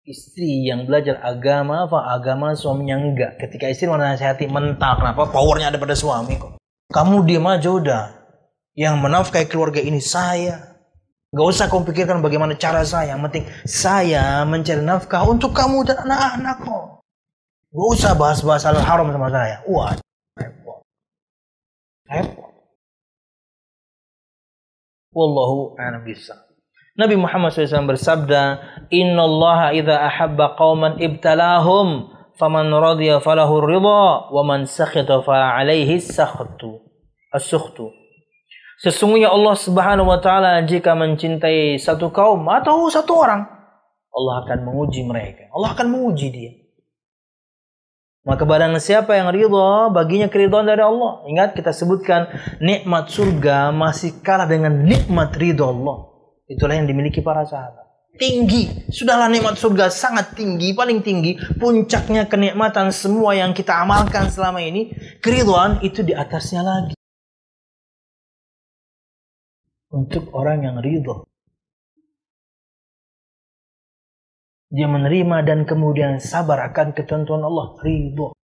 istri 0.07 0.71
yang 0.71 0.87
belajar 0.87 1.19
agama 1.19 1.83
apa 1.83 2.15
agama 2.15 2.55
suaminya 2.55 2.95
enggak 2.95 3.35
ketika 3.43 3.67
istri 3.67 3.91
menasihati 3.91 4.47
mental 4.47 5.03
kenapa 5.03 5.27
powernya 5.27 5.75
ada 5.75 5.83
pada 5.83 5.99
suami 5.99 6.39
kok 6.39 6.55
kamu 6.95 7.27
diam 7.27 7.43
aja 7.51 7.67
udah 7.67 8.03
yang 8.79 9.03
menafkahi 9.03 9.51
keluarga 9.51 9.83
ini 9.83 9.99
saya 9.99 10.77
Gak 11.27 11.43
usah 11.43 11.67
kamu 11.67 11.91
pikirkan 11.91 12.23
bagaimana 12.23 12.55
cara 12.55 12.87
saya. 12.87 13.11
Yang 13.11 13.21
penting 13.27 13.43
saya 13.67 14.47
mencari 14.47 14.79
nafkah 14.79 15.27
untuk 15.27 15.51
kamu 15.51 15.83
dan 15.83 16.07
anak-anak 16.07 16.55
kok. 16.63 16.85
Gak 17.67 17.87
usah 17.99 18.11
bahas-bahas 18.15 18.63
hal 18.63 18.79
haram 18.79 19.11
sama 19.11 19.27
saya. 19.27 19.59
Wah, 19.67 19.91
repot. 20.39 20.87
Repot. 22.07 22.56
Wallahu 25.17 25.73
a'lam. 25.81 26.05
Nabi 26.97 27.15
Muhammad 27.17 27.53
SAW 27.53 27.89
bersabda, 27.89 28.61
Inna 28.93 29.25
Allah 29.25 29.73
idha 29.73 30.05
ahabba 30.05 30.53
qawman 30.53 31.01
ibtalahum, 31.01 32.13
faman 32.37 32.69
radiyya 32.69 33.17
falahu 33.17 33.65
ridha, 33.65 34.29
wa 34.29 34.41
man 34.45 34.69
sakhita 34.69 35.25
fa'alaihi 35.25 35.97
sakhtu. 35.97 36.85
As-sukhtu. 37.33 37.89
Sesungguhnya 38.77 39.33
Allah 39.33 39.57
Subhanahu 39.57 40.05
wa 40.05 40.21
taala 40.21 40.61
jika 40.61 40.93
mencintai 40.93 41.81
satu 41.81 42.13
kaum 42.13 42.45
atau 42.45 42.85
satu 42.93 43.13
orang, 43.17 43.41
Allah 44.13 44.35
akan 44.45 44.69
menguji 44.69 45.01
mereka. 45.01 45.49
Allah 45.49 45.73
akan 45.73 45.87
menguji 45.97 46.27
dia. 46.29 46.53
Maka 48.27 48.43
barang 48.43 48.75
siapa 48.83 49.15
yang 49.15 49.31
ridha, 49.31 49.87
baginya 49.87 50.27
keridhaan 50.27 50.67
dari 50.67 50.83
Allah. 50.83 51.23
Ingat 51.31 51.55
kita 51.55 51.71
sebutkan 51.71 52.27
nikmat 52.59 53.07
surga 53.07 53.71
masih 53.71 54.19
kalah 54.19 54.43
dengan 54.43 54.83
nikmat 54.83 55.31
ridha 55.39 55.63
Allah. 55.63 56.11
Itulah 56.51 56.75
yang 56.75 56.91
dimiliki 56.91 57.23
para 57.23 57.47
sahabat. 57.47 57.87
Tinggi. 58.19 58.91
Sudahlah 58.91 59.31
nikmat 59.31 59.55
surga 59.55 59.87
sangat 59.87 60.35
tinggi, 60.35 60.75
paling 60.75 60.99
tinggi. 60.99 61.39
Puncaknya 61.55 62.27
kenikmatan 62.27 62.91
semua 62.91 63.31
yang 63.31 63.55
kita 63.55 63.79
amalkan 63.79 64.27
selama 64.27 64.59
ini. 64.59 64.91
Keriduan 65.23 65.79
itu 65.79 66.03
di 66.03 66.11
atasnya 66.11 66.67
lagi. 66.67 66.99
Untuk 69.87 70.35
orang 70.35 70.67
yang 70.67 70.75
ridho. 70.83 71.23
Dia 74.67 74.87
menerima 74.87 75.47
dan 75.47 75.63
kemudian 75.63 76.19
sabar 76.19 76.67
akan 76.71 76.91
ketentuan 76.91 77.43
Allah. 77.43 77.75
Ridho. 77.79 78.35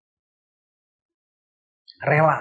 Rela. 2.03 2.39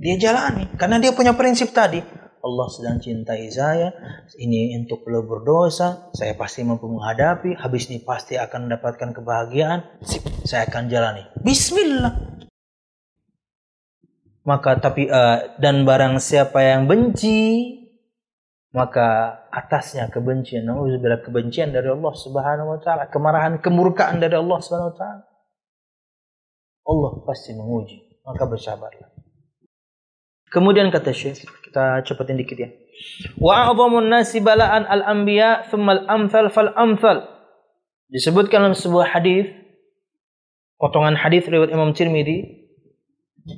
Dia 0.00 0.14
jalani. 0.16 0.68
Karena 0.76 0.96
dia 1.00 1.12
punya 1.12 1.36
prinsip 1.36 1.72
tadi 1.76 2.24
Allah 2.44 2.68
sedang 2.68 3.00
cintai 3.00 3.48
saya, 3.48 3.88
ini 4.36 4.76
untuk 4.76 5.08
lo 5.08 5.24
berdosa, 5.24 6.12
saya 6.12 6.36
pasti 6.36 6.60
mampu 6.60 6.92
menghadapi, 6.92 7.56
habis 7.56 7.88
ini 7.88 8.04
pasti 8.04 8.36
akan 8.36 8.68
mendapatkan 8.68 9.16
kebahagiaan, 9.16 10.04
saya 10.44 10.68
akan 10.68 10.92
jalani. 10.92 11.24
Bismillah. 11.40 12.12
Maka 14.44 14.76
tapi 14.76 15.08
uh, 15.08 15.56
dan 15.56 15.88
barang 15.88 16.20
siapa 16.20 16.60
yang 16.60 16.84
benci, 16.84 17.83
maka 18.74 19.38
atasnya 19.54 20.10
kebencian, 20.10 20.66
nauzubillah 20.66 21.22
kebencian 21.22 21.70
dari 21.70 21.94
Allah 21.94 22.10
Subhanahu 22.10 22.74
wa 22.74 22.78
taala, 22.82 23.06
kemarahan, 23.06 23.62
kemurkaan 23.62 24.18
dari 24.18 24.34
Allah 24.34 24.58
Subhanahu 24.58 24.90
wa 24.90 24.98
taala. 24.98 25.22
Allah 26.84 27.12
pasti 27.22 27.54
menguji, 27.54 28.18
maka 28.26 28.44
bersabarlah. 28.50 29.14
Kemudian 30.50 30.90
kata 30.90 31.14
Syekh, 31.14 31.46
kita 31.70 32.02
cepatin 32.02 32.34
dikit 32.34 32.58
ya. 32.58 32.70
Wa 33.38 33.70
a'zamun 33.70 34.10
nasi 34.10 34.42
bala'an 34.42 34.86
al-anbiya 34.90 35.70
thumma 35.70 36.02
al-amthal 36.02 36.50
fal 36.50 36.74
amthal. 36.74 37.30
Disebutkan 38.10 38.58
dalam 38.58 38.76
sebuah 38.76 39.06
hadis 39.06 39.50
potongan 40.78 41.14
hadis 41.14 41.46
riwayat 41.46 41.70
Imam 41.70 41.94
Tirmidzi 41.94 42.66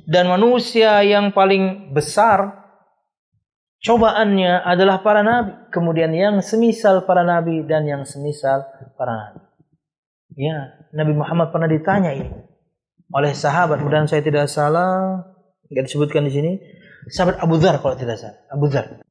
dan 0.05 0.29
manusia 0.29 1.01
yang 1.01 1.33
paling 1.33 1.93
besar 1.93 2.66
cobaannya 3.81 4.63
adalah 4.65 5.01
para 5.01 5.21
nabi, 5.21 5.69
kemudian 5.73 6.13
yang 6.13 6.41
semisal 6.41 7.05
para 7.05 7.21
nabi 7.25 7.65
dan 7.65 7.85
yang 7.85 8.03
semisal 8.07 8.65
para 8.97 9.13
nabi. 9.13 9.41
Ya, 10.37 10.77
Nabi 10.93 11.17
Muhammad 11.17 11.49
pernah 11.49 11.65
ditanya 11.65 12.13
ini 12.13 12.29
oleh 13.09 13.31
sahabat, 13.31 13.81
dan 13.87 14.05
saya 14.05 14.19
tidak 14.21 14.51
salah, 14.51 15.23
enggak 15.71 15.87
disebutkan 15.87 16.27
di 16.27 16.31
sini, 16.31 16.51
sahabat 17.07 17.39
Abu 17.39 17.55
Dhar 17.57 17.79
kalau 17.79 17.95
tidak 17.95 18.19
salah. 18.19 18.37
Abu 18.51 18.67
Dhar. 18.67 19.01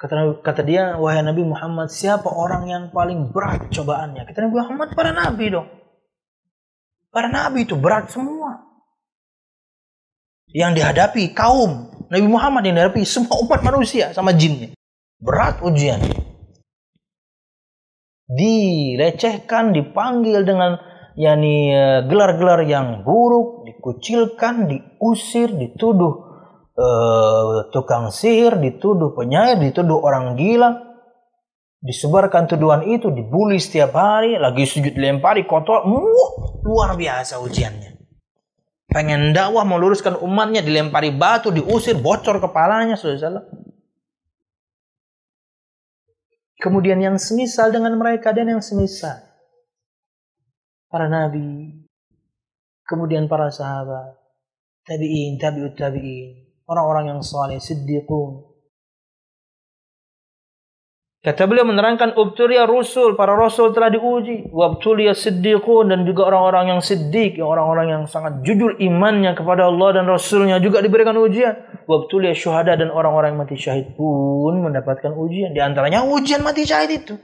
Kata, 0.00 0.40
kata 0.40 0.62
dia, 0.64 0.96
wahai 0.96 1.20
Nabi 1.20 1.44
Muhammad, 1.44 1.92
siapa 1.92 2.24
orang 2.24 2.72
yang 2.72 2.84
paling 2.88 3.36
berat 3.36 3.68
cobaannya? 3.68 4.24
Kata 4.24 4.48
Nabi 4.48 4.54
Muhammad, 4.56 4.88
para 4.96 5.12
nabi 5.12 5.52
dong. 5.52 5.68
Para 7.12 7.28
nabi 7.28 7.68
itu 7.68 7.76
berat 7.76 8.08
semua. 8.08 8.69
Yang 10.50 10.82
dihadapi 10.82 11.30
kaum 11.30 11.90
Nabi 12.10 12.26
Muhammad 12.26 12.66
yang 12.66 12.76
dihadapi 12.82 13.06
semua 13.06 13.38
umat 13.46 13.62
manusia 13.62 14.10
sama 14.10 14.34
jinnya. 14.34 14.74
Berat 15.22 15.62
ujian. 15.62 16.02
Dilecehkan, 18.30 19.70
dipanggil 19.74 20.42
dengan 20.42 20.78
yakni 21.14 21.70
eh, 21.70 22.00
gelar-gelar 22.06 22.66
yang 22.66 23.06
buruk, 23.06 23.66
dikucilkan, 23.66 24.70
diusir, 24.70 25.54
dituduh 25.54 26.30
uh, 26.80 27.68
tukang 27.70 28.08
sihir, 28.08 28.56
dituduh 28.58 29.12
penyair, 29.12 29.60
dituduh 29.60 30.00
orang 30.00 30.34
gila. 30.34 30.88
Disebarkan 31.80 32.44
tuduhan 32.44 32.84
itu, 32.84 33.08
dibully 33.08 33.56
setiap 33.56 33.96
hari, 33.96 34.36
lagi 34.36 34.68
sujud 34.68 34.92
lempari 34.96 35.48
kotor, 35.48 35.84
uh, 35.84 36.60
luar 36.64 36.96
biasa 36.96 37.40
ujiannya. 37.40 37.99
Pengen 38.90 39.30
dakwah 39.30 39.62
meluruskan 39.62 40.18
umatnya, 40.18 40.66
dilempari 40.66 41.14
batu, 41.14 41.54
diusir, 41.54 41.94
bocor 41.94 42.42
kepalanya, 42.42 42.98
saudara. 42.98 43.46
Kemudian 46.60 47.00
yang 47.00 47.16
semisal 47.16 47.72
dengan 47.72 47.96
mereka 47.96 48.34
dan 48.36 48.50
yang 48.50 48.60
semisal 48.60 49.30
para 50.90 51.06
nabi, 51.06 51.86
kemudian 52.84 53.30
para 53.30 53.48
sahabat, 53.48 54.18
tabi'in, 54.84 55.38
tabi'ut 55.38 55.78
tabi'in, 55.78 56.50
orang-orang 56.66 57.14
yang 57.14 57.20
saleh, 57.22 57.62
siddiqun. 57.62 58.49
Kata 61.20 61.44
beliau 61.44 61.68
menerangkan 61.68 62.16
ubtulia 62.16 62.64
rusul, 62.64 63.12
para 63.12 63.36
rasul 63.36 63.76
telah 63.76 63.92
diuji, 63.92 64.48
wabtulia 64.56 65.12
siddiqun 65.12 65.92
dan 65.92 66.08
juga 66.08 66.32
orang-orang 66.32 66.72
yang 66.72 66.80
siddiq, 66.80 67.36
orang-orang 67.44 67.92
yang 67.92 68.02
sangat 68.08 68.40
jujur 68.40 68.80
imannya 68.80 69.36
kepada 69.36 69.68
Allah 69.68 70.00
dan 70.00 70.08
Rasulnya 70.08 70.56
juga 70.64 70.80
diberikan 70.80 71.12
ujian. 71.20 71.84
Wabtulia 71.84 72.32
syuhada 72.32 72.72
dan 72.72 72.88
orang-orang 72.88 73.36
yang 73.36 73.40
mati 73.44 73.60
syahid 73.60 73.92
pun 74.00 74.64
mendapatkan 74.64 75.12
ujian. 75.12 75.52
Di 75.52 75.60
antaranya 75.60 76.08
ujian 76.08 76.40
mati 76.40 76.64
syahid 76.64 77.04
itu. 77.04 77.20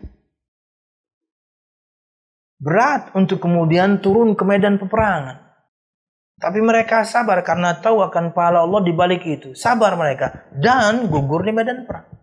Berat 2.61 3.16
untuk 3.16 3.40
kemudian 3.40 4.05
turun 4.05 4.36
ke 4.36 4.44
medan 4.44 4.76
peperangan. 4.76 5.40
Tapi 6.36 6.61
mereka 6.61 7.01
sabar 7.09 7.40
karena 7.40 7.80
tahu 7.80 8.05
akan 8.05 8.36
pahala 8.36 8.61
Allah 8.61 8.84
di 8.84 8.92
balik 8.92 9.24
itu. 9.24 9.57
Sabar 9.57 9.97
mereka 9.97 10.53
dan 10.53 11.09
gugur 11.09 11.40
di 11.40 11.57
medan 11.57 11.88
perang. 11.88 12.16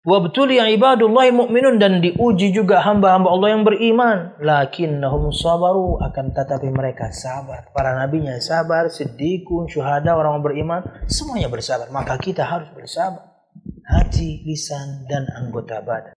Wabtuli 0.00 0.56
yang 0.56 0.72
ibadullah 0.72 1.28
mu'minun 1.28 1.76
dan 1.76 2.00
diuji 2.00 2.56
juga 2.56 2.80
hamba-hamba 2.80 3.28
Allah 3.36 3.48
yang 3.52 3.68
beriman. 3.68 4.32
Lakinnahum 4.40 5.28
sabaru 5.28 6.00
akan 6.00 6.32
tetapi 6.32 6.72
mereka 6.72 7.12
sabar. 7.12 7.68
Para 7.76 7.92
nabinya 8.00 8.40
sabar, 8.40 8.88
sedikun, 8.88 9.68
syuhada, 9.68 10.16
orang 10.16 10.40
beriman, 10.40 10.80
semuanya 11.04 11.52
bersabar. 11.52 11.92
Maka 11.92 12.16
kita 12.16 12.48
harus 12.48 12.72
bersabar. 12.72 13.44
Hati, 13.84 14.40
lisan, 14.48 15.04
dan 15.04 15.28
anggota 15.36 15.84
badan. 15.84 16.16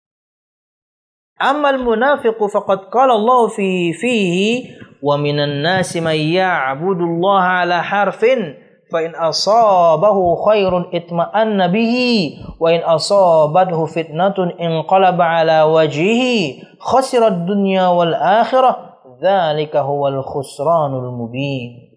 Amal 1.41 1.81
munafiqu 1.81 2.53
faqad 2.53 2.93
qala 2.93 3.17
Allah 3.17 3.49
fi 3.49 3.97
fihi 3.97 4.77
wa 5.01 5.17
minan 5.17 5.65
nasi 5.65 6.05
man 6.05 6.21
ya'budu 6.21 7.01
Allah 7.17 7.65
ala 7.65 7.79
harfin 7.81 8.60
fa 8.91 9.07
in 9.07 9.15
asabahu 9.15 10.37
khairun 10.43 10.91
itma'anna 10.91 11.71
bihi 11.71 12.43
wa 12.59 12.69
in 12.75 12.83
asabathu 12.83 13.87
fitnatun 13.87 14.59
inqalaba 14.59 15.41
ala 15.41 15.71
wajhihi 15.71 16.67
khasira 16.83 17.31
ad-dunya 17.31 17.89
wal 17.95 18.13
akhirah 18.13 19.01
dzalika 19.23 19.87
huwal 19.87 20.21
khusranul 20.27 21.15
mubin 21.15 21.95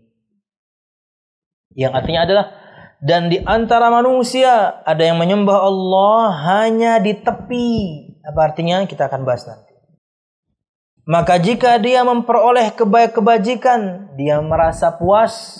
yang 1.73 1.91
artinya 1.97 2.29
adalah 2.29 2.45
dan 3.03 3.27
di 3.27 3.41
antara 3.43 3.91
manusia 3.91 4.79
ada 4.87 5.03
yang 5.03 5.19
menyembah 5.19 5.59
Allah 5.59 6.31
hanya 6.47 7.03
di 7.03 7.19
tepi 7.19 7.71
Apa 8.23 8.39
artinya? 8.47 8.87
Kita 8.87 9.11
akan 9.11 9.27
bahas 9.27 9.43
nanti. 9.43 9.75
Maka 11.03 11.35
jika 11.35 11.75
dia 11.83 11.99
memperoleh 12.07 12.71
kebaik-kebajikan, 12.71 14.15
dia 14.15 14.39
merasa 14.39 14.95
puas. 14.95 15.59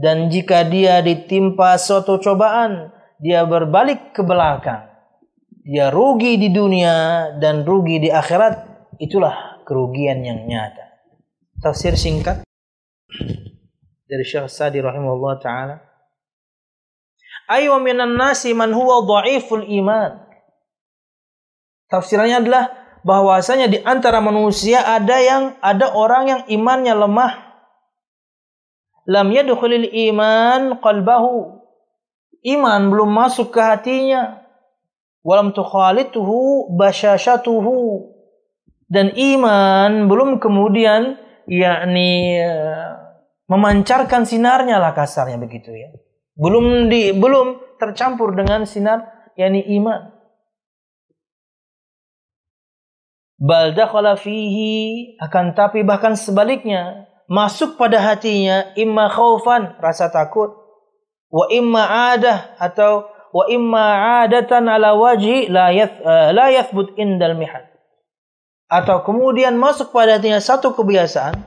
Dan 0.00 0.32
jika 0.32 0.64
dia 0.64 1.04
ditimpa 1.04 1.76
suatu 1.76 2.16
cobaan, 2.16 2.88
dia 3.20 3.44
berbalik 3.44 4.16
ke 4.16 4.24
belakang. 4.24 4.88
Dia 5.60 5.92
rugi 5.92 6.40
di 6.40 6.48
dunia 6.48 7.28
dan 7.36 7.68
rugi 7.68 8.00
di 8.00 8.08
akhirat. 8.08 8.64
Itulah 8.96 9.60
kerugian 9.68 10.24
yang 10.24 10.48
nyata. 10.48 10.88
Tafsir 11.60 12.00
singkat 12.00 12.40
dari 14.08 14.24
Syekh 14.24 14.48
Sadi 14.48 14.80
rahimahullah 14.80 15.34
taala. 15.38 15.76
Aywa 17.46 17.78
minan 17.78 18.16
nasi 18.16 18.56
man 18.56 18.72
huwa 18.72 19.04
dhaiful 19.04 19.62
iman. 19.62 20.26
Tafsirannya 21.90 22.46
adalah 22.46 22.64
bahwasanya 23.02 23.66
di 23.66 23.78
antara 23.82 24.22
manusia 24.22 24.86
ada 24.86 25.18
yang 25.18 25.58
ada 25.58 25.90
orang 25.94 26.24
yang 26.30 26.42
imannya 26.46 26.94
lemah. 26.94 27.32
Lam 29.08 29.32
yadkhulil 29.32 29.88
iman 30.10 30.80
qalbahu. 30.82 31.60
Iman 32.44 32.88
belum 32.88 33.10
masuk 33.12 33.52
ke 33.52 33.60
hatinya. 33.60 34.44
Walam 35.24 35.52
tukhalituhu 35.52 36.72
basyashatuhu. 36.76 38.08
Dan 38.90 39.14
iman 39.14 40.10
belum 40.10 40.42
kemudian 40.42 41.20
yakni 41.46 42.42
memancarkan 43.46 44.26
sinarnya 44.26 44.82
lah 44.82 44.94
kasarnya 44.94 45.38
begitu 45.38 45.70
ya. 45.74 45.94
Belum 46.34 46.88
di 46.90 47.12
belum 47.14 47.78
tercampur 47.78 48.34
dengan 48.34 48.66
sinar 48.66 49.30
yakni 49.38 49.62
iman. 49.78 50.14
Bal 53.40 53.72
dakhala 53.72 54.20
fihi 54.20 55.16
akan 55.16 55.56
tapi 55.56 55.80
bahkan 55.80 56.12
sebaliknya 56.12 57.09
masuk 57.30 57.78
pada 57.78 58.02
hatinya 58.02 58.74
imma 58.74 59.06
khaufan 59.06 59.78
rasa 59.78 60.10
takut 60.10 60.50
wa 61.30 61.46
imma 61.46 62.10
adah 62.18 62.58
atau 62.58 63.06
wa 63.30 63.46
imma 63.46 63.86
adatan 64.26 64.66
ala 64.66 64.98
wajhi 64.98 65.46
la 65.46 65.70
yath, 65.70 66.02
uh, 66.02 66.34
la 66.34 66.50
yathbut 66.50 66.98
indal 66.98 67.38
mihad 67.38 67.70
atau 68.66 69.06
kemudian 69.06 69.54
masuk 69.54 69.94
pada 69.94 70.18
hatinya 70.18 70.42
satu 70.42 70.74
kebiasaan 70.74 71.46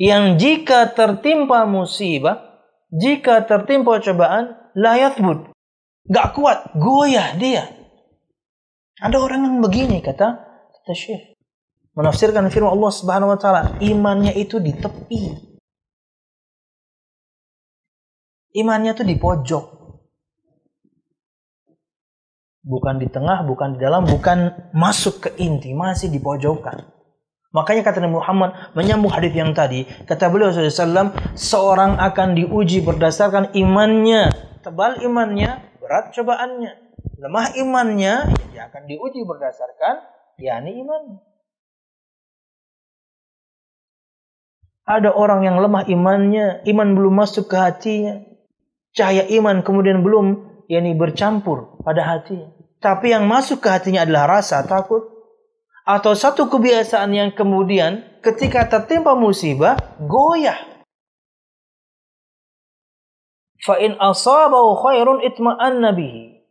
yang 0.00 0.40
jika 0.40 0.90
tertimpa 0.96 1.68
musibah, 1.68 2.64
jika 2.90 3.44
tertimpa 3.44 4.00
cobaan, 4.00 4.56
layat 4.74 5.20
bud. 5.20 5.52
Gak 6.10 6.34
kuat, 6.34 6.74
goyah 6.74 7.38
dia. 7.38 7.70
Ada 8.98 9.22
orang 9.22 9.46
yang 9.46 9.56
begini 9.62 10.02
kata 10.02 10.42
kata 10.74 10.92
Syekh. 10.96 11.31
Menafsirkan 11.92 12.48
firman 12.48 12.72
Allah 12.72 12.92
Subhanahu 12.92 13.36
wa 13.36 13.38
taala, 13.38 13.76
imannya 13.84 14.32
itu 14.32 14.56
di 14.56 14.72
tepi. 14.72 15.52
Imannya 18.56 18.96
itu 18.96 19.04
di 19.04 19.16
pojok. 19.20 19.64
Bukan 22.62 23.02
di 23.02 23.10
tengah, 23.10 23.44
bukan 23.44 23.76
di 23.76 23.78
dalam, 23.82 24.06
bukan 24.06 24.70
masuk 24.72 25.28
ke 25.28 25.30
inti, 25.42 25.74
masih 25.74 26.08
di 26.08 26.22
pojokan. 26.22 26.80
Makanya 27.52 27.84
kata 27.84 28.00
Nabi 28.00 28.16
Muhammad 28.16 28.50
menyambung 28.72 29.12
hadis 29.12 29.34
yang 29.36 29.52
tadi, 29.52 29.84
kata 29.84 30.32
beliau 30.32 30.48
SAW, 30.48 31.12
seorang 31.36 32.00
akan 32.00 32.32
diuji 32.32 32.80
berdasarkan 32.80 33.52
imannya, 33.52 34.32
tebal 34.64 34.96
imannya, 35.04 35.60
berat 35.76 36.16
cobaannya, 36.16 36.72
lemah 37.20 37.52
imannya, 37.60 38.14
ya 38.32 38.40
dia 38.48 38.62
akan 38.72 38.82
diuji 38.88 39.20
berdasarkan 39.28 40.00
yakni 40.40 40.80
iman. 40.80 41.20
Ada 44.82 45.14
orang 45.14 45.46
yang 45.46 45.62
lemah 45.62 45.86
imannya, 45.86 46.66
iman 46.66 46.88
belum 46.98 47.14
masuk 47.22 47.46
ke 47.46 47.56
hatinya, 47.56 48.18
cahaya 48.90 49.22
iman 49.38 49.62
kemudian 49.62 50.02
belum 50.02 50.42
yakni 50.66 50.98
bercampur 50.98 51.78
pada 51.86 52.02
hatinya. 52.02 52.50
Tapi 52.82 53.14
yang 53.14 53.30
masuk 53.30 53.62
ke 53.62 53.70
hatinya 53.70 54.02
adalah 54.02 54.42
rasa 54.42 54.66
takut, 54.66 55.06
atau 55.86 56.14
satu 56.14 56.50
kebiasaan 56.50 57.10
yang 57.14 57.30
kemudian 57.34 58.02
ketika 58.22 58.66
tertimpa 58.66 59.14
musibah 59.14 59.78
goyah. 60.02 60.58
Fa 63.62 63.78
asabahu 63.78 64.74
khairun 64.82 65.22
itma'anna 65.22 65.94
bihi. 65.94 66.42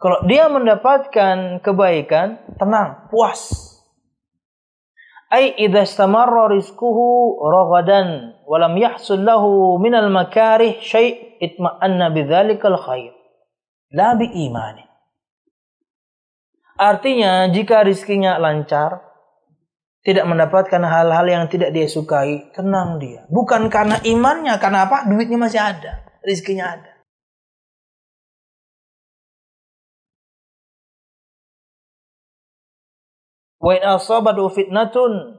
Kalau 0.00 0.24
dia 0.24 0.48
mendapatkan 0.48 1.60
kebaikan, 1.60 2.40
tenang, 2.56 3.12
puas. 3.12 3.69
Ai 5.30 5.54
idza 5.54 5.86
istamarra 5.86 6.50
rizquhu 6.50 7.38
ragadan 7.38 8.34
wa 8.42 8.56
lam 8.58 8.74
yahsul 8.74 9.22
lahu 9.22 9.78
min 9.78 9.94
al 9.94 10.10
makarih 10.10 10.82
syai' 10.82 11.38
itma'anna 11.38 12.10
bidzalikal 12.10 12.74
khair. 12.74 13.14
La 13.94 14.18
bi 14.18 14.26
imani. 14.26 14.82
Artinya 16.74 17.46
jika 17.46 17.86
rizkinya 17.86 18.42
lancar, 18.42 19.10
tidak 20.00 20.24
mendapatkan 20.26 20.80
hal-hal 20.80 21.26
yang 21.28 21.44
tidak 21.46 21.76
dia 21.76 21.84
sukai, 21.84 22.50
tenang 22.56 22.96
dia. 22.96 23.28
Bukan 23.28 23.68
karena 23.68 24.00
imannya, 24.00 24.56
karena 24.56 24.88
apa? 24.88 25.04
Duitnya 25.04 25.36
masih 25.36 25.60
ada, 25.60 26.08
rizkinya 26.24 26.74
ada. 26.74 26.89
Wa 33.60 33.76
in 33.76 33.82
asabatu 33.84 34.48
fitnatun 34.48 35.36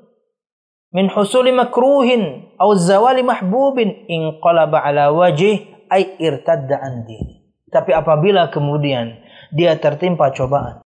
min 0.94 1.10
husuli 1.10 1.50
makruhin 1.50 2.54
aw 2.62 2.70
zawali 2.78 3.26
mahbubin 3.26 4.06
in 4.06 4.38
qalaba 4.38 4.86
ala 4.86 5.10
wajih 5.10 5.66
ay 5.90 6.22
irtadda 6.22 6.78
an 6.78 7.10
Tapi 7.74 7.92
apabila 7.92 8.54
kemudian 8.54 9.20
dia 9.50 9.74
tertimpa 9.82 10.30
cobaan 10.32 10.86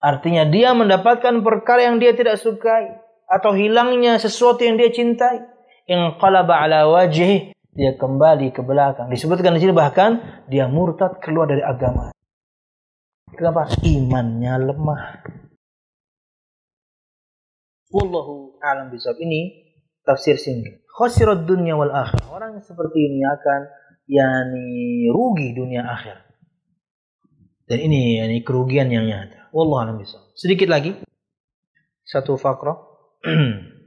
Artinya 0.00 0.48
dia 0.48 0.72
mendapatkan 0.72 1.44
perkara 1.44 1.92
yang 1.92 2.00
dia 2.00 2.16
tidak 2.16 2.40
sukai 2.40 3.04
atau 3.28 3.52
hilangnya 3.52 4.16
sesuatu 4.16 4.64
yang 4.64 4.80
dia 4.80 4.88
cintai. 4.88 5.44
Inqalaba 5.84 6.64
ala 6.64 6.88
wajhi 6.88 7.52
dia 7.76 7.92
kembali 8.00 8.48
ke 8.48 8.64
belakang. 8.64 9.12
Disebutkan 9.12 9.52
di 9.54 9.60
sini 9.60 9.76
bahkan 9.76 10.42
dia 10.48 10.72
murtad 10.72 11.20
keluar 11.20 11.52
dari 11.52 11.60
agama. 11.60 12.16
Kenapa? 13.34 13.70
Imannya 13.82 14.54
lemah. 14.58 15.02
Wallahu 17.90 18.58
a'lam 18.62 18.94
bishawab. 18.94 19.18
Ini 19.18 19.40
tafsir 20.06 20.38
singkat. 20.38 20.82
Khasirat 20.86 21.46
dunya 21.46 21.74
wal 21.74 21.90
akhir. 21.90 22.22
Orang 22.30 22.62
seperti 22.62 22.98
ini 23.10 23.26
akan 23.26 23.60
yani 24.06 25.06
rugi 25.10 25.54
dunia 25.54 25.86
akhir. 25.86 26.22
Dan 27.66 27.78
ini 27.86 28.18
yani 28.18 28.42
kerugian 28.42 28.90
yang 28.90 29.06
nyata. 29.06 29.50
Wallahu 29.54 29.80
a'lam 29.82 29.96
Sedikit 30.34 30.70
lagi. 30.70 30.94
Satu 32.06 32.34
fakrah. 32.38 32.78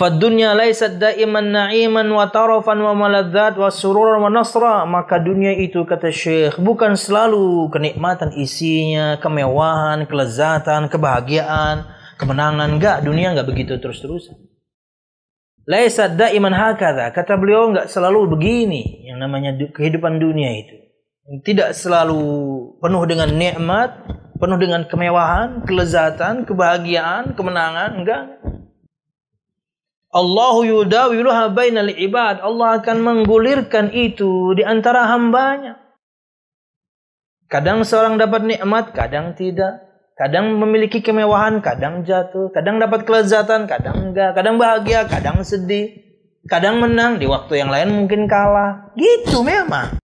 Fadunya 0.00 0.56
laisat 0.56 0.96
daiman 0.96 1.52
na'iman 1.52 2.08
wa 2.08 2.24
tarafan 2.32 2.80
wa 2.80 2.96
maladzat 2.96 3.60
wa 3.60 3.68
sururan 3.68 4.24
wa 4.24 4.32
nasra. 4.32 4.88
Maka 4.88 5.20
dunia 5.20 5.52
itu 5.52 5.84
kata 5.84 6.08
Syekh 6.08 6.56
bukan 6.56 6.96
selalu 6.96 7.68
kenikmatan 7.68 8.32
isinya, 8.32 9.20
kemewahan, 9.20 10.08
kelezatan, 10.08 10.88
kebahagiaan, 10.88 11.84
kemenangan. 12.16 12.80
Enggak, 12.80 13.04
dunia 13.04 13.36
enggak 13.36 13.52
begitu 13.52 13.76
terus-terusan. 13.76 14.40
Laisat 15.68 16.16
daiman 16.16 16.56
hakadha. 16.56 17.12
Kata 17.12 17.36
beliau 17.36 17.68
enggak 17.68 17.92
selalu 17.92 18.24
begini 18.32 19.04
yang 19.04 19.20
namanya 19.20 19.52
kehidupan 19.52 20.16
dunia 20.16 20.48
itu 20.56 20.80
tidak 21.44 21.76
selalu 21.76 22.24
penuh 22.80 23.04
dengan 23.04 23.28
nikmat, 23.36 24.00
penuh 24.40 24.56
dengan 24.56 24.88
kemewahan, 24.88 25.60
kelezatan, 25.68 26.48
kebahagiaan, 26.48 27.36
kemenangan, 27.36 28.00
enggak. 28.00 28.24
Allahu 30.10 30.66
yudawiluha 30.66 31.54
bainal 31.54 31.94
ibad. 31.94 32.42
Allah 32.42 32.82
akan 32.82 32.98
menggulirkan 32.98 33.94
itu 33.94 34.58
di 34.58 34.66
antara 34.66 35.06
hambanya. 35.06 35.78
Kadang 37.46 37.86
seorang 37.86 38.18
dapat 38.18 38.42
nikmat, 38.46 38.90
kadang 38.90 39.38
tidak. 39.38 39.86
Kadang 40.18 40.58
memiliki 40.58 40.98
kemewahan, 40.98 41.62
kadang 41.62 42.02
jatuh. 42.02 42.50
Kadang 42.50 42.82
dapat 42.82 43.06
kelezatan, 43.06 43.70
kadang 43.70 44.10
enggak. 44.10 44.34
Kadang 44.34 44.58
bahagia, 44.58 45.06
kadang 45.06 45.46
sedih. 45.46 45.94
Kadang 46.46 46.82
menang, 46.82 47.22
di 47.22 47.30
waktu 47.30 47.62
yang 47.62 47.70
lain 47.70 47.94
mungkin 47.94 48.26
kalah. 48.26 48.90
Gitu 48.98 49.46
memang. 49.46 49.98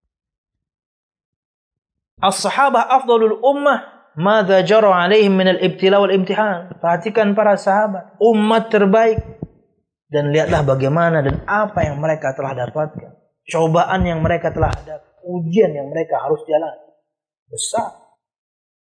As-sahabah 2.22 2.88
afdalul 2.94 3.42
ummah 3.42 3.96
Mada 4.16 4.64
jara 4.64 4.96
alaihim 4.96 5.36
minal 5.36 5.60
ibtila 5.60 6.00
wal 6.00 6.08
imtihan. 6.08 6.72
Perhatikan 6.80 7.36
para 7.36 7.60
sahabat. 7.60 8.16
Umat 8.16 8.72
terbaik. 8.72 9.35
Dan 10.06 10.30
lihatlah 10.30 10.62
bagaimana 10.62 11.18
dan 11.22 11.42
apa 11.50 11.82
yang 11.82 11.98
mereka 11.98 12.30
telah 12.34 12.54
dapatkan. 12.54 13.12
cobaan 13.46 14.02
yang 14.02 14.18
mereka 14.26 14.50
telah 14.50 14.74
ada, 14.74 14.98
ujian 15.22 15.70
yang 15.70 15.86
mereka 15.86 16.18
harus 16.18 16.42
jalani. 16.50 16.82
Besar. 17.46 18.06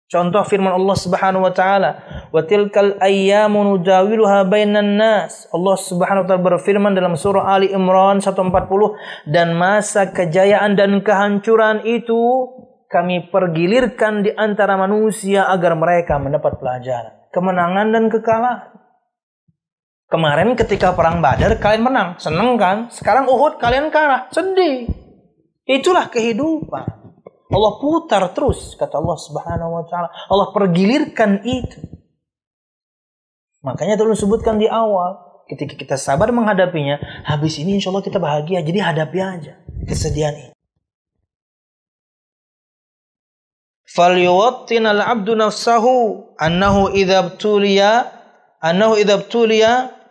Contoh 0.08 0.40
firman 0.48 0.72
Allah 0.72 0.98
Subhanahu 0.98 1.44
wa 1.44 1.52
taala, 1.52 2.00
"Wa 2.32 2.42
tilkal 2.48 2.96
ayyamu 3.04 3.60
nudawiluha 3.76 4.48
bainan 4.48 4.96
nas." 4.96 5.52
Allah 5.52 5.76
Subhanahu 5.76 6.24
wa 6.24 6.28
taala 6.32 6.42
berfirman 6.48 6.96
dalam 6.96 7.20
surah 7.20 7.44
Ali 7.44 7.70
Imran 7.76 8.24
140, 8.24 8.96
"Dan 9.28 9.60
masa 9.60 10.08
kejayaan 10.08 10.80
dan 10.80 11.04
kehancuran 11.04 11.84
itu 11.84 12.18
kami 12.88 13.28
pergilirkan 13.28 14.24
di 14.24 14.32
antara 14.32 14.80
manusia 14.80 15.44
agar 15.52 15.76
mereka 15.76 16.16
mendapat 16.18 16.56
pelajaran, 16.56 17.28
kemenangan 17.36 17.92
dan 17.92 18.04
kekalahan." 18.08 18.87
Kemarin 20.13 20.53
ketika 20.53 20.93
perang 20.93 21.25
Badar 21.25 21.57
kalian 21.57 21.89
menang, 21.89 22.09
seneng 22.21 22.61
kan? 22.61 22.93
Sekarang 22.93 23.25
Uhud 23.33 23.57
kalian 23.57 23.89
kalah, 23.89 24.29
sedih. 24.29 24.85
Itulah 25.65 26.13
kehidupan. 26.13 26.85
Allah 27.53 27.73
putar 27.81 28.21
terus 28.37 28.77
kata 28.77 29.01
Allah 29.01 29.17
Subhanahu 29.17 29.73
wa 29.73 29.85
taala. 29.89 30.09
Allah 30.29 30.53
pergilirkan 30.53 31.41
itu. 31.49 31.81
Makanya 33.65 33.97
dulu 33.97 34.13
sebutkan 34.13 34.61
di 34.61 34.69
awal, 34.69 35.45
ketika 35.49 35.77
kita 35.77 35.97
sabar 35.97 36.29
menghadapinya, 36.29 37.01
habis 37.25 37.57
ini 37.57 37.81
insya 37.81 37.89
Allah 37.89 38.05
kita 38.05 38.21
bahagia. 38.21 38.61
Jadi 38.61 38.85
hadapi 38.85 39.17
aja 39.17 39.57
kesedihan 39.89 40.37
ini. 40.37 40.53
فَلْيُوَطِّنَ 43.93 44.85
الْعَبْدُ 44.89 45.29
نَفْسَهُ 45.37 45.85
أَنَّهُ 46.41 46.77
إِذَا 46.97 47.17
ابْتُلِيَ 49.21 49.61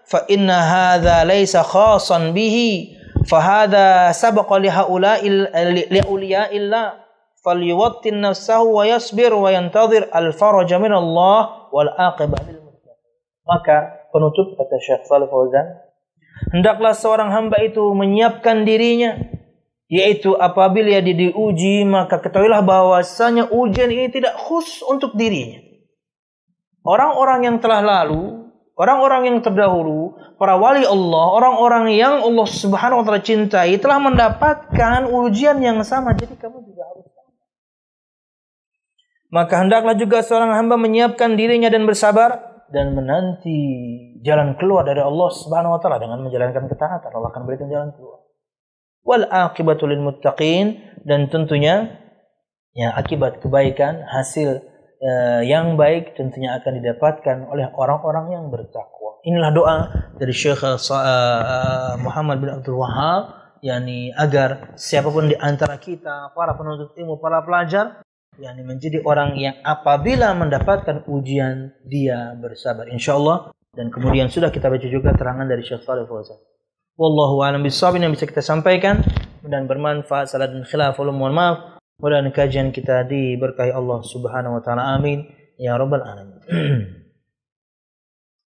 fa 0.06 0.24
inna 0.30 0.58
hadza 0.62 1.26
laisa 1.26 1.66
khasan 1.66 2.32
bihi. 2.32 2.94
Fa 3.26 3.42
hadza 3.42 4.14
sabaqa 4.14 4.62
li 4.62 4.70
haula'il 4.70 5.50
li 5.90 6.00
awliya'illah. 6.00 7.02
Falyuwattin 7.42 8.22
nafsahu 8.22 8.78
wa 8.78 8.86
yasbir 8.86 9.30
wa 9.30 9.50
yantazir 9.50 10.10
al 10.10 10.34
faraja 10.34 10.82
min 10.82 10.90
Allah 10.90 11.70
wal 11.70 11.90
aqibah 11.94 12.42
lil 12.42 12.66
maka 13.46 14.10
penutup 14.10 14.58
kata 14.58 14.76
Syekh 14.82 15.02
Shalih 15.06 15.30
Fauzan 15.30 15.66
hendaklah 16.50 16.92
seorang 16.92 17.30
hamba 17.30 17.62
itu 17.62 17.80
menyiapkan 17.94 18.66
dirinya 18.66 19.16
yaitu 19.86 20.34
apabila 20.34 20.98
dia 20.98 21.14
diuji 21.14 21.86
maka 21.86 22.18
ketahuilah 22.18 22.66
bahwasanya 22.66 23.54
ujian 23.54 23.86
ini 23.86 24.10
tidak 24.10 24.34
khusus 24.34 24.82
untuk 24.82 25.14
dirinya. 25.14 25.62
Orang-orang 26.82 27.46
yang 27.46 27.56
telah 27.62 27.82
lalu 27.82 28.45
orang-orang 28.76 29.32
yang 29.32 29.38
terdahulu, 29.42 30.14
para 30.36 30.60
wali 30.60 30.84
Allah, 30.84 31.24
orang-orang 31.32 31.96
yang 31.96 32.22
Allah 32.22 32.46
Subhanahu 32.46 33.02
wa 33.02 33.04
taala 33.04 33.24
cintai 33.24 33.80
telah 33.80 33.98
mendapatkan 33.98 35.08
ujian 35.08 35.58
yang 35.64 35.80
sama. 35.82 36.12
Jadi 36.12 36.36
kamu 36.36 36.62
juga 36.62 36.84
harus 36.86 37.06
maka 39.26 39.58
hendaklah 39.58 39.98
juga 39.98 40.22
seorang 40.22 40.54
hamba 40.54 40.78
menyiapkan 40.78 41.34
dirinya 41.34 41.66
dan 41.66 41.82
bersabar 41.84 42.62
dan 42.70 42.94
menanti 42.94 43.58
jalan 44.22 44.54
keluar 44.58 44.86
dari 44.86 45.02
Allah 45.02 45.28
Subhanahu 45.34 45.74
wa 45.76 45.80
taala 45.82 45.98
dengan 45.98 46.22
menjalankan 46.22 46.70
ketaatan. 46.70 47.10
Allah 47.10 47.30
akan 47.34 47.42
berikan 47.46 47.66
jalan 47.66 47.90
keluar. 47.94 48.22
Wal 49.06 49.26
aqibatu 49.26 49.86
lil 49.86 50.02
muttaqin 50.02 50.78
dan 51.06 51.30
tentunya 51.30 52.00
ya 52.74 52.94
akibat 52.94 53.42
kebaikan 53.42 54.02
hasil 54.06 54.62
uh, 55.00 55.42
yang 55.44 55.76
baik 55.76 56.16
tentunya 56.16 56.56
akan 56.56 56.82
didapatkan 56.82 57.36
oleh 57.48 57.68
orang-orang 57.74 58.32
yang 58.32 58.44
bertakwa. 58.48 59.20
Inilah 59.26 59.50
doa 59.50 59.76
dari 60.16 60.32
Syekh 60.32 60.62
uh, 60.62 60.78
Muhammad 61.98 62.38
bin 62.38 62.50
Abdul 62.52 62.78
Wahab 62.78 63.46
yakni 63.64 64.12
agar 64.14 64.76
siapa 64.78 65.08
pun 65.10 65.32
di 65.32 65.36
antara 65.36 65.80
kita 65.80 66.30
para 66.36 66.54
penuntut 66.54 66.94
ilmu, 66.94 67.18
para 67.18 67.42
pelajar 67.42 68.04
yakni 68.36 68.62
menjadi 68.62 69.00
orang 69.02 69.34
yang 69.40 69.56
apabila 69.64 70.36
mendapatkan 70.36 71.08
ujian 71.08 71.72
dia 71.88 72.36
bersabar 72.36 72.86
insyaallah 72.92 73.50
dan 73.72 73.88
kemudian 73.88 74.28
sudah 74.28 74.52
kita 74.52 74.68
baca 74.68 74.88
juga 74.88 75.12
terangan 75.16 75.48
dari 75.48 75.64
Syekh 75.64 75.84
Shalih 75.84 76.08
Fauzan. 76.08 76.40
Wallahu 76.96 77.44
a'lam 77.44 77.60
bishawab 77.60 78.00
yang 78.00 78.12
bisa 78.12 78.24
kita 78.24 78.40
sampaikan 78.40 79.04
dan 79.44 79.68
bermanfaat 79.68 80.32
salat 80.32 80.48
dan 80.48 80.64
khilaf 80.64 80.96
mohon 80.96 81.36
maaf. 81.36 81.75
Mudah-mudahan 81.96 82.28
kajian 82.28 82.68
kita 82.76 83.08
diberkahi 83.08 83.72
Allah 83.72 84.04
Subhanahu 84.04 84.60
wa 84.60 84.62
taala. 84.62 85.00
Amin 85.00 85.32
ya 85.56 85.80
rabbal 85.80 86.04
alamin. 86.04 86.44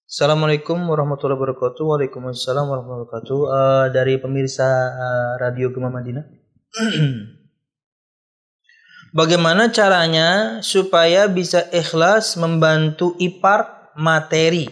Assalamualaikum 0.07 0.79
warahmatullahi 0.87 1.35
wabarakatuh. 1.35 1.83
Waalaikumsalam 1.83 2.63
warahmatullahi 2.63 3.11
wabarakatuh. 3.11 3.39
Uh, 3.51 3.85
dari 3.91 4.15
pemirsa 4.23 4.63
uh, 4.95 5.33
Radio 5.35 5.67
Gema 5.75 5.91
Madinah. 5.91 6.23
Bagaimana 9.19 9.67
caranya 9.75 10.63
supaya 10.63 11.27
bisa 11.27 11.67
ikhlas 11.75 12.39
membantu 12.39 13.19
ipar 13.19 13.91
materi? 13.99 14.63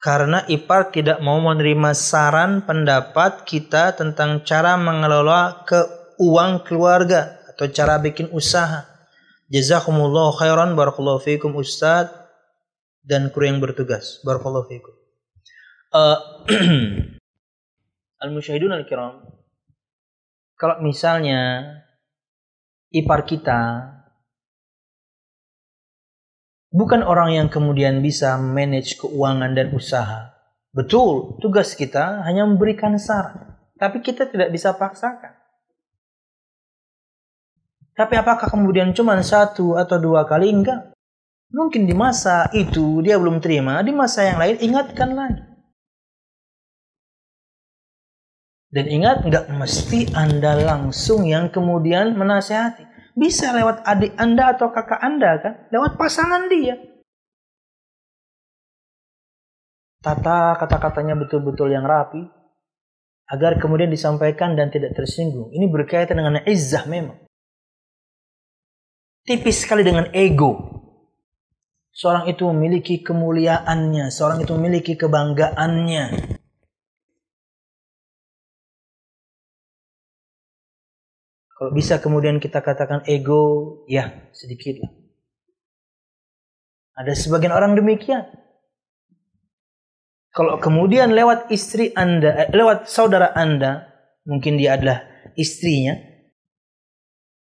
Karena 0.00 0.40
ipar 0.48 0.88
tidak 0.88 1.20
mau 1.20 1.36
menerima 1.36 1.92
saran 1.92 2.64
pendapat 2.64 3.44
kita 3.44 3.92
tentang 3.92 4.40
cara 4.48 4.80
mengelola 4.80 5.68
keuang 5.68 6.64
keluarga 6.64 7.37
atau 7.58 7.66
cara 7.74 7.98
bikin 7.98 8.30
usaha. 8.30 8.86
Jazakumullah 9.50 10.30
khairan 10.38 10.78
barakallahu 10.78 11.18
fiikum 11.18 11.58
Ustaz 11.58 12.06
dan 13.02 13.34
kru 13.34 13.50
yang 13.50 13.58
bertugas. 13.58 14.22
Barakallahu 14.22 14.70
fiikum. 14.70 14.94
Uh, 15.90 16.46
Al-musyahidun 18.22 18.70
al-kiram. 18.70 19.26
Kalau 20.54 20.78
misalnya 20.86 21.66
ipar 22.94 23.26
kita 23.26 23.94
bukan 26.74 27.06
orang 27.06 27.38
yang 27.38 27.48
kemudian 27.50 28.02
bisa 28.02 28.34
manage 28.38 28.98
keuangan 28.98 29.54
dan 29.54 29.70
usaha. 29.70 30.34
Betul, 30.74 31.38
tugas 31.42 31.78
kita 31.78 32.22
hanya 32.26 32.46
memberikan 32.46 32.98
saran, 32.98 33.54
tapi 33.78 34.02
kita 34.02 34.28
tidak 34.28 34.50
bisa 34.50 34.74
paksakan. 34.74 35.37
Tapi 37.98 38.14
apakah 38.14 38.46
kemudian 38.46 38.94
cuma 38.94 39.18
satu 39.18 39.74
atau 39.74 39.98
dua 39.98 40.22
kali? 40.22 40.54
Enggak. 40.54 40.94
Mungkin 41.50 41.82
di 41.82 41.98
masa 41.98 42.46
itu 42.54 43.02
dia 43.02 43.18
belum 43.18 43.42
terima, 43.42 43.82
di 43.82 43.90
masa 43.90 44.22
yang 44.22 44.38
lain 44.38 44.56
ingatkan 44.62 45.18
lagi. 45.18 45.42
Dan 48.68 48.84
ingat, 48.84 49.24
nggak 49.24 49.48
mesti 49.50 50.12
Anda 50.12 50.60
langsung 50.60 51.24
yang 51.24 51.48
kemudian 51.48 52.14
menasehati. 52.14 52.84
Bisa 53.18 53.50
lewat 53.50 53.82
adik 53.82 54.14
Anda 54.14 54.54
atau 54.54 54.70
kakak 54.70 55.00
Anda 55.02 55.40
kan? 55.42 55.54
Lewat 55.74 55.98
pasangan 55.98 56.46
dia. 56.46 56.76
Tata 59.98 60.54
kata-katanya 60.54 61.18
betul-betul 61.18 61.74
yang 61.74 61.82
rapi. 61.82 62.22
Agar 63.26 63.58
kemudian 63.58 63.90
disampaikan 63.90 64.54
dan 64.54 64.70
tidak 64.70 64.94
tersinggung. 64.94 65.50
Ini 65.50 65.66
berkaitan 65.66 66.20
dengan 66.20 66.44
izzah 66.46 66.86
memang. 66.86 67.27
Tipis 69.28 69.60
sekali 69.60 69.84
dengan 69.84 70.08
ego. 70.16 70.56
Seorang 71.92 72.32
itu 72.32 72.48
memiliki 72.48 73.04
kemuliaannya. 73.04 74.08
Seorang 74.08 74.40
itu 74.40 74.56
memiliki 74.56 74.96
kebanggaannya. 74.96 76.04
Kalau 81.52 81.70
bisa 81.76 82.00
kemudian 82.00 82.40
kita 82.40 82.64
katakan 82.64 83.04
ego, 83.04 83.84
ya 83.84 84.32
sedikit 84.32 84.80
lah. 84.80 84.92
Ada 87.02 87.12
sebagian 87.12 87.52
orang 87.52 87.76
demikian. 87.76 88.24
Kalau 90.32 90.56
kemudian 90.56 91.12
lewat 91.12 91.52
istri 91.52 91.92
Anda, 91.92 92.46
eh, 92.46 92.48
lewat 92.54 92.88
saudara 92.88 93.36
Anda, 93.36 93.92
mungkin 94.24 94.56
dia 94.56 94.78
adalah 94.78 95.04
istrinya, 95.36 95.98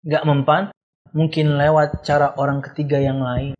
nggak 0.04 0.22
mempan, 0.28 0.73
mungkin 1.14 1.54
lewat 1.54 2.02
cara 2.02 2.34
orang 2.36 2.60
ketiga 2.60 2.98
yang 2.98 3.22
lain. 3.22 3.54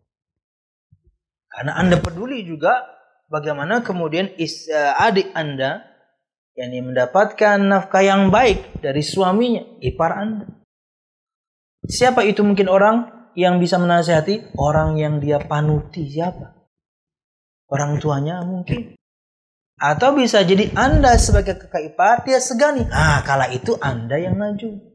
Karena 1.49 1.79
Anda 1.79 2.03
peduli 2.03 2.43
juga 2.43 2.83
bagaimana 3.31 3.87
kemudian 3.87 4.35
is, 4.37 4.67
uh, 4.67 4.99
adik 4.99 5.31
Anda 5.39 5.87
yakni 6.59 6.83
mendapatkan 6.83 7.63
nafkah 7.63 8.03
yang 8.03 8.35
baik 8.35 8.83
dari 8.83 9.03
suaminya, 9.07 9.63
ipar 9.79 10.13
Anda. 10.19 10.47
Siapa 11.87 12.27
itu 12.27 12.43
mungkin 12.43 12.67
orang 12.67 13.31
yang 13.39 13.63
bisa 13.63 13.79
menasihati? 13.79 14.55
Orang 14.59 14.99
yang 14.99 15.23
dia 15.23 15.39
panuti 15.39 16.11
siapa? 16.11 16.55
Orang 17.71 18.03
tuanya 18.03 18.43
mungkin. 18.43 18.95
Atau 19.75 20.15
bisa 20.15 20.47
jadi 20.47 20.71
Anda 20.79 21.19
sebagai 21.19 21.59
kakak 21.59 21.93
ipar, 21.93 22.23
dia 22.23 22.39
segani. 22.39 22.87
Ah, 22.95 23.21
kala 23.27 23.51
itu 23.51 23.75
Anda 23.83 24.17
yang 24.23 24.39
maju. 24.39 24.94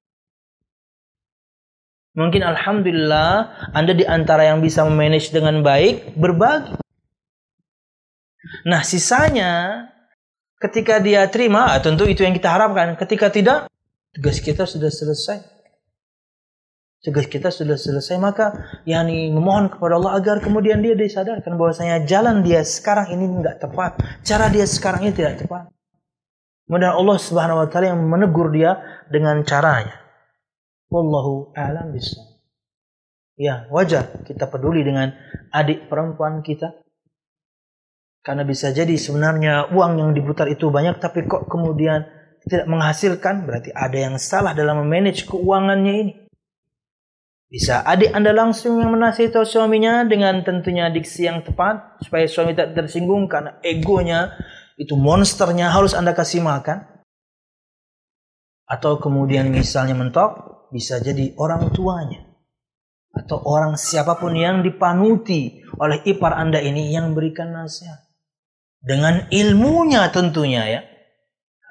Mungkin 2.18 2.42
Alhamdulillah 2.42 3.54
Anda 3.74 3.94
di 3.94 4.06
antara 4.06 4.50
yang 4.50 4.64
bisa 4.64 4.86
memanage 4.86 5.30
dengan 5.30 5.62
baik, 5.62 6.18
berbagi. 6.18 6.78
Nah 8.66 8.82
sisanya 8.82 9.86
Ketika 10.60 11.00
dia 11.00 11.24
terima, 11.32 11.72
ah, 11.72 11.80
tentu 11.80 12.04
itu 12.04 12.20
yang 12.20 12.36
kita 12.36 12.52
harapkan. 12.52 13.00
Ketika 13.00 13.32
tidak, 13.32 13.72
Tugas 14.10 14.42
kita 14.42 14.66
sudah 14.66 14.90
selesai. 14.90 15.38
Tugas 17.00 17.32
kita 17.32 17.48
sudah 17.48 17.80
selesai 17.80 18.20
maka 18.20 18.52
yakni 18.84 19.32
memohon 19.32 19.72
kepada 19.72 19.96
Allah 19.96 20.20
agar 20.20 20.44
kemudian 20.44 20.84
dia 20.84 21.00
disadarkan 21.00 21.56
bahwasanya 21.56 22.04
jalan 22.04 22.44
dia 22.44 22.60
sekarang 22.66 23.08
ini 23.16 23.40
enggak 23.40 23.64
tepat, 23.64 23.96
cara 24.26 24.52
dia 24.52 24.68
sekarang 24.68 25.08
ini 25.08 25.14
tidak 25.16 25.46
tepat. 25.46 25.72
Kemudian 26.68 26.92
Allah 26.92 27.18
Subhanahu 27.22 27.64
wa 27.64 27.68
taala 27.72 27.96
yang 27.96 28.02
menegur 28.04 28.52
dia 28.52 28.84
dengan 29.08 29.40
caranya. 29.48 29.96
Wallahu 30.90 31.54
a'lam 31.54 31.94
bishawab. 31.94 32.42
Ya, 33.40 33.72
wajar 33.72 34.26
kita 34.28 34.52
peduli 34.52 34.84
dengan 34.84 35.16
adik 35.56 35.88
perempuan 35.88 36.44
kita. 36.44 36.76
Karena 38.20 38.44
bisa 38.44 38.76
jadi 38.76 39.00
sebenarnya 39.00 39.72
uang 39.72 39.96
yang 39.96 40.12
diputar 40.12 40.52
itu 40.52 40.68
banyak 40.68 41.00
tapi 41.00 41.24
kok 41.24 41.48
kemudian 41.48 42.04
tidak 42.44 42.68
menghasilkan, 42.68 43.48
berarti 43.48 43.72
ada 43.72 43.96
yang 43.96 44.20
salah 44.20 44.52
dalam 44.52 44.84
memanage 44.84 45.24
keuangannya 45.24 45.94
ini. 46.04 46.14
Bisa 47.50 47.82
adik 47.82 48.14
Anda 48.14 48.36
langsung 48.36 48.78
yang 48.78 48.94
menasihati 48.94 49.42
suaminya 49.42 50.06
dengan 50.06 50.44
tentunya 50.46 50.92
diksi 50.92 51.26
yang 51.26 51.42
tepat 51.42 51.98
supaya 52.04 52.30
suami 52.30 52.54
tidak 52.54 52.78
tersinggung 52.78 53.26
karena 53.26 53.58
egonya 53.66 54.36
itu 54.78 54.94
monsternya 54.94 55.74
harus 55.74 55.98
Anda 55.98 56.12
kasih 56.12 56.46
makan. 56.46 56.86
Atau 58.70 59.02
kemudian 59.02 59.50
misalnya 59.50 59.98
mentok 59.98 60.49
bisa 60.70 61.02
jadi 61.02 61.34
orang 61.38 61.74
tuanya 61.74 62.30
atau 63.10 63.42
orang 63.42 63.74
siapa 63.74 64.22
pun 64.22 64.38
yang 64.38 64.62
dipanuti 64.62 65.66
oleh 65.82 66.00
ipar 66.06 66.38
Anda 66.38 66.62
ini 66.62 66.94
yang 66.94 67.18
berikan 67.18 67.52
nasihat. 67.52 68.06
Dengan 68.80 69.28
ilmunya 69.34 70.08
tentunya 70.14 70.64
ya. 70.70 70.82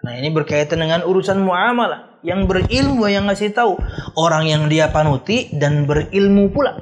Nah 0.04 0.12
ini 0.18 0.28
berkaitan 0.28 0.82
dengan 0.82 1.06
urusan 1.06 1.40
muamalah. 1.40 2.20
Yang 2.26 2.50
berilmu 2.50 3.06
yang 3.06 3.30
ngasih 3.30 3.54
tahu. 3.54 3.78
Orang 4.18 4.50
yang 4.50 4.66
dia 4.66 4.90
panuti 4.90 5.48
dan 5.54 5.86
berilmu 5.86 6.50
pula. 6.50 6.76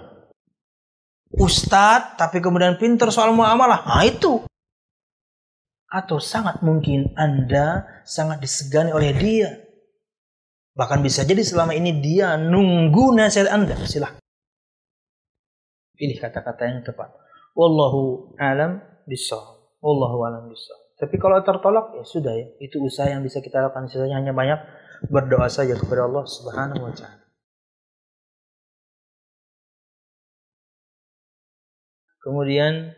Ustadz 1.37 2.17
tapi 2.17 2.41
kemudian 2.41 2.81
pinter 2.81 3.13
soal 3.13 3.37
muamalah. 3.37 3.85
Nah 3.87 4.03
itu. 4.03 4.43
Atau 5.87 6.19
sangat 6.19 6.65
mungkin 6.65 7.15
Anda 7.15 7.87
sangat 8.03 8.43
disegani 8.43 8.91
oleh 8.91 9.15
dia. 9.15 9.66
Bahkan 10.77 11.01
bisa 11.01 11.25
jadi 11.25 11.41
selama 11.41 11.73
ini 11.73 12.05
dia 12.05 12.37
nunggu 12.37 13.17
nasihat 13.17 13.49
Anda. 13.49 13.81
Silahkan. 13.89 14.21
Pilih 15.97 16.21
kata-kata 16.21 16.69
yang 16.69 16.85
tepat. 16.85 17.17
Wallahu 17.57 18.37
alam 18.37 18.85
bisawab. 19.09 19.81
Wallahu 19.81 20.21
alam 20.29 20.53
bisawab. 20.53 21.01
Tapi 21.01 21.17
kalau 21.17 21.41
tertolak 21.41 21.97
ya 21.97 22.05
sudah 22.05 22.37
ya. 22.37 22.47
Itu 22.61 22.85
usaha 22.85 23.09
yang 23.09 23.25
bisa 23.25 23.41
kita 23.41 23.65
lakukan. 23.65 23.89
Sisanya 23.89 24.21
hanya 24.21 24.37
banyak 24.37 24.61
berdoa 25.09 25.49
saja 25.49 25.73
kepada 25.81 26.05
Allah 26.05 26.29
Subhanahu 26.29 26.85
wa 26.85 26.93
taala. 26.93 27.25
Kemudian 32.21 32.93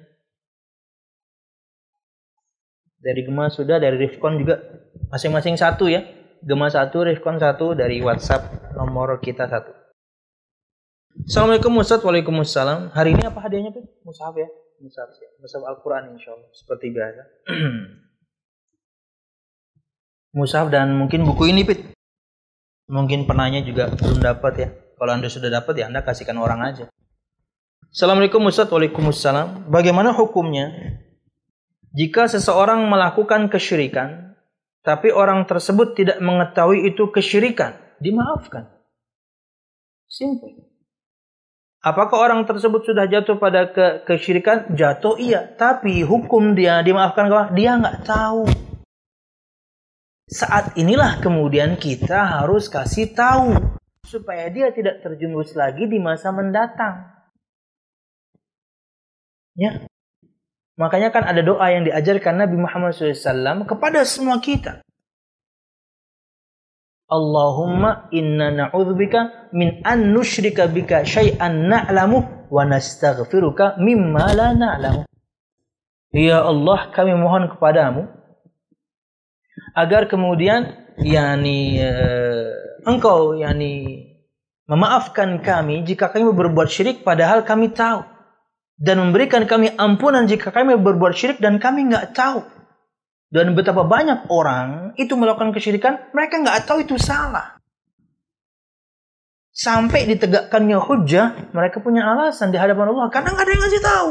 dari 2.99 3.22
Gema 3.22 3.53
sudah, 3.53 3.79
dari 3.79 4.01
Rifkon 4.03 4.43
juga 4.43 4.59
masing-masing 5.14 5.55
satu 5.55 5.87
ya. 5.87 6.18
Gema 6.39 6.70
satu, 6.70 7.03
Rifkon 7.03 7.43
satu, 7.43 7.74
dari 7.74 7.99
WhatsApp 7.99 8.70
nomor 8.78 9.18
kita 9.18 9.51
satu. 9.51 9.74
Assalamualaikum 11.26 11.74
Ustaz, 11.82 11.99
Waalaikumsalam. 11.99 12.95
Hari 12.95 13.18
ini 13.18 13.26
apa 13.26 13.43
hadiahnya 13.43 13.74
Pit? 13.74 13.91
Mushaf 14.07 14.39
ya? 14.39 14.47
Mushaf 14.78 15.11
ya. 15.18 15.28
Mushaf 15.43 15.62
Al-Quran 15.66 16.14
insya 16.14 16.39
Allah. 16.39 16.47
Seperti 16.55 16.95
biasa. 16.95 17.22
Mushaf 20.39 20.70
dan 20.70 20.95
mungkin 20.95 21.26
buku 21.26 21.51
ini 21.51 21.66
Pit. 21.66 21.91
Mungkin 22.86 23.26
penanya 23.26 23.59
juga 23.66 23.91
belum 23.91 24.22
dapat 24.22 24.53
ya. 24.62 24.68
Kalau 24.95 25.11
Anda 25.11 25.26
sudah 25.26 25.51
dapat 25.51 25.74
ya 25.74 25.91
Anda 25.91 26.07
kasihkan 26.07 26.39
orang 26.39 26.62
aja. 26.62 26.86
Assalamualaikum 27.91 28.47
Ustaz, 28.47 28.70
Waalaikumsalam. 28.70 29.66
Bagaimana 29.66 30.14
hukumnya 30.14 30.70
jika 31.91 32.30
seseorang 32.30 32.86
melakukan 32.86 33.51
kesyirikan 33.51 34.28
tapi 34.89 35.12
orang 35.12 35.45
tersebut 35.45 35.93
tidak 35.93 36.16
mengetahui 36.24 36.89
itu 36.89 37.12
kesyirikan? 37.12 37.76
Dimaafkan. 38.01 38.72
Simple. 40.09 40.64
Apakah 41.84 42.24
orang 42.24 42.49
tersebut 42.49 42.89
sudah 42.89 43.05
jatuh 43.05 43.36
pada 43.36 43.68
ke 43.68 44.09
kesyirikan? 44.09 44.72
Jatuh 44.72 45.20
iya, 45.20 45.45
tapi 45.45 46.01
hukum 46.01 46.57
dia 46.57 46.80
dimaafkan 46.80 47.28
kah? 47.28 47.47
Dia 47.53 47.76
nggak 47.76 48.09
tahu. 48.09 48.49
Saat 50.32 50.80
inilah 50.80 51.20
kemudian 51.20 51.76
kita 51.76 52.41
harus 52.41 52.72
kasih 52.72 53.12
tahu 53.12 53.61
supaya 54.09 54.49
dia 54.49 54.72
tidak 54.72 55.05
terjerumus 55.05 55.53
lagi 55.53 55.84
di 55.84 56.01
masa 56.01 56.32
mendatang. 56.32 57.12
Ya. 59.53 59.88
Makanya 60.79 61.11
kan 61.11 61.26
ada 61.26 61.43
doa 61.43 61.66
yang 61.74 61.83
diajarkan 61.91 62.39
Nabi 62.39 62.55
Muhammad 62.55 62.95
SAW 62.95 63.66
kepada 63.66 64.07
semua 64.07 64.39
kita. 64.39 64.87
Allahumma 67.09 68.07
inna 68.14 68.55
na'udzubika 68.55 69.51
min 69.51 69.83
an 69.83 70.14
nusyrika 70.14 70.70
bika 70.70 71.03
syai'an 71.03 71.66
na'lamu 71.66 72.47
wa 72.47 72.62
nastaghfiruka 72.62 73.81
mimma 73.83 74.24
la 74.39 74.55
na'lamu. 74.55 75.03
Ya 76.14 76.47
Allah, 76.47 76.95
kami 76.95 77.16
mohon 77.18 77.51
kepadamu 77.51 78.07
agar 79.74 80.07
kemudian 80.07 80.79
yakni 81.03 81.83
uh, 81.83 82.55
engkau 82.87 83.35
yakni 83.35 84.05
memaafkan 84.70 85.43
kami 85.43 85.83
jika 85.83 86.12
kami 86.12 86.29
berbuat 86.31 86.68
syirik 86.70 87.03
padahal 87.03 87.43
kami 87.43 87.72
tahu 87.72 88.05
dan 88.79 89.03
memberikan 89.03 89.43
kami 89.43 89.74
ampunan 89.74 90.31
jika 90.31 90.55
kami 90.55 90.79
berbuat 90.79 91.12
syirik 91.12 91.43
dan 91.43 91.59
kami 91.59 91.91
nggak 91.91 92.14
tahu. 92.14 92.47
Dan 93.29 93.53
betapa 93.53 93.85
banyak 93.85 94.31
orang 94.33 94.97
itu 94.97 95.12
melakukan 95.12 95.53
kesyirikan, 95.53 96.14
mereka 96.16 96.41
nggak 96.41 96.64
tahu 96.64 96.81
itu 96.87 96.97
salah. 96.97 97.61
Sampai 99.53 100.07
ditegakkannya 100.07 100.79
hujah, 100.79 101.51
mereka 101.51 101.83
punya 101.83 102.07
alasan 102.07 102.55
di 102.55 102.57
hadapan 102.57 102.95
Allah 102.95 103.11
karena 103.11 103.35
nggak 103.35 103.45
ada 103.45 103.53
yang 103.53 103.62
ngasih 103.66 103.83
tahu. 103.85 104.11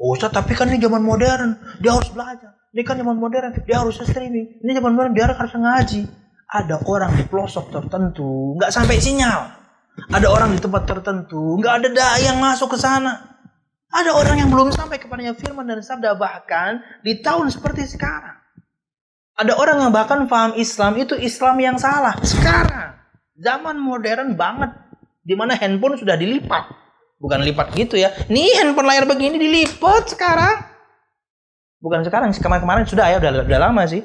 Oh, 0.00 0.16
Ustaz, 0.16 0.32
tapi 0.32 0.52
kan 0.58 0.66
ini 0.68 0.82
zaman 0.82 1.04
modern, 1.04 1.60
dia 1.78 1.92
harus 1.92 2.10
belajar. 2.10 2.56
Ini 2.72 2.82
kan 2.82 2.96
zaman 2.98 3.20
modern, 3.20 3.52
dia 3.68 3.76
harus 3.78 4.00
streaming. 4.00 4.64
Ini 4.64 4.80
zaman 4.80 4.92
modern, 4.96 5.12
dia 5.12 5.28
harus 5.28 5.52
ngaji. 5.52 6.08
Ada 6.50 6.82
orang 6.88 7.14
di 7.14 7.24
pelosok 7.28 7.70
tertentu, 7.70 8.58
nggak 8.58 8.72
sampai 8.74 8.96
sinyal. 8.98 9.59
Ada 10.08 10.26
orang 10.32 10.56
di 10.56 10.60
tempat 10.64 10.88
tertentu, 10.88 11.60
nggak 11.60 11.74
ada 11.84 11.88
daya 11.92 12.32
yang 12.32 12.40
masuk 12.40 12.72
ke 12.72 12.78
sana. 12.80 13.30
Ada 13.90 14.14
orang 14.14 14.40
yang 14.40 14.48
belum 14.54 14.70
sampai 14.70 15.02
kepadanya 15.02 15.34
firman 15.34 15.66
dan 15.66 15.82
sabda 15.82 16.14
bahkan 16.14 16.80
di 17.02 17.18
tahun 17.20 17.50
seperti 17.50 17.90
sekarang. 17.90 18.38
Ada 19.34 19.58
orang 19.58 19.82
yang 19.82 19.92
bahkan 19.92 20.30
paham 20.30 20.54
Islam 20.54 20.94
itu 21.00 21.18
Islam 21.18 21.58
yang 21.58 21.76
salah. 21.80 22.14
Sekarang 22.22 22.94
zaman 23.34 23.76
modern 23.80 24.38
banget 24.38 24.70
di 25.26 25.34
mana 25.34 25.58
handphone 25.58 25.98
sudah 25.98 26.14
dilipat. 26.14 26.70
Bukan 27.20 27.42
lipat 27.44 27.74
gitu 27.76 28.00
ya. 28.00 28.14
Nih 28.30 28.56
handphone 28.62 28.88
layar 28.88 29.04
begini 29.04 29.36
dilipat 29.36 30.12
sekarang. 30.14 30.70
Bukan 31.80 32.04
sekarang, 32.04 32.28
kemarin-kemarin 32.36 32.84
sudah 32.84 33.08
ya, 33.08 33.16
udah, 33.16 33.48
udah 33.48 33.58
lama 33.58 33.82
sih. 33.88 34.04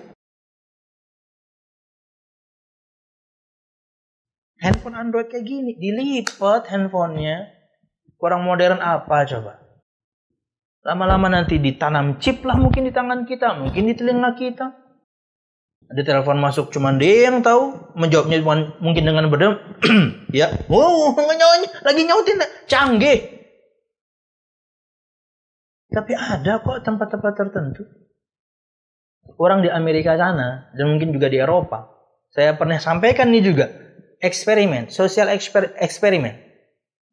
Handphone 4.66 4.98
Android 4.98 5.30
kayak 5.30 5.46
gini, 5.46 5.78
dilipat 5.78 6.66
handphonenya. 6.74 7.54
Kurang 8.18 8.50
modern 8.50 8.82
apa 8.82 9.22
coba? 9.30 9.62
Lama-lama 10.82 11.30
nanti 11.30 11.62
ditanam 11.62 12.18
chip 12.18 12.42
lah 12.42 12.58
mungkin 12.58 12.90
di 12.90 12.94
tangan 12.94 13.30
kita, 13.30 13.62
mungkin 13.62 13.86
di 13.86 13.94
telinga 13.94 14.34
kita. 14.34 14.74
Ada 15.86 16.02
telepon 16.02 16.42
masuk 16.42 16.74
cuman 16.74 16.98
dia 16.98 17.30
yang 17.30 17.46
tahu, 17.46 17.94
menjawabnya 17.94 18.42
cuman 18.42 18.74
mungkin 18.82 19.06
dengan 19.06 19.30
berdem, 19.30 19.54
ya, 20.34 20.50
wow, 20.66 21.14
nyautin, 21.14 21.70
lagi 21.86 22.02
nyautin, 22.02 22.42
canggih. 22.66 23.20
Tapi 25.94 26.14
ada 26.18 26.66
kok 26.66 26.82
tempat-tempat 26.82 27.34
tertentu. 27.38 27.86
Orang 29.38 29.62
di 29.62 29.70
Amerika 29.70 30.18
sana, 30.18 30.74
dan 30.74 30.90
mungkin 30.90 31.14
juga 31.14 31.30
di 31.30 31.38
Eropa. 31.38 31.86
Saya 32.34 32.58
pernah 32.58 32.82
sampaikan 32.82 33.30
nih 33.30 33.46
juga, 33.46 33.85
eksperimen, 34.22 34.92
sosial 34.92 35.32
eksper, 35.32 35.76
eksperimen. 35.80 36.44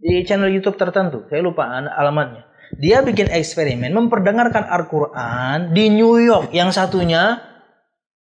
Di 0.02 0.26
channel 0.26 0.50
YouTube 0.50 0.74
tertentu, 0.76 1.26
saya 1.30 1.42
lupa 1.42 1.70
alamatnya 1.70 2.52
dia 2.80 3.04
bikin 3.04 3.28
eksperimen 3.28 3.92
memperdengarkan 3.92 4.64
Al-Quran 4.64 5.76
di 5.76 5.92
New 5.92 6.16
York. 6.16 6.56
Yang 6.56 6.80
satunya 6.80 7.40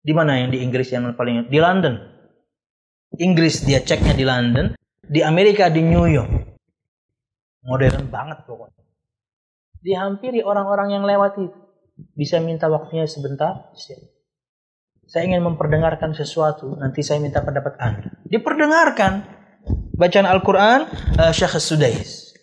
di 0.00 0.12
mana 0.16 0.40
yang 0.40 0.48
di 0.48 0.64
Inggris 0.64 0.88
yang 0.88 1.12
paling 1.12 1.52
di 1.52 1.58
London. 1.60 2.00
Inggris 3.18 3.64
dia 3.64 3.84
ceknya 3.84 4.14
di 4.16 4.24
London, 4.24 4.72
di 5.04 5.20
Amerika 5.20 5.68
di 5.68 5.84
New 5.84 6.08
York. 6.08 6.32
Modern 7.64 8.08
banget 8.08 8.48
pokoknya. 8.48 8.84
Dihampiri 9.84 10.40
orang-orang 10.40 10.96
yang 10.96 11.04
lewat 11.04 11.36
itu. 11.40 11.58
Bisa 12.14 12.38
minta 12.38 12.70
waktunya 12.70 13.10
sebentar, 13.10 13.74
saya 15.08 15.24
ingin 15.24 15.40
memperdengarkan 15.40 16.12
sesuatu, 16.12 16.76
nanti 16.76 17.00
saya 17.00 17.16
minta 17.16 17.40
pendapat 17.40 17.80
Anda. 17.80 18.12
Diperdengarkan. 18.28 19.40
Bacaan 19.96 20.28
Al-Quran, 20.28 20.86
uh, 21.18 21.32
Syekh 21.32 21.56
Sudais. 21.58 22.36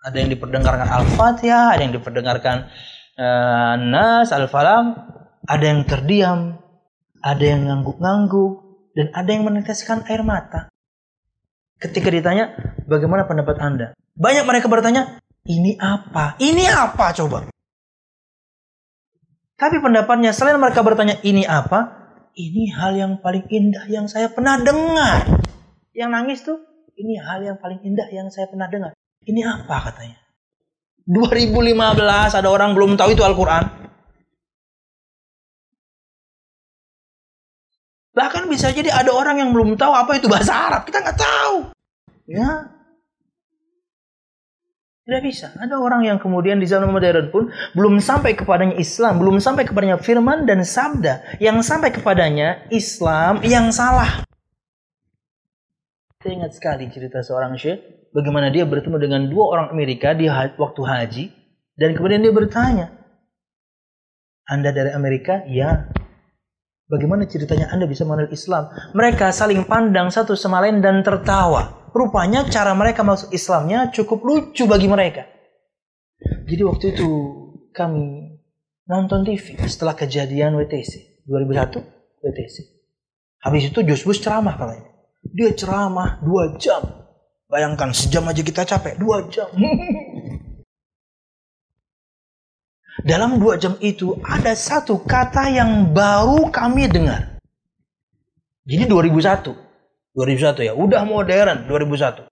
Ada 0.00 0.24
yang 0.24 0.32
diperdengarkan 0.32 0.88
Al-Fatihah, 0.88 1.76
ada 1.76 1.82
yang 1.84 1.92
diperdengarkan 1.92 2.72
uh, 3.20 3.74
Nas, 3.78 4.32
Al-Falam. 4.32 4.96
Ada 5.46 5.64
yang 5.70 5.86
terdiam, 5.86 6.58
ada 7.22 7.44
yang 7.44 7.70
ngangguk-ngangguk, 7.70 8.52
dan 8.98 9.14
ada 9.14 9.30
yang 9.30 9.46
meneteskan 9.46 10.02
air 10.10 10.26
mata. 10.26 10.66
Ketika 11.78 12.10
ditanya, 12.10 12.56
bagaimana 12.88 13.28
pendapat 13.30 13.60
Anda? 13.62 13.86
Banyak 14.18 14.42
mereka 14.42 14.66
bertanya, 14.66 15.22
ini 15.46 15.78
apa? 15.78 16.34
Ini 16.42 16.64
apa 16.66 17.14
coba? 17.14 17.46
Tapi 19.54 19.76
pendapatnya 19.78 20.34
selain 20.34 20.58
mereka 20.58 20.82
bertanya 20.82 21.22
ini 21.22 21.46
apa, 21.46 22.05
ini 22.36 22.68
hal 22.68 22.92
yang 22.92 23.12
paling 23.24 23.48
indah 23.48 23.88
yang 23.88 24.06
saya 24.06 24.28
pernah 24.28 24.60
dengar. 24.60 25.24
Yang 25.96 26.10
nangis 26.12 26.38
tuh, 26.44 26.60
ini 27.00 27.16
hal 27.16 27.40
yang 27.40 27.56
paling 27.56 27.80
indah 27.80 28.06
yang 28.12 28.28
saya 28.28 28.44
pernah 28.52 28.68
dengar. 28.68 28.92
Ini 29.24 29.40
apa 29.42 29.90
katanya? 29.90 30.20
2015 31.08 32.36
ada 32.36 32.48
orang 32.52 32.76
belum 32.76 33.00
tahu 33.00 33.16
itu 33.16 33.24
Al-Quran. 33.24 33.64
Bahkan 38.16 38.48
bisa 38.48 38.72
jadi 38.72 38.92
ada 38.92 39.12
orang 39.12 39.40
yang 39.40 39.50
belum 39.52 39.76
tahu 39.76 39.92
apa 39.92 40.20
itu 40.20 40.28
bahasa 40.28 40.52
Arab. 40.52 40.84
Kita 40.84 41.04
nggak 41.04 41.20
tahu. 41.20 41.56
Ya, 42.26 42.75
tidak 45.06 45.22
bisa. 45.22 45.54
Ada 45.54 45.78
orang 45.78 46.02
yang 46.02 46.18
kemudian 46.18 46.58
di 46.58 46.66
zaman 46.66 46.90
modern 46.90 47.30
pun 47.30 47.46
belum 47.78 48.02
sampai 48.02 48.34
kepadanya 48.34 48.74
Islam, 48.74 49.22
belum 49.22 49.38
sampai 49.38 49.62
kepadanya 49.62 50.02
firman 50.02 50.50
dan 50.50 50.66
sabda. 50.66 51.38
Yang 51.38 51.62
sampai 51.62 51.94
kepadanya 51.94 52.66
Islam 52.74 53.38
yang 53.46 53.70
salah. 53.70 54.26
Saya 56.18 56.42
ingat 56.42 56.58
sekali 56.58 56.90
cerita 56.90 57.22
seorang 57.22 57.54
syekh, 57.54 58.10
bagaimana 58.10 58.50
dia 58.50 58.66
bertemu 58.66 58.98
dengan 58.98 59.30
dua 59.30 59.44
orang 59.46 59.68
Amerika 59.70 60.10
di 60.10 60.26
waktu 60.58 60.82
haji, 60.82 61.24
dan 61.78 61.94
kemudian 61.94 62.26
dia 62.26 62.34
bertanya, 62.34 62.90
Anda 64.50 64.74
dari 64.74 64.90
Amerika? 64.90 65.46
Ya. 65.46 65.86
Bagaimana 66.90 67.30
ceritanya 67.30 67.70
Anda 67.70 67.86
bisa 67.86 68.02
mengenal 68.02 68.34
Islam? 68.34 68.74
Mereka 68.90 69.30
saling 69.30 69.70
pandang 69.70 70.10
satu 70.10 70.34
sama 70.34 70.66
lain 70.66 70.82
dan 70.82 71.06
tertawa. 71.06 71.85
Rupanya 71.96 72.44
cara 72.52 72.76
mereka 72.76 73.00
masuk 73.00 73.32
Islamnya 73.32 73.88
cukup 73.88 74.20
lucu 74.20 74.68
bagi 74.68 74.84
mereka. 74.84 75.24
Jadi 76.44 76.62
waktu 76.62 76.84
itu 76.92 77.08
kami 77.72 78.36
nonton 78.84 79.24
TV 79.24 79.56
setelah 79.64 79.96
kejadian 79.96 80.60
WTC 80.60 81.24
2001 81.24 81.80
WTC. 82.20 82.56
Habis 83.40 83.72
itu 83.72 83.80
Josh 83.80 84.04
Bush 84.04 84.20
ceramah 84.20 84.60
katanya. 84.60 84.92
Dia 85.24 85.56
ceramah 85.56 86.20
dua 86.20 86.60
jam. 86.60 86.84
Bayangkan 87.46 87.94
sejam 87.94 88.26
aja 88.28 88.42
kita 88.42 88.66
capek, 88.66 88.98
dua 89.00 89.24
jam. 89.32 89.48
Dalam 93.06 93.38
dua 93.38 93.54
jam 93.54 93.78
itu 93.78 94.18
ada 94.24 94.52
satu 94.56 94.98
kata 95.00 95.48
yang 95.52 95.94
baru 95.94 96.50
kami 96.50 96.90
dengar. 96.90 97.38
Jadi 98.66 98.84
2001. 98.90 99.65
2001 100.16 100.64
ya, 100.64 100.72
udah 100.72 101.04
modern 101.04 101.68
2001. 101.68 102.24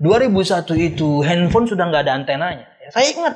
2001 0.00 0.76
itu 0.80 1.20
handphone 1.20 1.68
sudah 1.68 1.84
nggak 1.88 2.02
ada 2.08 2.14
antenanya. 2.16 2.66
Ya, 2.80 2.88
saya 2.92 3.06
ingat 3.12 3.34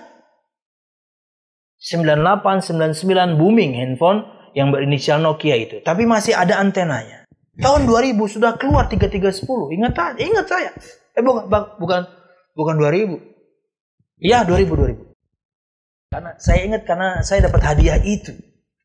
98, 1.80 2.64
99 2.64 3.40
booming 3.40 3.72
handphone 3.76 4.24
yang 4.56 4.72
berinisial 4.72 5.20
Nokia 5.20 5.56
itu, 5.56 5.84
tapi 5.84 6.08
masih 6.08 6.32
ada 6.32 6.56
antenanya. 6.60 7.24
Tahun 7.60 7.84
2000 7.84 8.16
sudah 8.24 8.56
keluar 8.56 8.88
3310. 8.88 9.76
Ingat 9.76 9.92
ingat 10.16 10.46
saya. 10.48 10.72
Eh 11.12 11.20
bukan 11.20 11.44
bukan 11.76 12.00
bukan 12.56 12.74
2000. 12.80 13.20
Iya, 14.20 14.48
2000 14.48 14.76
2000. 14.76 15.10
Karena 16.10 16.30
saya 16.40 16.60
ingat 16.64 16.82
karena 16.88 17.20
saya 17.20 17.46
dapat 17.46 17.60
hadiah 17.62 18.00
itu. 18.00 18.32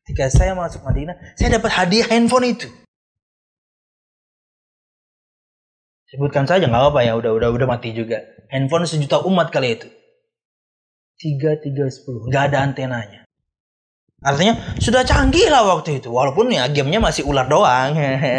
Ketika 0.04 0.30
saya 0.30 0.54
masuk 0.54 0.86
Madinah, 0.86 1.18
saya 1.34 1.58
dapat 1.58 1.70
hadiah 1.72 2.06
handphone 2.06 2.46
itu. 2.46 2.68
Sebutkan 6.06 6.46
saja 6.46 6.70
nggak 6.70 6.94
apa 6.94 7.00
ya, 7.02 7.18
udah 7.18 7.34
udah 7.34 7.48
udah 7.50 7.66
mati 7.66 7.90
juga. 7.90 8.22
Handphone 8.46 8.86
sejuta 8.86 9.22
umat 9.26 9.50
kali 9.50 9.74
itu. 9.74 9.88
Tiga 11.18 11.58
tiga 11.58 11.90
sepuluh, 11.90 12.30
nggak 12.30 12.44
ada 12.52 12.58
antenanya. 12.62 13.26
Artinya 14.24 14.56
sudah 14.80 15.04
canggih 15.04 15.46
lah 15.52 15.62
waktu 15.76 16.00
itu. 16.00 16.08
Walaupun 16.08 16.48
ya 16.48 16.64
gamenya 16.72 17.00
masih 17.04 17.28
ular 17.28 17.44
doang. 17.46 17.94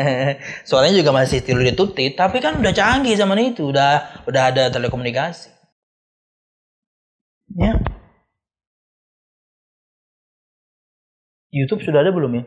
Soalnya 0.69 0.99
juga 0.99 1.13
masih 1.13 1.45
tidur 1.45 1.61
ditutit. 1.61 2.17
Tapi 2.17 2.41
kan 2.41 2.57
udah 2.57 2.73
canggih 2.73 3.13
zaman 3.13 3.53
itu. 3.53 3.69
Udah 3.69 4.25
udah 4.25 4.43
ada 4.49 4.63
telekomunikasi. 4.73 5.53
Ya. 7.55 7.77
YouTube 11.53 11.85
sudah 11.85 12.01
ada 12.01 12.09
belum 12.11 12.41
ya? 12.41 12.43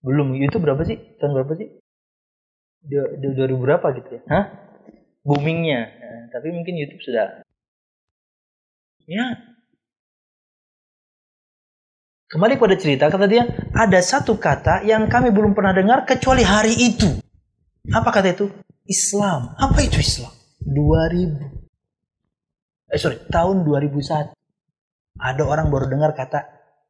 Belum. 0.00 0.32
YouTube 0.34 0.64
berapa 0.64 0.82
sih? 0.88 0.96
Tahun 1.20 1.32
berapa 1.36 1.52
sih? 1.60 1.81
Dua 2.86 3.46
ribu 3.46 3.62
berapa 3.62 3.86
gitu 3.94 4.18
ya? 4.18 4.22
Hah? 4.28 4.44
Boomingnya. 5.22 5.80
Nah, 5.86 6.22
tapi 6.34 6.50
mungkin 6.50 6.74
YouTube 6.74 7.02
sudah. 7.02 7.46
Ya. 9.06 9.26
Kembali 12.32 12.56
pada 12.56 12.74
cerita, 12.80 13.12
kata 13.12 13.28
dia, 13.28 13.44
ada 13.76 14.00
satu 14.00 14.40
kata 14.40 14.88
yang 14.88 15.04
kami 15.06 15.28
belum 15.28 15.52
pernah 15.52 15.76
dengar 15.76 16.08
kecuali 16.08 16.40
hari 16.40 16.72
itu. 16.72 17.20
Apa 17.92 18.08
kata 18.08 18.32
itu? 18.32 18.48
Islam. 18.88 19.52
Apa 19.60 19.84
itu 19.84 20.00
Islam? 20.00 20.32
2000. 20.64 21.62
Eh 22.88 22.98
sorry, 22.98 23.20
tahun 23.28 23.68
2001. 23.68 24.32
Ada 25.20 25.42
orang 25.44 25.68
baru 25.68 25.92
dengar 25.92 26.16
kata 26.16 26.40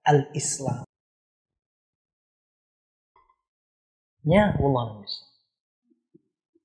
Al-Islam. 0.06 0.86
Ya, 4.22 4.54
Allah 4.54 5.02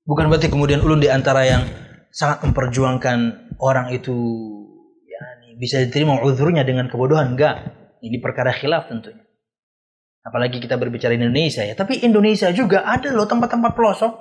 Bukan 0.08 0.32
berarti 0.32 0.48
kemudian 0.48 0.80
ulun 0.80 1.04
di 1.04 1.12
antara 1.12 1.44
yang 1.44 1.68
sangat 2.08 2.40
memperjuangkan 2.48 3.52
orang 3.60 3.92
itu 3.92 4.16
ya, 5.04 5.20
bisa 5.60 5.84
diterima 5.84 6.24
uzurnya 6.24 6.64
dengan 6.64 6.88
kebodohan. 6.88 7.36
Enggak. 7.36 7.76
Ini 8.00 8.16
perkara 8.24 8.56
khilaf 8.56 8.88
tentunya. 8.88 9.20
Apalagi 10.24 10.64
kita 10.64 10.80
berbicara 10.80 11.12
Indonesia 11.12 11.60
ya. 11.60 11.76
Tapi 11.76 12.00
Indonesia 12.00 12.48
juga 12.56 12.88
ada 12.88 13.12
loh 13.12 13.28
tempat-tempat 13.28 13.76
pelosok 13.76 14.12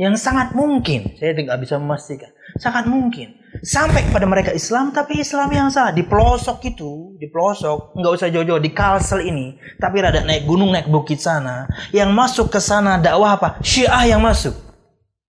yang 0.00 0.16
sangat 0.16 0.56
mungkin, 0.56 1.16
saya 1.20 1.36
tidak 1.36 1.60
bisa 1.60 1.76
memastikan, 1.76 2.32
sangat 2.56 2.88
mungkin 2.88 3.36
sampai 3.60 4.08
kepada 4.08 4.24
mereka 4.24 4.50
Islam, 4.56 4.88
tapi 4.96 5.20
Islam 5.20 5.52
yang 5.52 5.68
sah 5.68 5.92
di 5.92 6.00
pelosok 6.08 6.64
itu, 6.64 7.20
di 7.20 7.28
pelosok, 7.28 7.92
nggak 8.00 8.12
usah 8.16 8.28
jauh-jauh 8.32 8.62
di 8.62 8.72
Kalsel 8.72 9.28
ini, 9.28 9.60
tapi 9.76 10.00
rada 10.00 10.24
naik 10.24 10.48
gunung, 10.48 10.72
naik 10.72 10.88
bukit 10.88 11.20
sana, 11.20 11.68
yang 11.92 12.08
masuk 12.16 12.48
ke 12.48 12.60
sana 12.62 12.96
dakwah 12.96 13.36
apa? 13.36 13.60
Syiah 13.60 14.16
yang 14.16 14.24
masuk. 14.24 14.56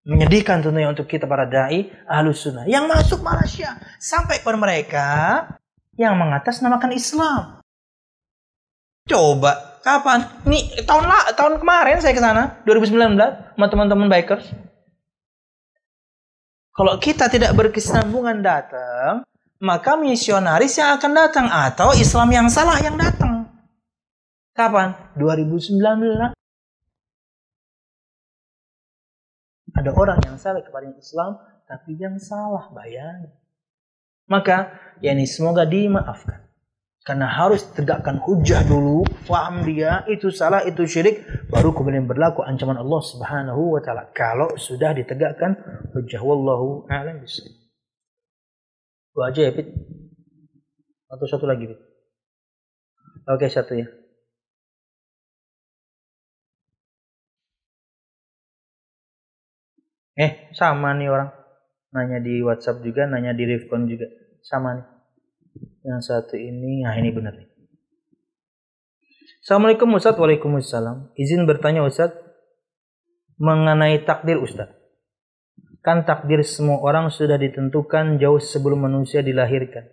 Menyedihkan 0.03 0.60
tentunya 0.60 0.91
untuk 0.91 1.07
kita 1.07 1.23
para 1.23 1.48
dai 1.48 1.88
ahlus 2.03 2.44
sunnah. 2.44 2.68
Yang 2.68 2.91
masuk 2.91 3.19
malah 3.23 3.48
syiah. 3.48 3.80
Sampai 4.03 4.44
kepada 4.44 4.60
mereka 4.60 5.07
yang 5.95 6.19
mengatasnamakan 6.19 6.91
Islam. 6.91 7.64
Coba 9.07 9.72
Kapan? 9.84 10.23
Ini 10.47 10.88
tahun 10.88 11.03
lah, 11.03 11.35
tahun 11.35 11.60
kemarin 11.60 11.99
saya 11.99 12.15
ke 12.15 12.23
sana, 12.23 12.64
2019, 12.64 13.19
sama 13.19 13.68
teman-teman 13.68 14.07
bikers. 14.07 14.47
Kalau 16.72 16.95
kita 17.03 17.27
tidak 17.27 17.51
berkesinambungan 17.53 18.39
datang, 18.39 19.27
maka 19.60 19.99
misionaris 19.99 20.80
yang 20.80 20.95
akan 20.95 21.11
datang 21.11 21.47
atau 21.51 21.91
Islam 21.93 22.31
yang 22.31 22.47
salah 22.47 22.80
yang 22.80 22.95
datang. 22.95 23.51
Kapan? 24.55 24.95
2019. 25.19 26.31
Ada 29.73 29.89
orang 29.91 30.19
yang 30.23 30.38
salah 30.39 30.64
kepada 30.64 30.88
Islam, 30.95 31.43
tapi 31.68 31.99
yang 31.99 32.15
salah 32.23 32.72
bayang. 32.72 33.35
Maka, 34.31 34.72
ya 35.03 35.11
ini 35.11 35.27
semoga 35.27 35.68
dimaafkan. 35.68 36.43
Karena 37.03 37.27
harus 37.27 37.67
tegakkan 37.75 38.15
hujah 38.23 38.63
dulu, 38.63 39.03
faham 39.27 39.67
dia 39.67 40.07
itu 40.07 40.31
salah, 40.31 40.63
itu 40.63 40.88
syirik, 40.88 41.27
baru 41.51 41.75
kemudian 41.75 42.07
berlaku 42.07 42.47
ancaman 42.47 42.80
Allah 42.80 43.01
Subhanahu 43.03 43.75
wa 43.75 43.84
taala. 43.84 44.07
Kalau 44.15 44.55
sudah 44.55 44.95
ditegakkan 44.95 45.51
hujah 45.91 46.23
wallahu 46.23 46.88
a'lam 46.88 47.19
bishawab. 47.19 47.59
Dua 49.13 49.30
aja 49.30 49.41
ya. 49.45 49.51
Atau 51.11 51.27
satu 51.27 51.43
lagi, 51.43 51.67
Pit. 51.69 51.80
Oke, 53.30 53.51
satu 53.51 53.75
ya. 53.77 53.85
Eh, 60.17 60.55
sama 60.55 60.95
nih 60.95 61.11
orang. 61.11 61.30
Nanya 61.93 62.17
di 62.23 62.41
WhatsApp 62.41 62.81
juga, 62.81 63.05
nanya 63.05 63.38
di 63.38 63.45
Rifkon 63.45 63.85
juga. 63.85 64.09
Sama 64.41 64.73
nih. 64.77 64.93
Yang 65.84 66.01
satu 66.07 66.35
ini, 66.39 66.81
nah 66.88 66.95
ini 66.95 67.11
benar 67.11 67.35
nih. 67.35 67.49
Assalamualaikum 69.43 69.91
Ustaz. 69.99 70.15
Waalaikumsalam. 70.15 71.11
Izin 71.19 71.43
bertanya 71.43 71.84
Ustaz 71.84 72.15
mengenai 73.35 73.99
takdir 74.07 74.39
Ustaz. 74.39 74.71
Kan 75.84 76.07
takdir 76.07 76.39
semua 76.47 76.80
orang 76.80 77.11
sudah 77.11 77.35
ditentukan 77.35 78.15
jauh 78.23 78.39
sebelum 78.39 78.88
manusia 78.88 79.19
dilahirkan. 79.19 79.84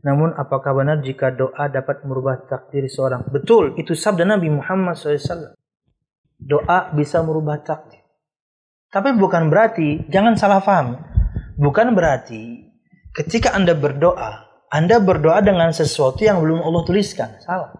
Namun 0.00 0.32
apakah 0.32 0.72
benar 0.72 1.04
jika 1.04 1.28
doa 1.32 1.68
dapat 1.68 2.04
merubah 2.08 2.48
takdir 2.48 2.88
seorang? 2.88 3.28
Betul, 3.28 3.76
itu 3.76 3.92
sabda 3.92 4.24
Nabi 4.24 4.48
Muhammad 4.48 4.96
SAW. 4.96 5.52
Doa 6.40 6.88
bisa 6.96 7.20
merubah 7.20 7.60
takdir. 7.60 8.00
Tapi 8.88 9.16
bukan 9.20 9.52
berarti, 9.52 10.08
jangan 10.08 10.36
salah 10.40 10.64
paham. 10.64 10.96
Bukan 11.60 11.92
berarti 11.92 12.72
ketika 13.12 13.52
Anda 13.52 13.76
berdoa, 13.76 14.43
Anda 14.74 14.98
berdoa 14.98 15.38
dengan 15.38 15.70
sesuatu 15.70 16.18
yang 16.18 16.42
belum 16.42 16.58
Allah 16.58 16.82
tuliskan. 16.82 17.38
Salah. 17.38 17.70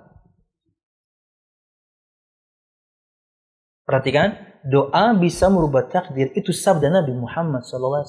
Perhatikan, 3.83 4.39
doa 4.63 5.11
bisa 5.19 5.51
merubah 5.51 5.91
takdir. 5.91 6.31
Itu 6.39 6.55
sabda 6.55 6.95
Nabi 6.95 7.11
Muhammad 7.19 7.67
SAW. 7.67 8.07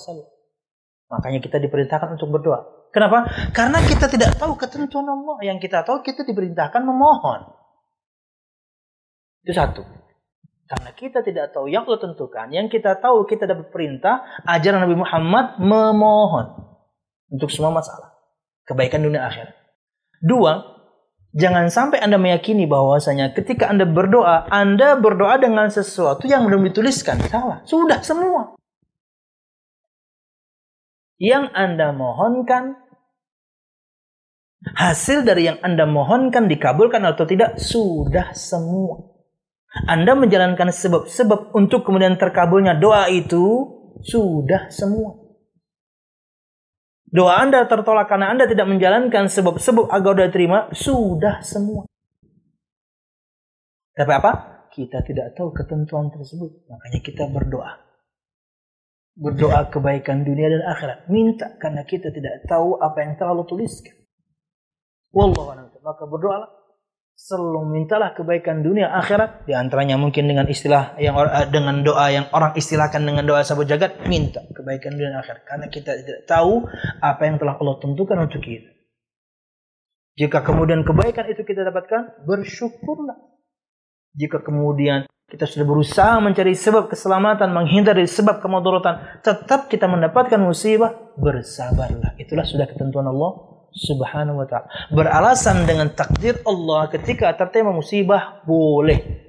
Makanya 1.10 1.42
kita 1.42 1.58
diperintahkan 1.58 2.14
untuk 2.14 2.30
berdoa. 2.30 2.62
Kenapa? 2.94 3.26
Karena 3.52 3.82
kita 3.82 4.06
tidak 4.06 4.38
tahu 4.38 4.54
ketentuan 4.54 5.10
Allah. 5.10 5.42
Yang 5.42 5.66
kita 5.66 5.82
tahu 5.82 6.06
kita 6.06 6.22
diperintahkan 6.22 6.86
memohon. 6.86 7.42
Itu 9.42 9.52
satu. 9.52 9.82
Karena 10.70 10.94
kita 10.94 11.26
tidak 11.26 11.58
tahu 11.58 11.68
yang 11.74 11.90
Allah 11.90 12.06
tentukan. 12.06 12.54
Yang 12.54 12.80
kita 12.80 13.02
tahu 13.02 13.26
kita 13.26 13.50
dapat 13.50 13.74
perintah 13.74 14.24
ajaran 14.46 14.86
Nabi 14.86 14.96
Muhammad 14.96 15.58
memohon. 15.58 16.46
Untuk 17.34 17.50
semua 17.50 17.74
masalah. 17.74 18.15
Kebaikan 18.66 19.06
dunia 19.06 19.30
akhirat. 19.30 19.54
Dua, 20.26 20.76
Jangan 21.36 21.68
sampai 21.68 22.00
Anda 22.00 22.16
meyakini 22.16 22.64
bahwasanya 22.64 23.36
ketika 23.36 23.68
Anda 23.68 23.84
berdoa, 23.84 24.48
Anda 24.48 24.96
berdoa 24.96 25.36
dengan 25.36 25.68
sesuatu 25.68 26.32
yang 26.32 26.48
belum 26.48 26.72
dituliskan. 26.72 27.20
Salah. 27.28 27.60
Sudah 27.68 28.00
semua. 28.00 28.56
Yang 31.20 31.52
Anda 31.52 31.92
mohonkan, 31.92 32.80
hasil 34.80 35.28
dari 35.28 35.52
yang 35.52 35.60
Anda 35.60 35.84
mohonkan 35.84 36.48
dikabulkan 36.48 37.04
atau 37.04 37.28
tidak, 37.28 37.60
sudah 37.60 38.32
semua. 38.32 39.12
Anda 39.92 40.16
menjalankan 40.16 40.72
sebab-sebab 40.72 41.52
untuk 41.52 41.84
kemudian 41.84 42.16
terkabulnya 42.16 42.80
doa 42.80 43.12
itu, 43.12 43.44
sudah 44.08 44.72
semua. 44.72 45.25
Doa 47.06 47.38
Anda 47.38 47.70
tertolak 47.70 48.10
karena 48.10 48.34
Anda 48.34 48.50
tidak 48.50 48.66
menjalankan 48.66 49.30
sebab-sebab 49.30 49.94
agar 49.94 50.12
sudah 50.18 50.30
terima, 50.34 50.60
sudah 50.74 51.36
semua. 51.46 51.86
Tapi 53.96 54.12
apa? 54.12 54.32
Kita 54.74 55.00
tidak 55.06 55.38
tahu 55.40 55.56
ketentuan 55.56 56.12
tersebut. 56.12 56.68
Makanya 56.68 57.00
kita 57.00 57.24
berdoa. 57.32 57.80
Berdoa 59.16 59.72
kebaikan 59.72 60.28
dunia 60.28 60.52
dan 60.52 60.68
akhirat. 60.68 61.08
Minta 61.08 61.56
karena 61.56 61.88
kita 61.88 62.12
tidak 62.12 62.44
tahu 62.44 62.76
apa 62.84 62.98
yang 63.00 63.16
telah 63.16 63.32
Allah 63.32 63.48
tuliskan. 63.48 63.96
Wallahu 65.16 65.56
Maka 65.80 66.04
berdoalah 66.04 66.65
selalu 67.16 67.64
mintalah 67.72 68.12
kebaikan 68.12 68.62
dunia 68.62 68.92
akhirat. 68.92 69.48
Di 69.48 69.56
antaranya 69.56 69.96
mungkin 69.96 70.28
dengan 70.28 70.46
istilah 70.46 71.00
yang 71.00 71.16
eh, 71.18 71.48
dengan 71.50 71.82
doa 71.82 72.12
yang 72.12 72.28
orang 72.36 72.54
istilahkan 72.54 73.02
dengan 73.02 73.24
doa 73.24 73.42
sabut 73.42 73.66
jagat 73.66 74.04
minta 74.06 74.44
kebaikan 74.52 74.94
dunia 74.94 75.24
akhirat. 75.24 75.48
Karena 75.48 75.66
kita 75.72 75.92
tidak 76.04 76.20
tahu 76.28 76.68
apa 77.00 77.22
yang 77.26 77.40
telah 77.40 77.56
Allah 77.58 77.76
tentukan 77.80 78.18
untuk 78.20 78.44
kita. 78.44 78.70
Jika 80.16 80.44
kemudian 80.44 80.84
kebaikan 80.88 81.28
itu 81.28 81.44
kita 81.44 81.64
dapatkan 81.68 82.24
bersyukurlah. 82.24 83.20
Jika 84.16 84.40
kemudian 84.40 85.04
kita 85.26 85.50
sudah 85.50 85.66
berusaha 85.66 86.14
mencari 86.22 86.54
sebab 86.54 86.88
keselamatan 86.88 87.50
menghindar 87.52 87.98
dari 87.98 88.08
sebab 88.08 88.40
kemudaratan 88.40 89.20
tetap 89.26 89.68
kita 89.68 89.90
mendapatkan 89.90 90.38
musibah 90.40 90.94
bersabarlah. 91.18 92.16
Itulah 92.16 92.46
sudah 92.46 92.70
ketentuan 92.70 93.10
Allah 93.10 93.55
Subhanahu 93.76 94.40
wa 94.40 94.48
taala. 94.48 94.72
Beralasan 94.88 95.68
dengan 95.68 95.92
takdir 95.92 96.40
Allah 96.48 96.88
ketika 96.88 97.36
tertimpa 97.36 97.76
musibah 97.76 98.40
boleh. 98.48 99.28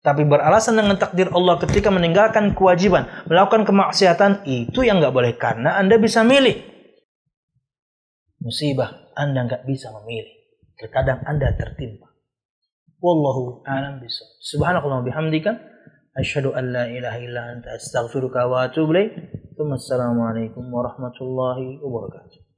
Tapi 0.00 0.24
beralasan 0.24 0.80
dengan 0.80 0.96
takdir 1.00 1.32
Allah 1.32 1.60
ketika 1.60 1.88
meninggalkan 1.88 2.52
kewajiban, 2.52 3.08
melakukan 3.28 3.64
kemaksiatan 3.68 4.44
itu 4.48 4.84
yang 4.84 5.00
nggak 5.00 5.12
boleh 5.12 5.32
karena 5.36 5.80
Anda 5.80 5.96
bisa 5.96 6.24
milih. 6.24 6.60
Musibah 8.40 9.12
Anda 9.16 9.48
nggak 9.48 9.64
bisa 9.64 9.92
memilih. 10.00 10.36
Terkadang 10.76 11.24
Anda 11.28 11.52
tertimpa. 11.56 12.08
Wallahu 13.00 13.64
a'lam 13.64 14.00
bishawab. 14.00 14.40
Subhanakallah 14.44 15.00
bihamdika 15.04 15.56
asyhadu 16.16 16.52
an 16.52 16.72
la 16.72 16.84
ilaha 16.84 17.16
illa 17.20 17.42
anta 17.48 17.76
astaghfiruka 17.76 18.44
wa 18.44 18.68
atubu 18.68 18.92
ilaik. 18.92 19.12
Assalamualaikum 19.60 20.64
warahmatullahi 20.68 21.80
wabarakatuh. 21.84 22.49